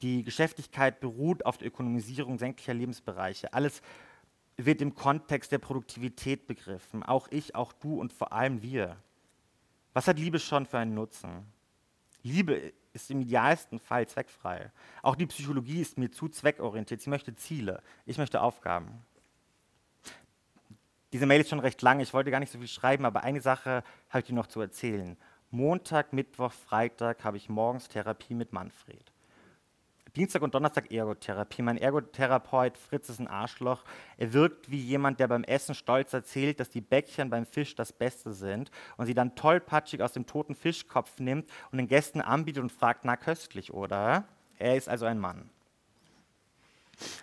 Die 0.00 0.22
Geschäftigkeit 0.22 1.00
beruht 1.00 1.44
auf 1.44 1.58
der 1.58 1.68
Ökonomisierung 1.68 2.38
sämtlicher 2.38 2.74
Lebensbereiche. 2.74 3.52
Alles 3.52 3.82
wird 4.56 4.80
im 4.82 4.94
Kontext 4.94 5.52
der 5.52 5.58
Produktivität 5.58 6.46
begriffen. 6.46 7.02
Auch 7.02 7.28
ich, 7.30 7.54
auch 7.54 7.72
du 7.72 8.00
und 8.00 8.12
vor 8.12 8.32
allem 8.32 8.62
wir. 8.62 8.96
Was 9.92 10.08
hat 10.08 10.18
Liebe 10.18 10.38
schon 10.38 10.66
für 10.66 10.78
einen 10.78 10.94
Nutzen? 10.94 11.46
Liebe 12.22 12.72
ist 12.92 13.10
im 13.10 13.20
idealsten 13.20 13.78
Fall 13.78 14.06
zweckfrei. 14.06 14.70
Auch 15.02 15.16
die 15.16 15.26
Psychologie 15.26 15.80
ist 15.80 15.98
mir 15.98 16.10
zu 16.10 16.28
zweckorientiert. 16.28 17.00
Sie 17.00 17.10
möchte 17.10 17.34
Ziele, 17.34 17.82
ich 18.06 18.18
möchte 18.18 18.40
Aufgaben. 18.40 19.04
Diese 21.12 21.26
Mail 21.26 21.40
ist 21.40 21.50
schon 21.50 21.60
recht 21.60 21.80
lang, 21.82 22.00
ich 22.00 22.12
wollte 22.12 22.32
gar 22.32 22.40
nicht 22.40 22.50
so 22.50 22.58
viel 22.58 22.66
schreiben, 22.66 23.04
aber 23.04 23.22
eine 23.22 23.40
Sache 23.40 23.84
habe 24.08 24.20
ich 24.20 24.24
dir 24.24 24.34
noch 24.34 24.48
zu 24.48 24.60
erzählen. 24.60 25.16
Montag, 25.50 26.12
Mittwoch, 26.12 26.52
Freitag 26.52 27.22
habe 27.22 27.36
ich 27.36 27.48
morgens 27.48 27.88
Therapie 27.88 28.34
mit 28.34 28.52
Manfred. 28.52 29.13
Dienstag 30.16 30.42
und 30.42 30.54
Donnerstag 30.54 30.92
Ergotherapie. 30.92 31.62
Mein 31.62 31.76
Ergotherapeut 31.76 32.78
Fritz 32.78 33.08
ist 33.08 33.18
ein 33.18 33.26
Arschloch. 33.26 33.82
Er 34.16 34.32
wirkt 34.32 34.70
wie 34.70 34.78
jemand, 34.78 35.18
der 35.18 35.26
beim 35.26 35.42
Essen 35.42 35.74
stolz 35.74 36.12
erzählt, 36.12 36.60
dass 36.60 36.70
die 36.70 36.80
Bäckchen 36.80 37.30
beim 37.30 37.46
Fisch 37.46 37.74
das 37.74 37.92
Beste 37.92 38.32
sind 38.32 38.70
und 38.96 39.06
sie 39.06 39.14
dann 39.14 39.34
tollpatschig 39.34 40.02
aus 40.02 40.12
dem 40.12 40.26
toten 40.26 40.54
Fischkopf 40.54 41.18
nimmt 41.18 41.50
und 41.72 41.78
den 41.78 41.88
Gästen 41.88 42.20
anbietet 42.20 42.62
und 42.62 42.70
fragt, 42.70 43.04
na 43.04 43.16
köstlich, 43.16 43.74
oder? 43.74 44.22
Er 44.56 44.76
ist 44.76 44.88
also 44.88 45.04
ein 45.04 45.18
Mann. 45.18 45.50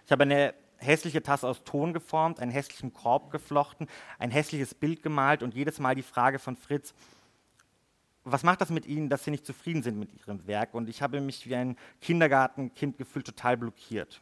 Ich 0.06 0.12
habe 0.12 0.24
eine 0.24 0.54
hässliche 0.76 1.24
Tasse 1.24 1.48
aus 1.48 1.64
Ton 1.64 1.94
geformt, 1.94 2.42
einen 2.42 2.52
hässlichen 2.52 2.94
Korb 2.94 3.32
geflochten, 3.32 3.88
ein 4.20 4.32
hässliches 4.32 4.74
Bild 4.74 5.02
gemalt 5.02 5.44
und 5.44 5.54
jedes 5.54 5.80
Mal 5.80 5.96
die 5.96 6.02
Frage 6.02 6.40
von 6.40 6.58
Fritz, 6.58 6.94
was 8.24 8.44
macht 8.44 8.62
das 8.62 8.70
mit 8.70 8.86
Ihnen, 8.86 9.10
dass 9.10 9.24
Sie 9.24 9.32
nicht 9.32 9.46
zufrieden 9.46 9.84
sind 9.84 9.98
mit 9.98 10.14
Ihrem 10.14 10.46
Werk? 10.48 10.74
Und 10.74 10.90
ich 10.90 11.02
habe 11.02 11.22
mich 11.22 11.48
wie 11.48 11.56
ein 11.56 11.76
Kindergartenkind 12.02 12.98
gefühlt 12.98 13.26
total 13.26 13.58
blockiert. 13.58 14.22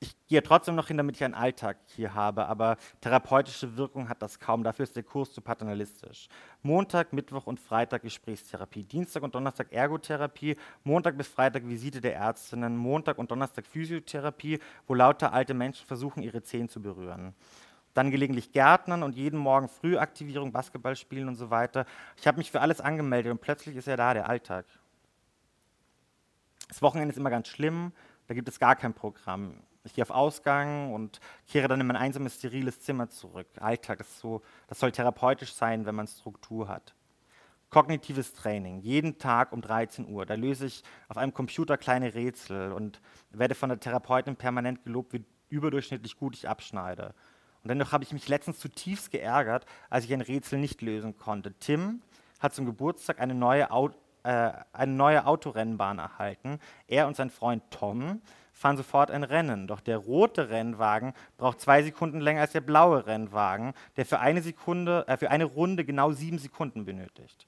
Ich 0.00 0.14
gehe 0.26 0.42
trotzdem 0.42 0.74
noch 0.74 0.88
hin, 0.88 0.98
damit 0.98 1.16
ich 1.16 1.24
einen 1.24 1.34
Alltag 1.34 1.78
hier 1.86 2.14
habe, 2.14 2.46
aber 2.46 2.76
therapeutische 3.00 3.78
Wirkung 3.78 4.08
hat 4.10 4.20
das 4.20 4.38
kaum. 4.38 4.62
Dafür 4.62 4.82
ist 4.82 4.96
der 4.96 5.02
Kurs 5.02 5.32
zu 5.32 5.40
paternalistisch. 5.40 6.28
Montag, 6.62 7.14
Mittwoch 7.14 7.46
und 7.46 7.58
Freitag 7.58 8.02
Gesprächstherapie, 8.02 8.84
Dienstag 8.84 9.22
und 9.22 9.34
Donnerstag 9.34 9.72
Ergotherapie, 9.72 10.56
Montag 10.82 11.16
bis 11.16 11.28
Freitag 11.28 11.66
Visite 11.66 12.02
der 12.02 12.16
Ärztinnen, 12.16 12.76
Montag 12.76 13.16
und 13.16 13.30
Donnerstag 13.30 13.66
Physiotherapie, 13.66 14.58
wo 14.86 14.94
lauter 14.94 15.32
alte 15.32 15.54
Menschen 15.54 15.86
versuchen, 15.86 16.22
ihre 16.22 16.42
Zehen 16.42 16.68
zu 16.68 16.82
berühren 16.82 17.34
dann 17.94 18.10
gelegentlich 18.10 18.52
Gärtnern 18.52 19.02
und 19.02 19.14
jeden 19.14 19.38
Morgen 19.38 19.68
Frühaktivierung, 19.68 20.52
Basketball 20.52 20.96
spielen 20.96 21.28
und 21.28 21.36
so 21.36 21.50
weiter. 21.50 21.86
Ich 22.16 22.26
habe 22.26 22.38
mich 22.38 22.50
für 22.50 22.60
alles 22.60 22.80
angemeldet 22.80 23.32
und 23.32 23.40
plötzlich 23.40 23.76
ist 23.76 23.88
er 23.88 23.96
da, 23.96 24.12
der 24.12 24.28
Alltag. 24.28 24.66
Das 26.68 26.82
Wochenende 26.82 27.12
ist 27.12 27.18
immer 27.18 27.30
ganz 27.30 27.48
schlimm, 27.48 27.92
da 28.26 28.34
gibt 28.34 28.48
es 28.48 28.58
gar 28.58 28.74
kein 28.74 28.94
Programm. 28.94 29.62
Ich 29.84 29.94
gehe 29.94 30.02
auf 30.02 30.10
Ausgang 30.10 30.92
und 30.92 31.20
kehre 31.46 31.68
dann 31.68 31.80
in 31.80 31.86
mein 31.86 31.96
einsames, 31.96 32.36
steriles 32.36 32.80
Zimmer 32.80 33.10
zurück. 33.10 33.46
Alltag 33.60 34.00
ist 34.00 34.18
so, 34.18 34.42
das 34.66 34.80
soll 34.80 34.92
therapeutisch 34.92 35.52
sein, 35.52 35.84
wenn 35.84 35.94
man 35.94 36.06
Struktur 36.06 36.68
hat. 36.68 36.94
Kognitives 37.68 38.32
Training, 38.32 38.78
jeden 38.78 39.18
Tag 39.18 39.52
um 39.52 39.60
13 39.60 40.08
Uhr. 40.08 40.24
Da 40.24 40.34
löse 40.34 40.66
ich 40.66 40.84
auf 41.08 41.16
einem 41.16 41.34
Computer 41.34 41.76
kleine 41.76 42.14
Rätsel 42.14 42.72
und 42.72 43.00
werde 43.30 43.54
von 43.54 43.68
der 43.68 43.80
Therapeutin 43.80 44.36
permanent 44.36 44.84
gelobt, 44.84 45.12
wie 45.12 45.24
überdurchschnittlich 45.48 46.16
gut 46.16 46.34
ich 46.34 46.48
abschneide. 46.48 47.14
Und 47.64 47.68
dennoch 47.68 47.92
habe 47.92 48.04
ich 48.04 48.12
mich 48.12 48.28
letztens 48.28 48.58
zutiefst 48.58 49.10
geärgert, 49.10 49.64
als 49.88 50.04
ich 50.04 50.12
ein 50.12 50.20
Rätsel 50.20 50.58
nicht 50.58 50.82
lösen 50.82 51.16
konnte. 51.16 51.54
Tim 51.54 52.02
hat 52.38 52.54
zum 52.54 52.66
Geburtstag 52.66 53.20
eine 53.20 53.34
neue, 53.34 53.70
Au 53.70 53.90
äh, 54.22 54.52
eine 54.74 54.92
neue 54.92 55.26
Autorennbahn 55.26 55.98
erhalten. 55.98 56.60
Er 56.86 57.06
und 57.06 57.16
sein 57.16 57.30
Freund 57.30 57.62
Tom 57.70 58.20
fahren 58.52 58.76
sofort 58.76 59.10
ein 59.10 59.24
Rennen. 59.24 59.66
Doch 59.66 59.80
der 59.80 59.96
rote 59.96 60.50
Rennwagen 60.50 61.14
braucht 61.38 61.60
zwei 61.60 61.82
Sekunden 61.82 62.20
länger 62.20 62.42
als 62.42 62.52
der 62.52 62.60
blaue 62.60 63.06
Rennwagen, 63.06 63.72
der 63.96 64.04
für 64.04 64.20
eine, 64.20 64.42
Sekunde, 64.42 65.08
äh, 65.08 65.16
für 65.16 65.30
eine 65.30 65.44
Runde 65.44 65.86
genau 65.86 66.12
sieben 66.12 66.38
Sekunden 66.38 66.84
benötigt. 66.84 67.46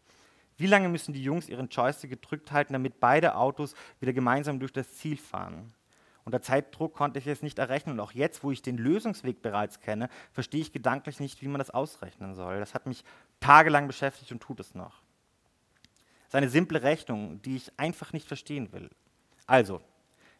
Wie 0.56 0.66
lange 0.66 0.88
müssen 0.88 1.12
die 1.12 1.22
Jungs 1.22 1.50
ihren 1.50 1.68
Joystick 1.68 2.08
gedrückt 2.08 2.50
halten, 2.52 2.72
damit 2.72 3.00
beide 3.00 3.36
Autos 3.36 3.74
wieder 4.00 4.14
gemeinsam 4.14 4.58
durch 4.58 4.72
das 4.72 4.94
Ziel 4.94 5.18
fahren? 5.18 5.74
Unter 6.26 6.42
Zeitdruck 6.42 6.92
konnte 6.92 7.20
ich 7.20 7.26
es 7.28 7.40
nicht 7.40 7.60
errechnen 7.60 7.94
und 7.94 8.00
auch 8.00 8.10
jetzt, 8.10 8.42
wo 8.42 8.50
ich 8.50 8.60
den 8.60 8.78
Lösungsweg 8.78 9.42
bereits 9.42 9.80
kenne, 9.80 10.08
verstehe 10.32 10.60
ich 10.60 10.72
gedanklich 10.72 11.20
nicht, 11.20 11.40
wie 11.40 11.46
man 11.46 11.60
das 11.60 11.70
ausrechnen 11.70 12.34
soll. 12.34 12.58
Das 12.58 12.74
hat 12.74 12.86
mich 12.86 13.04
tagelang 13.38 13.86
beschäftigt 13.86 14.32
und 14.32 14.40
tut 14.40 14.58
es 14.58 14.74
noch. 14.74 15.02
Das 16.24 16.30
ist 16.30 16.34
eine 16.34 16.48
simple 16.48 16.82
Rechnung, 16.82 17.40
die 17.42 17.54
ich 17.54 17.78
einfach 17.78 18.12
nicht 18.12 18.26
verstehen 18.26 18.72
will. 18.72 18.90
Also, 19.46 19.80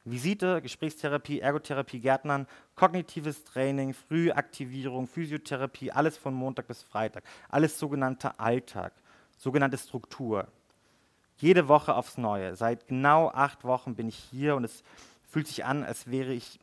Visite, 0.04 0.60
Gesprächstherapie, 0.60 1.38
Ergotherapie, 1.38 2.00
Gärtnern, 2.00 2.48
kognitives 2.74 3.44
Training, 3.44 3.94
Frühaktivierung, 3.94 5.06
Physiotherapie, 5.06 5.92
alles 5.92 6.16
von 6.16 6.34
Montag 6.34 6.66
bis 6.66 6.82
Freitag. 6.82 7.22
Alles 7.48 7.78
sogenannter 7.78 8.40
Alltag, 8.40 8.92
sogenannte 9.36 9.78
Struktur. 9.78 10.48
Jede 11.36 11.68
Woche 11.68 11.94
aufs 11.94 12.18
Neue. 12.18 12.56
Seit 12.56 12.88
genau 12.88 13.28
acht 13.30 13.62
Wochen 13.62 13.94
bin 13.94 14.08
ich 14.08 14.16
hier 14.16 14.56
und 14.56 14.64
es 14.64 14.82
fühlt 15.26 15.46
sich 15.46 15.64
an, 15.64 15.84
als 15.84 16.10
wäre 16.10 16.32
ich 16.32 16.58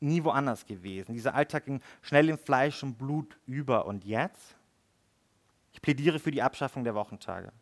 nie 0.00 0.22
woanders 0.24 0.66
gewesen. 0.66 1.14
Dieser 1.14 1.34
Alltag 1.34 1.66
ging 1.66 1.80
schnell 2.02 2.28
in 2.28 2.38
Fleisch 2.38 2.82
und 2.82 2.98
Blut 2.98 3.38
über. 3.46 3.86
Und 3.86 4.04
jetzt? 4.04 4.56
Ich 5.72 5.82
plädiere 5.82 6.18
für 6.18 6.30
die 6.30 6.42
Abschaffung 6.42 6.84
der 6.84 6.94
Wochentage. 6.94 7.52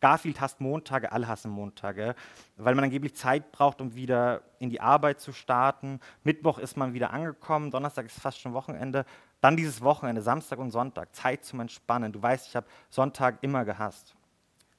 Garfield 0.00 0.40
hasst 0.40 0.60
Montage, 0.60 1.10
alle 1.10 1.26
hassen 1.26 1.50
Montage, 1.50 2.14
weil 2.56 2.74
man 2.76 2.84
angeblich 2.84 3.16
Zeit 3.16 3.50
braucht, 3.50 3.80
um 3.80 3.94
wieder 3.94 4.42
in 4.60 4.70
die 4.70 4.80
Arbeit 4.80 5.20
zu 5.20 5.32
starten. 5.32 5.98
Mittwoch 6.22 6.58
ist 6.58 6.76
man 6.76 6.94
wieder 6.94 7.10
angekommen, 7.10 7.70
Donnerstag 7.70 8.06
ist 8.06 8.20
fast 8.20 8.40
schon 8.40 8.52
Wochenende. 8.52 9.04
Dann 9.40 9.56
dieses 9.56 9.80
Wochenende, 9.80 10.22
Samstag 10.22 10.58
und 10.60 10.70
Sonntag, 10.70 11.14
Zeit 11.14 11.44
zum 11.44 11.60
Entspannen. 11.60 12.12
Du 12.12 12.22
weißt, 12.22 12.46
ich 12.48 12.56
habe 12.56 12.66
Sonntag 12.90 13.38
immer 13.42 13.64
gehasst. 13.64 14.14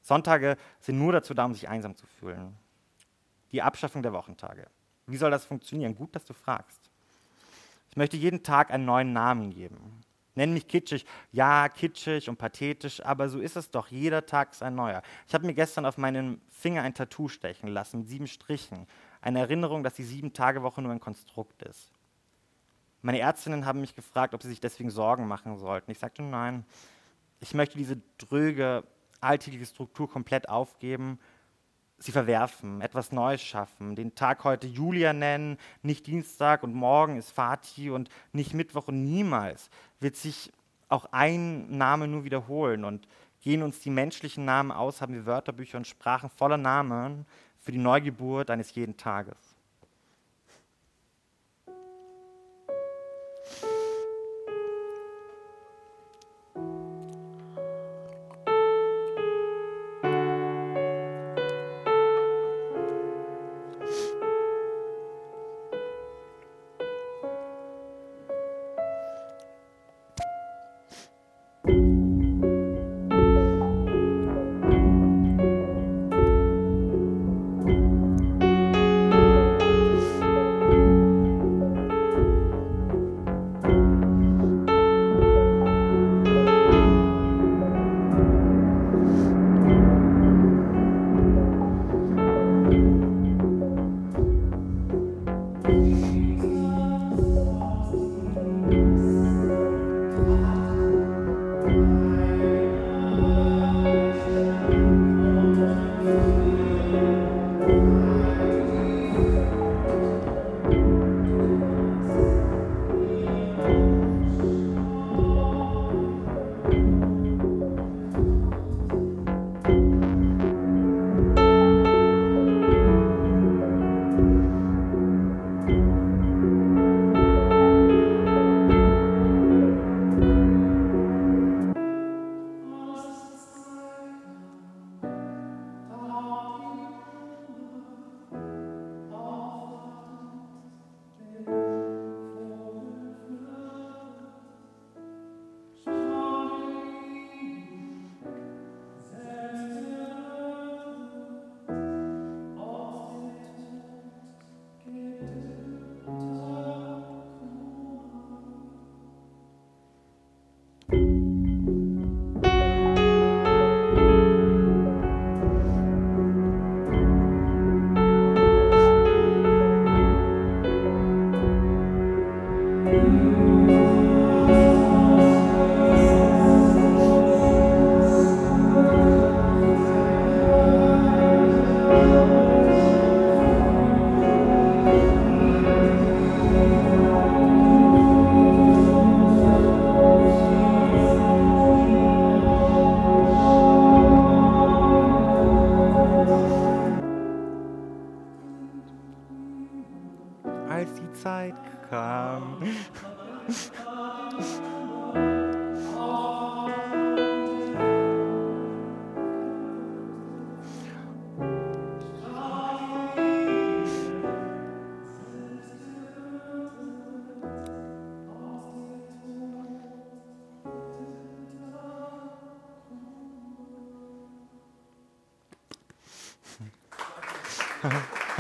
Sonntage 0.02 0.56
sind 0.80 0.98
nur 0.98 1.12
dazu 1.12 1.34
da, 1.34 1.46
um 1.46 1.54
sich 1.54 1.68
einsam 1.68 1.96
zu 1.96 2.08
fühlen. 2.08 2.56
Die 3.52 3.62
Abschaffung 3.62 4.04
der 4.04 4.14
Wochentage. 4.14 4.68
Wie 5.08 5.18
soll 5.18 5.32
das 5.32 5.46
funktionieren? 5.46 5.96
Gut, 5.96 6.16
dass 6.16 6.26
du 6.26 6.34
fragst. 6.34 6.90
Ich 7.90 7.98
möchte 7.98 8.18
jeden 8.18 8.44
Tag 8.44 8.72
einen 8.72 8.86
neuen 8.86 9.14
Namen 9.14 9.50
geben. 9.50 10.02
Nenn 10.36 10.54
mich 10.54 10.68
kitschig. 10.68 11.06
Ja, 11.32 11.68
kitschig 11.68 12.30
und 12.30 12.38
pathetisch, 12.38 13.04
aber 13.04 13.28
so 13.28 13.40
ist 13.40 13.58
es 13.58 13.72
doch. 13.72 13.88
Jeder 13.88 14.26
Tag 14.26 14.52
ist 14.52 14.64
ein 14.64 14.76
neuer. 14.76 15.02
Ich 15.28 15.34
habe 15.34 15.46
mir 15.46 15.54
gestern 15.54 15.86
auf 15.86 15.98
meinen 15.98 16.40
Finger 16.50 16.84
ein 16.84 16.94
Tattoo 16.94 17.28
stechen 17.28 17.70
lassen 17.70 18.00
mit 18.00 18.10
sieben 18.10 18.28
Strichen. 18.28 18.88
Eine 19.22 19.40
Erinnerung, 19.40 19.84
dass 19.84 19.96
die 19.96 20.04
Sieben-Tage-Woche 20.04 20.82
nur 20.82 20.92
ein 20.92 21.00
Konstrukt 21.00 21.64
ist. 21.64 21.92
Meine 23.02 23.20
Ärztinnen 23.20 23.66
haben 23.66 23.82
mich 23.82 23.96
gefragt, 23.96 24.34
ob 24.34 24.44
sie 24.44 24.50
sich 24.50 24.62
deswegen 24.62 24.92
Sorgen 24.92 25.28
machen 25.28 25.58
sollten. 25.58 25.92
Ich 25.92 26.00
sagte 26.00 26.22
nein. 26.22 26.66
Ich 27.40 27.54
möchte 27.54 27.78
diese 27.78 27.98
dröge, 28.18 28.84
alltägliche 29.22 29.66
Struktur 29.66 30.10
komplett 30.10 30.48
aufgeben 30.48 31.20
sie 32.00 32.12
verwerfen, 32.12 32.82
etwas 32.82 33.12
Neues 33.12 33.42
schaffen, 33.42 33.96
den 33.96 34.16
Tag 34.16 34.44
heute 34.44 34.68
Julia 34.68 35.14
nennen, 35.14 35.58
nicht 35.84 36.08
Dienstag 36.08 36.64
und 36.64 36.74
morgen 36.74 37.18
ist 37.18 37.32
Fati 37.32 37.90
und 37.90 38.10
nicht 38.32 38.54
Mittwoch 38.54 38.88
und 38.88 39.04
niemals 39.04 39.70
wird 40.00 40.16
sich 40.16 40.52
auch 40.88 41.06
ein 41.12 41.78
Name 41.78 42.08
nur 42.08 42.24
wiederholen 42.24 42.84
und 42.84 43.08
gehen 43.42 43.62
uns 43.64 43.80
die 43.80 43.90
menschlichen 43.90 44.46
Namen 44.46 44.72
aus, 44.72 45.02
haben 45.02 45.14
wir 45.14 45.26
Wörterbücher 45.26 45.78
und 45.78 45.88
Sprachen 45.88 46.30
voller 46.30 46.58
Namen 46.58 47.26
für 47.60 47.72
die 47.72 47.78
Neugeburt 47.78 48.50
eines 48.50 48.74
jeden 48.76 48.98
Tages. 48.98 49.49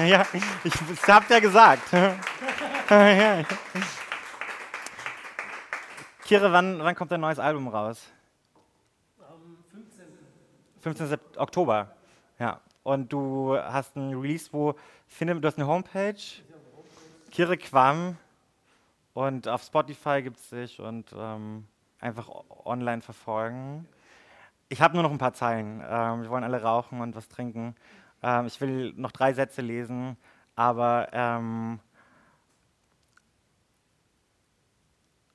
Ja, 0.09 0.25
ich, 0.33 0.41
ich 0.63 1.07
hab 1.07 1.29
ja 1.29 1.39
gesagt. 1.39 1.83
Kire, 6.23 6.51
wann, 6.51 6.79
wann 6.79 6.95
kommt 6.95 7.11
dein 7.11 7.21
neues 7.21 7.37
Album 7.37 7.67
raus? 7.67 8.07
Am 9.19 9.57
15. 9.69 10.07
15. 10.79 11.19
Oktober. 11.37 11.95
Ja. 12.39 12.59
Und 12.81 13.13
du 13.13 13.55
hast 13.55 13.95
ein 13.97 14.15
Release, 14.15 14.49
wo 14.51 14.73
finde, 15.05 15.39
du 15.39 15.47
hast 15.47 15.59
eine 15.59 15.67
Homepage. 15.67 16.15
Kire 17.29 17.57
Quam. 17.57 18.17
Und 19.13 19.47
auf 19.47 19.61
Spotify 19.61 20.23
gibt 20.23 20.37
es 20.37 20.49
dich 20.49 20.79
und 20.79 21.13
ähm, 21.15 21.67
einfach 21.99 22.31
online 22.65 23.03
verfolgen. 23.03 23.87
Ich 24.69 24.81
habe 24.81 24.95
nur 24.95 25.03
noch 25.03 25.11
ein 25.11 25.19
paar 25.19 25.33
Zeilen. 25.33 25.83
Ähm, 25.87 26.23
wir 26.23 26.31
wollen 26.31 26.43
alle 26.43 26.63
rauchen 26.63 26.99
und 26.99 27.15
was 27.15 27.27
trinken. 27.27 27.75
Ähm, 28.21 28.47
ich 28.47 28.59
will 28.61 28.93
noch 28.95 29.11
drei 29.11 29.33
Sätze 29.33 29.61
lesen, 29.61 30.17
aber 30.55 31.09
ähm, 31.11 31.79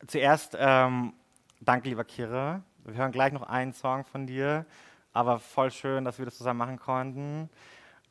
zuerst 0.07 0.57
ähm, 0.59 1.15
danke, 1.61 1.89
lieber 1.89 2.05
Kire. 2.05 2.63
Wir 2.85 2.95
hören 2.95 3.13
gleich 3.13 3.33
noch 3.33 3.43
einen 3.43 3.73
Song 3.73 4.05
von 4.05 4.27
dir, 4.27 4.67
aber 5.13 5.39
voll 5.39 5.71
schön, 5.71 6.05
dass 6.05 6.19
wir 6.19 6.27
das 6.27 6.37
zusammen 6.37 6.59
machen 6.59 6.79
konnten. 6.79 7.49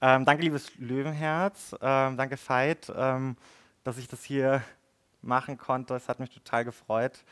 Ähm, 0.01 0.25
danke, 0.25 0.43
liebes 0.43 0.75
Löwenherz. 0.77 1.75
Ähm, 1.81 2.17
danke, 2.17 2.37
Veit, 2.37 2.89
dass 2.89 3.97
ich 3.97 4.07
das 4.07 4.23
hier 4.23 4.63
machen 5.21 5.57
konnte. 5.57 5.95
Es 5.95 6.09
hat 6.09 6.19
mich 6.19 6.31
total 6.31 6.65
gefreut. 6.65 7.23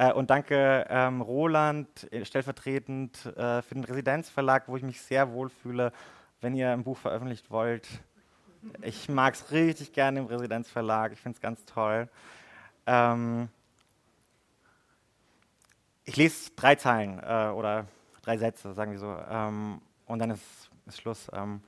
Äh, 0.00 0.12
und 0.14 0.30
danke 0.30 0.86
ähm, 0.88 1.20
Roland 1.20 2.10
äh, 2.10 2.24
stellvertretend 2.24 3.26
äh, 3.36 3.60
für 3.60 3.74
den 3.74 3.84
Residenzverlag, 3.84 4.66
wo 4.66 4.78
ich 4.78 4.82
mich 4.82 4.98
sehr 5.02 5.30
wohlfühle, 5.32 5.92
wenn 6.40 6.54
ihr 6.54 6.70
ein 6.70 6.84
Buch 6.84 6.98
veröffentlicht 6.98 7.50
wollt. 7.50 7.86
Ich 8.82 9.08
mag 9.08 9.34
es 9.34 9.50
richtig 9.50 9.92
gerne 9.92 10.20
im 10.20 10.26
Residenzverlag. 10.26 11.12
Ich 11.12 11.20
finde 11.20 11.36
es 11.36 11.40
ganz 11.40 11.64
toll. 11.64 12.08
Ähm, 12.86 13.48
ich 16.04 16.16
lese 16.16 16.50
drei 16.56 16.74
Zeilen 16.74 17.20
äh, 17.20 17.52
oder 17.54 17.86
drei 18.22 18.36
Sätze, 18.36 18.74
sagen 18.74 18.92
wir 18.92 18.98
so, 18.98 19.16
ähm, 19.28 19.80
und 20.06 20.18
dann 20.18 20.30
ist, 20.30 20.70
ist 20.86 21.00
Schluss. 21.00 21.30
Ähm, 21.32 21.62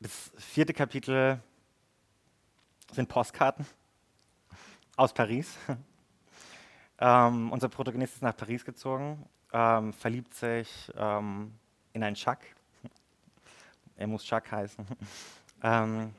das 0.00 0.30
vierte 0.36 0.74
Kapitel 0.74 1.40
sind 2.92 3.08
Postkarten 3.08 3.66
aus 4.96 5.12
Paris. 5.12 5.56
ähm, 6.98 7.50
unser 7.50 7.68
Protagonist 7.68 8.16
ist 8.16 8.22
nach 8.22 8.36
Paris 8.36 8.64
gezogen, 8.64 9.26
ähm, 9.52 9.92
verliebt 9.92 10.34
sich 10.34 10.92
ähm, 10.96 11.54
in 11.92 12.02
einen 12.02 12.16
Chuck. 12.16 12.38
Er 13.96 14.06
muss 14.06 14.24
Chuck 14.24 14.50
heißen. 14.50 14.86
Ähm, 15.62 16.12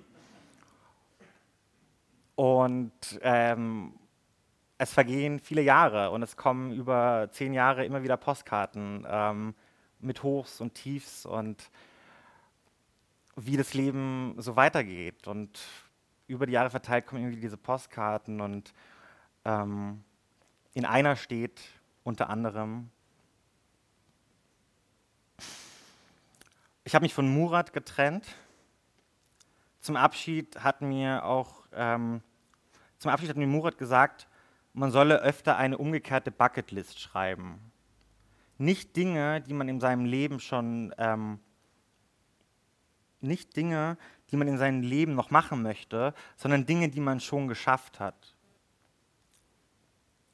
und 2.33 3.19
ähm, 3.21 3.93
es 4.79 4.91
vergehen 4.91 5.39
viele 5.39 5.61
Jahre 5.61 6.09
und 6.09 6.23
es 6.23 6.35
kommen 6.35 6.71
über 6.71 7.29
zehn 7.31 7.53
Jahre 7.53 7.85
immer 7.85 8.01
wieder 8.01 8.17
Postkarten 8.17 9.05
ähm, 9.07 9.53
mit 9.99 10.23
Hochs 10.23 10.59
und 10.59 10.73
Tiefs 10.73 11.27
und 11.27 11.69
wie 13.35 13.57
das 13.57 13.73
Leben 13.73 14.35
so 14.37 14.55
weitergeht. 14.55 15.27
Und 15.27 15.59
über 16.27 16.45
die 16.45 16.53
Jahre 16.53 16.69
verteilt 16.69 17.05
kommen 17.05 17.21
irgendwie 17.21 17.41
diese 17.41 17.57
Postkarten 17.57 18.41
und 18.41 18.73
ähm, 19.45 20.03
in 20.73 20.85
einer 20.85 21.15
steht 21.15 21.61
unter 22.03 22.29
anderem, 22.29 22.89
ich 26.87 26.95
habe 26.95 27.03
mich 27.03 27.13
von 27.13 27.27
Murat 27.27 27.73
getrennt. 27.73 28.25
Zum 29.81 29.97
Abschied 29.97 30.63
hat 30.63 30.81
mir 30.81 31.25
auch, 31.25 31.67
ähm, 31.73 32.21
zum 32.97 33.11
Abschied 33.11 33.27
hat 33.27 33.35
mir 33.35 33.45
Murat 33.45 33.77
gesagt, 33.77 34.29
man 34.71 34.89
solle 34.91 35.19
öfter 35.19 35.57
eine 35.57 35.77
umgekehrte 35.77 36.31
Bucketlist 36.31 37.01
schreiben. 37.01 37.59
Nicht 38.57 38.95
Dinge, 38.95 39.41
die 39.41 39.53
man 39.53 39.67
in 39.67 39.81
seinem 39.81 40.05
Leben 40.05 40.39
schon, 40.39 40.95
ähm, 40.97 41.41
nicht 43.19 43.57
Dinge, 43.57 43.97
die 44.31 44.37
man 44.37 44.47
in 44.47 44.57
seinem 44.57 44.81
Leben 44.81 45.13
noch 45.13 45.29
machen 45.29 45.61
möchte, 45.61 46.13
sondern 46.37 46.65
Dinge, 46.65 46.87
die 46.87 47.01
man 47.01 47.19
schon 47.19 47.49
geschafft 47.49 47.99
hat. 47.99 48.33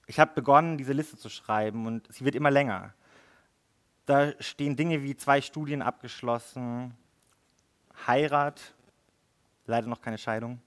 Ich 0.06 0.20
habe 0.20 0.36
begonnen, 0.36 0.78
diese 0.78 0.94
Liste 0.94 1.18
zu 1.18 1.30
schreiben 1.30 1.88
und 1.88 2.14
sie 2.14 2.26
wird 2.26 2.36
immer 2.36 2.52
länger. 2.52 2.94
Da 4.06 4.34
stehen 4.42 4.76
Dinge 4.76 5.02
wie 5.02 5.16
zwei 5.16 5.42
Studien 5.42 5.82
abgeschlossen, 5.82 6.94
Heirat, 8.06 8.74
leider 9.66 9.88
noch 9.88 10.02
keine 10.02 10.18
Scheidung, 10.18 10.60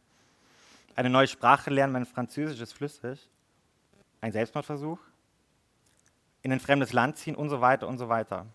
eine 0.95 1.11
neue 1.11 1.26
Sprache 1.26 1.68
lernen, 1.68 1.93
mein 1.93 2.07
Französisch 2.07 2.61
ist 2.61 2.72
flüssig, 2.72 3.28
ein 4.22 4.32
Selbstmordversuch, 4.32 4.99
in 6.43 6.53
ein 6.53 6.61
fremdes 6.61 6.95
Land 6.95 7.18
ziehen 7.18 7.34
und 7.34 7.51
so 7.51 7.61
weiter 7.61 7.87
und 7.89 7.99
so 7.99 8.09
weiter. 8.09 8.47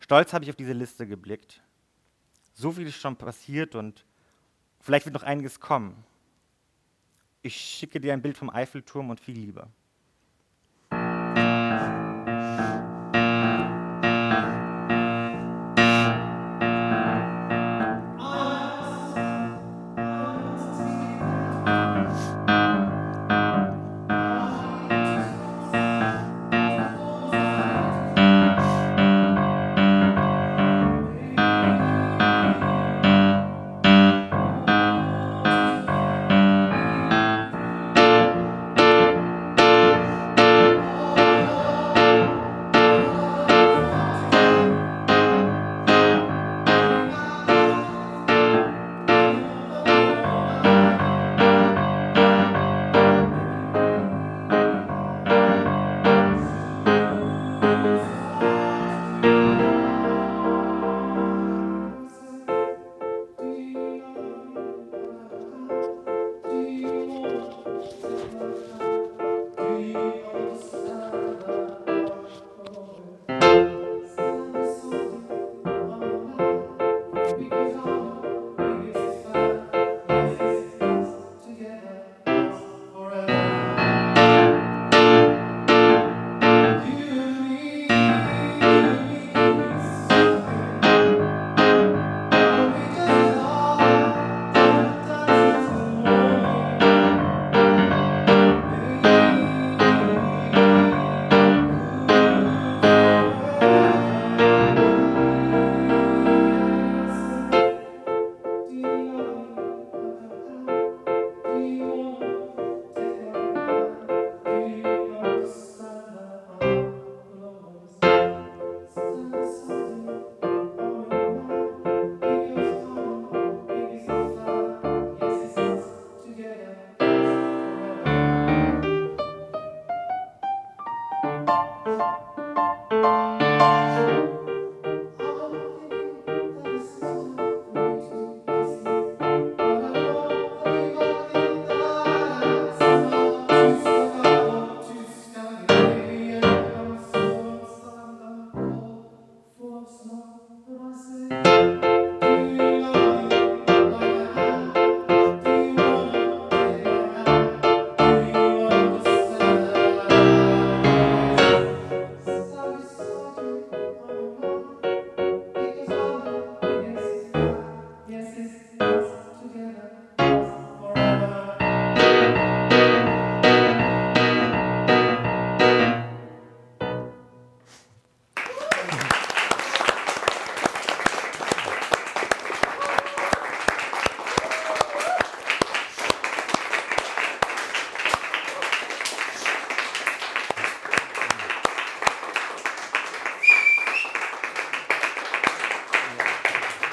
Stolz 0.00 0.32
habe 0.32 0.44
ich 0.44 0.50
auf 0.50 0.56
diese 0.56 0.72
Liste 0.72 1.06
geblickt. 1.06 1.62
So 2.52 2.72
viel 2.72 2.86
ist 2.86 2.96
schon 2.96 3.16
passiert 3.16 3.74
und 3.74 4.04
vielleicht 4.80 5.06
wird 5.06 5.14
noch 5.14 5.22
einiges 5.22 5.60
kommen. 5.60 6.04
Ich 7.40 7.56
schicke 7.56 8.00
dir 8.00 8.12
ein 8.12 8.20
Bild 8.20 8.36
vom 8.36 8.50
Eiffelturm 8.50 9.08
und 9.08 9.20
viel 9.20 9.36
Liebe. 9.36 9.66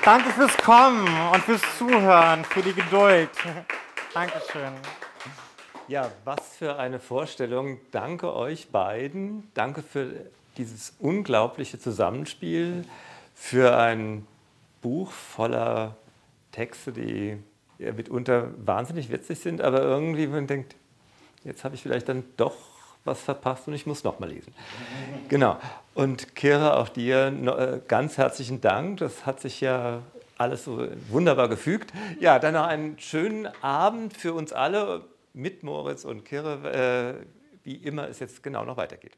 Danke 0.07 0.29
fürs 0.29 0.55
Kommen 0.59 1.05
und 1.33 1.43
fürs 1.43 1.61
Zuhören, 1.77 2.45
für 2.45 2.61
die 2.61 2.71
Geduld. 2.71 3.29
Dankeschön. 4.13 4.71
Ja, 5.89 6.09
was 6.23 6.55
für 6.55 6.79
eine 6.79 7.01
Vorstellung. 7.01 7.81
Danke 7.91 8.33
euch 8.33 8.69
beiden. 8.69 9.51
Danke 9.53 9.81
für 9.81 10.13
dieses 10.55 10.93
unglaubliche 10.99 11.77
Zusammenspiel, 11.77 12.85
für 13.35 13.77
ein 13.77 14.25
Buch 14.81 15.11
voller 15.11 15.97
Texte, 16.53 16.93
die 16.93 17.37
mitunter 17.77 18.51
wahnsinnig 18.65 19.11
witzig 19.11 19.41
sind, 19.41 19.59
aber 19.59 19.81
irgendwie 19.81 20.27
man 20.27 20.47
denkt, 20.47 20.77
jetzt 21.43 21.65
habe 21.65 21.75
ich 21.75 21.81
vielleicht 21.81 22.07
dann 22.07 22.23
doch 22.37 22.55
was 23.07 23.21
verpasst 23.21 23.67
und 23.67 23.73
ich 23.73 23.85
muss 23.85 24.03
nochmal 24.03 24.29
lesen. 24.29 24.53
Genau. 25.29 25.57
Und 25.95 26.35
Kira, 26.35 26.77
auch 26.77 26.89
dir 26.89 27.27
äh, 27.27 27.81
ganz 27.87 28.17
herzlichen 28.17 28.61
Dank. 28.61 28.99
Das 28.99 29.25
hat 29.25 29.39
sich 29.39 29.61
ja 29.61 30.03
alles 30.37 30.65
so 30.65 30.87
wunderbar 31.09 31.49
gefügt. 31.49 31.91
Ja, 32.19 32.37
dann 32.37 32.53
noch 32.53 32.67
einen 32.67 32.99
schönen 32.99 33.47
Abend 33.61 34.15
für 34.15 34.33
uns 34.33 34.53
alle 34.53 35.05
mit 35.33 35.63
Moritz 35.63 36.03
und 36.03 36.25
Kira, 36.25 36.63
äh, 36.65 37.15
wie 37.63 37.75
immer 37.75 38.07
es 38.07 38.19
jetzt 38.19 38.43
genau 38.43 38.63
noch 38.65 38.77
weitergeht. 38.77 39.17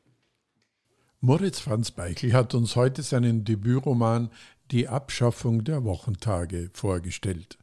Moritz 1.21 1.59
Franz 1.59 1.91
Beichel 1.91 2.31
hat 2.31 2.53
uns 2.55 2.77
heute 2.77 3.03
seinen 3.03 3.43
Debütroman 3.43 4.29
Die 4.71 4.87
Abschaffung 4.87 5.65
der 5.65 5.83
Wochentage 5.83 6.69
vorgestellt. 6.71 7.57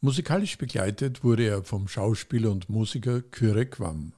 Musikalisch 0.00 0.56
begleitet 0.56 1.24
wurde 1.24 1.48
er 1.48 1.64
vom 1.64 1.88
Schauspieler 1.88 2.50
und 2.50 2.68
Musiker 2.68 3.22
Kyre 3.22 3.66
Quam. 3.66 4.12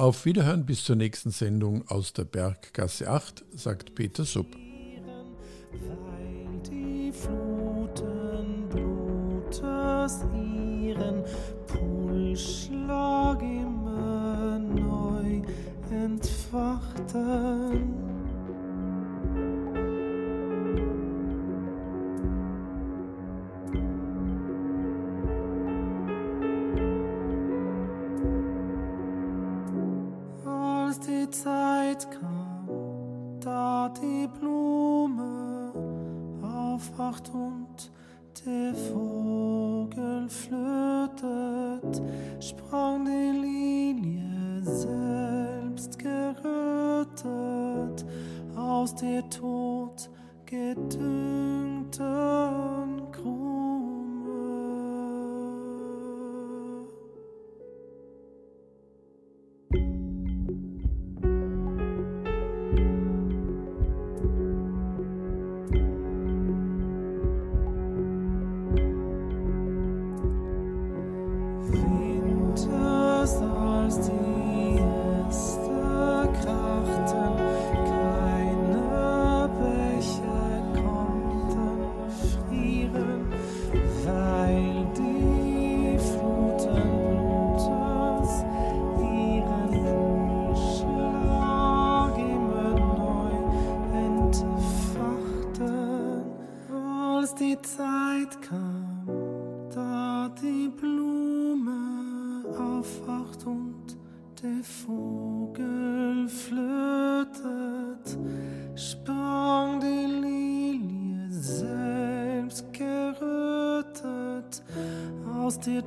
Auf 0.00 0.24
Wiederhören 0.24 0.64
bis 0.64 0.82
zur 0.82 0.96
nächsten 0.96 1.30
Sendung 1.30 1.86
aus 1.88 2.14
der 2.14 2.24
Berggasse 2.24 3.10
8, 3.10 3.44
sagt 3.54 3.94
Peter 3.94 4.24
Supp. 4.24 4.56
Weil 5.72 6.62
die 6.62 7.12
Fluten 7.12 8.66
Blutes 8.70 10.24
ihren 10.32 11.22
Pulsschlag 11.66 13.42
immer 13.42 14.58
neu 14.58 15.42
entfachten. 15.90 18.19
Zeit 31.30 32.10
kam, 32.10 32.68
da 33.40 33.88
die 33.88 34.28
Blume 34.38 35.72
aufwacht 36.42 37.30
und 37.32 37.90
der 38.44 38.74
Vogel 38.74 40.28
flötet, 40.28 42.02
sprang 42.40 43.04
die 43.04 43.30
Lilie 43.38 44.62
selbst 44.62 45.98
gerötet 45.98 46.44
aus 48.56 48.94
der 48.96 49.28
tot 49.30 50.10
gedüngten 50.46 51.60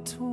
aus 0.03 0.32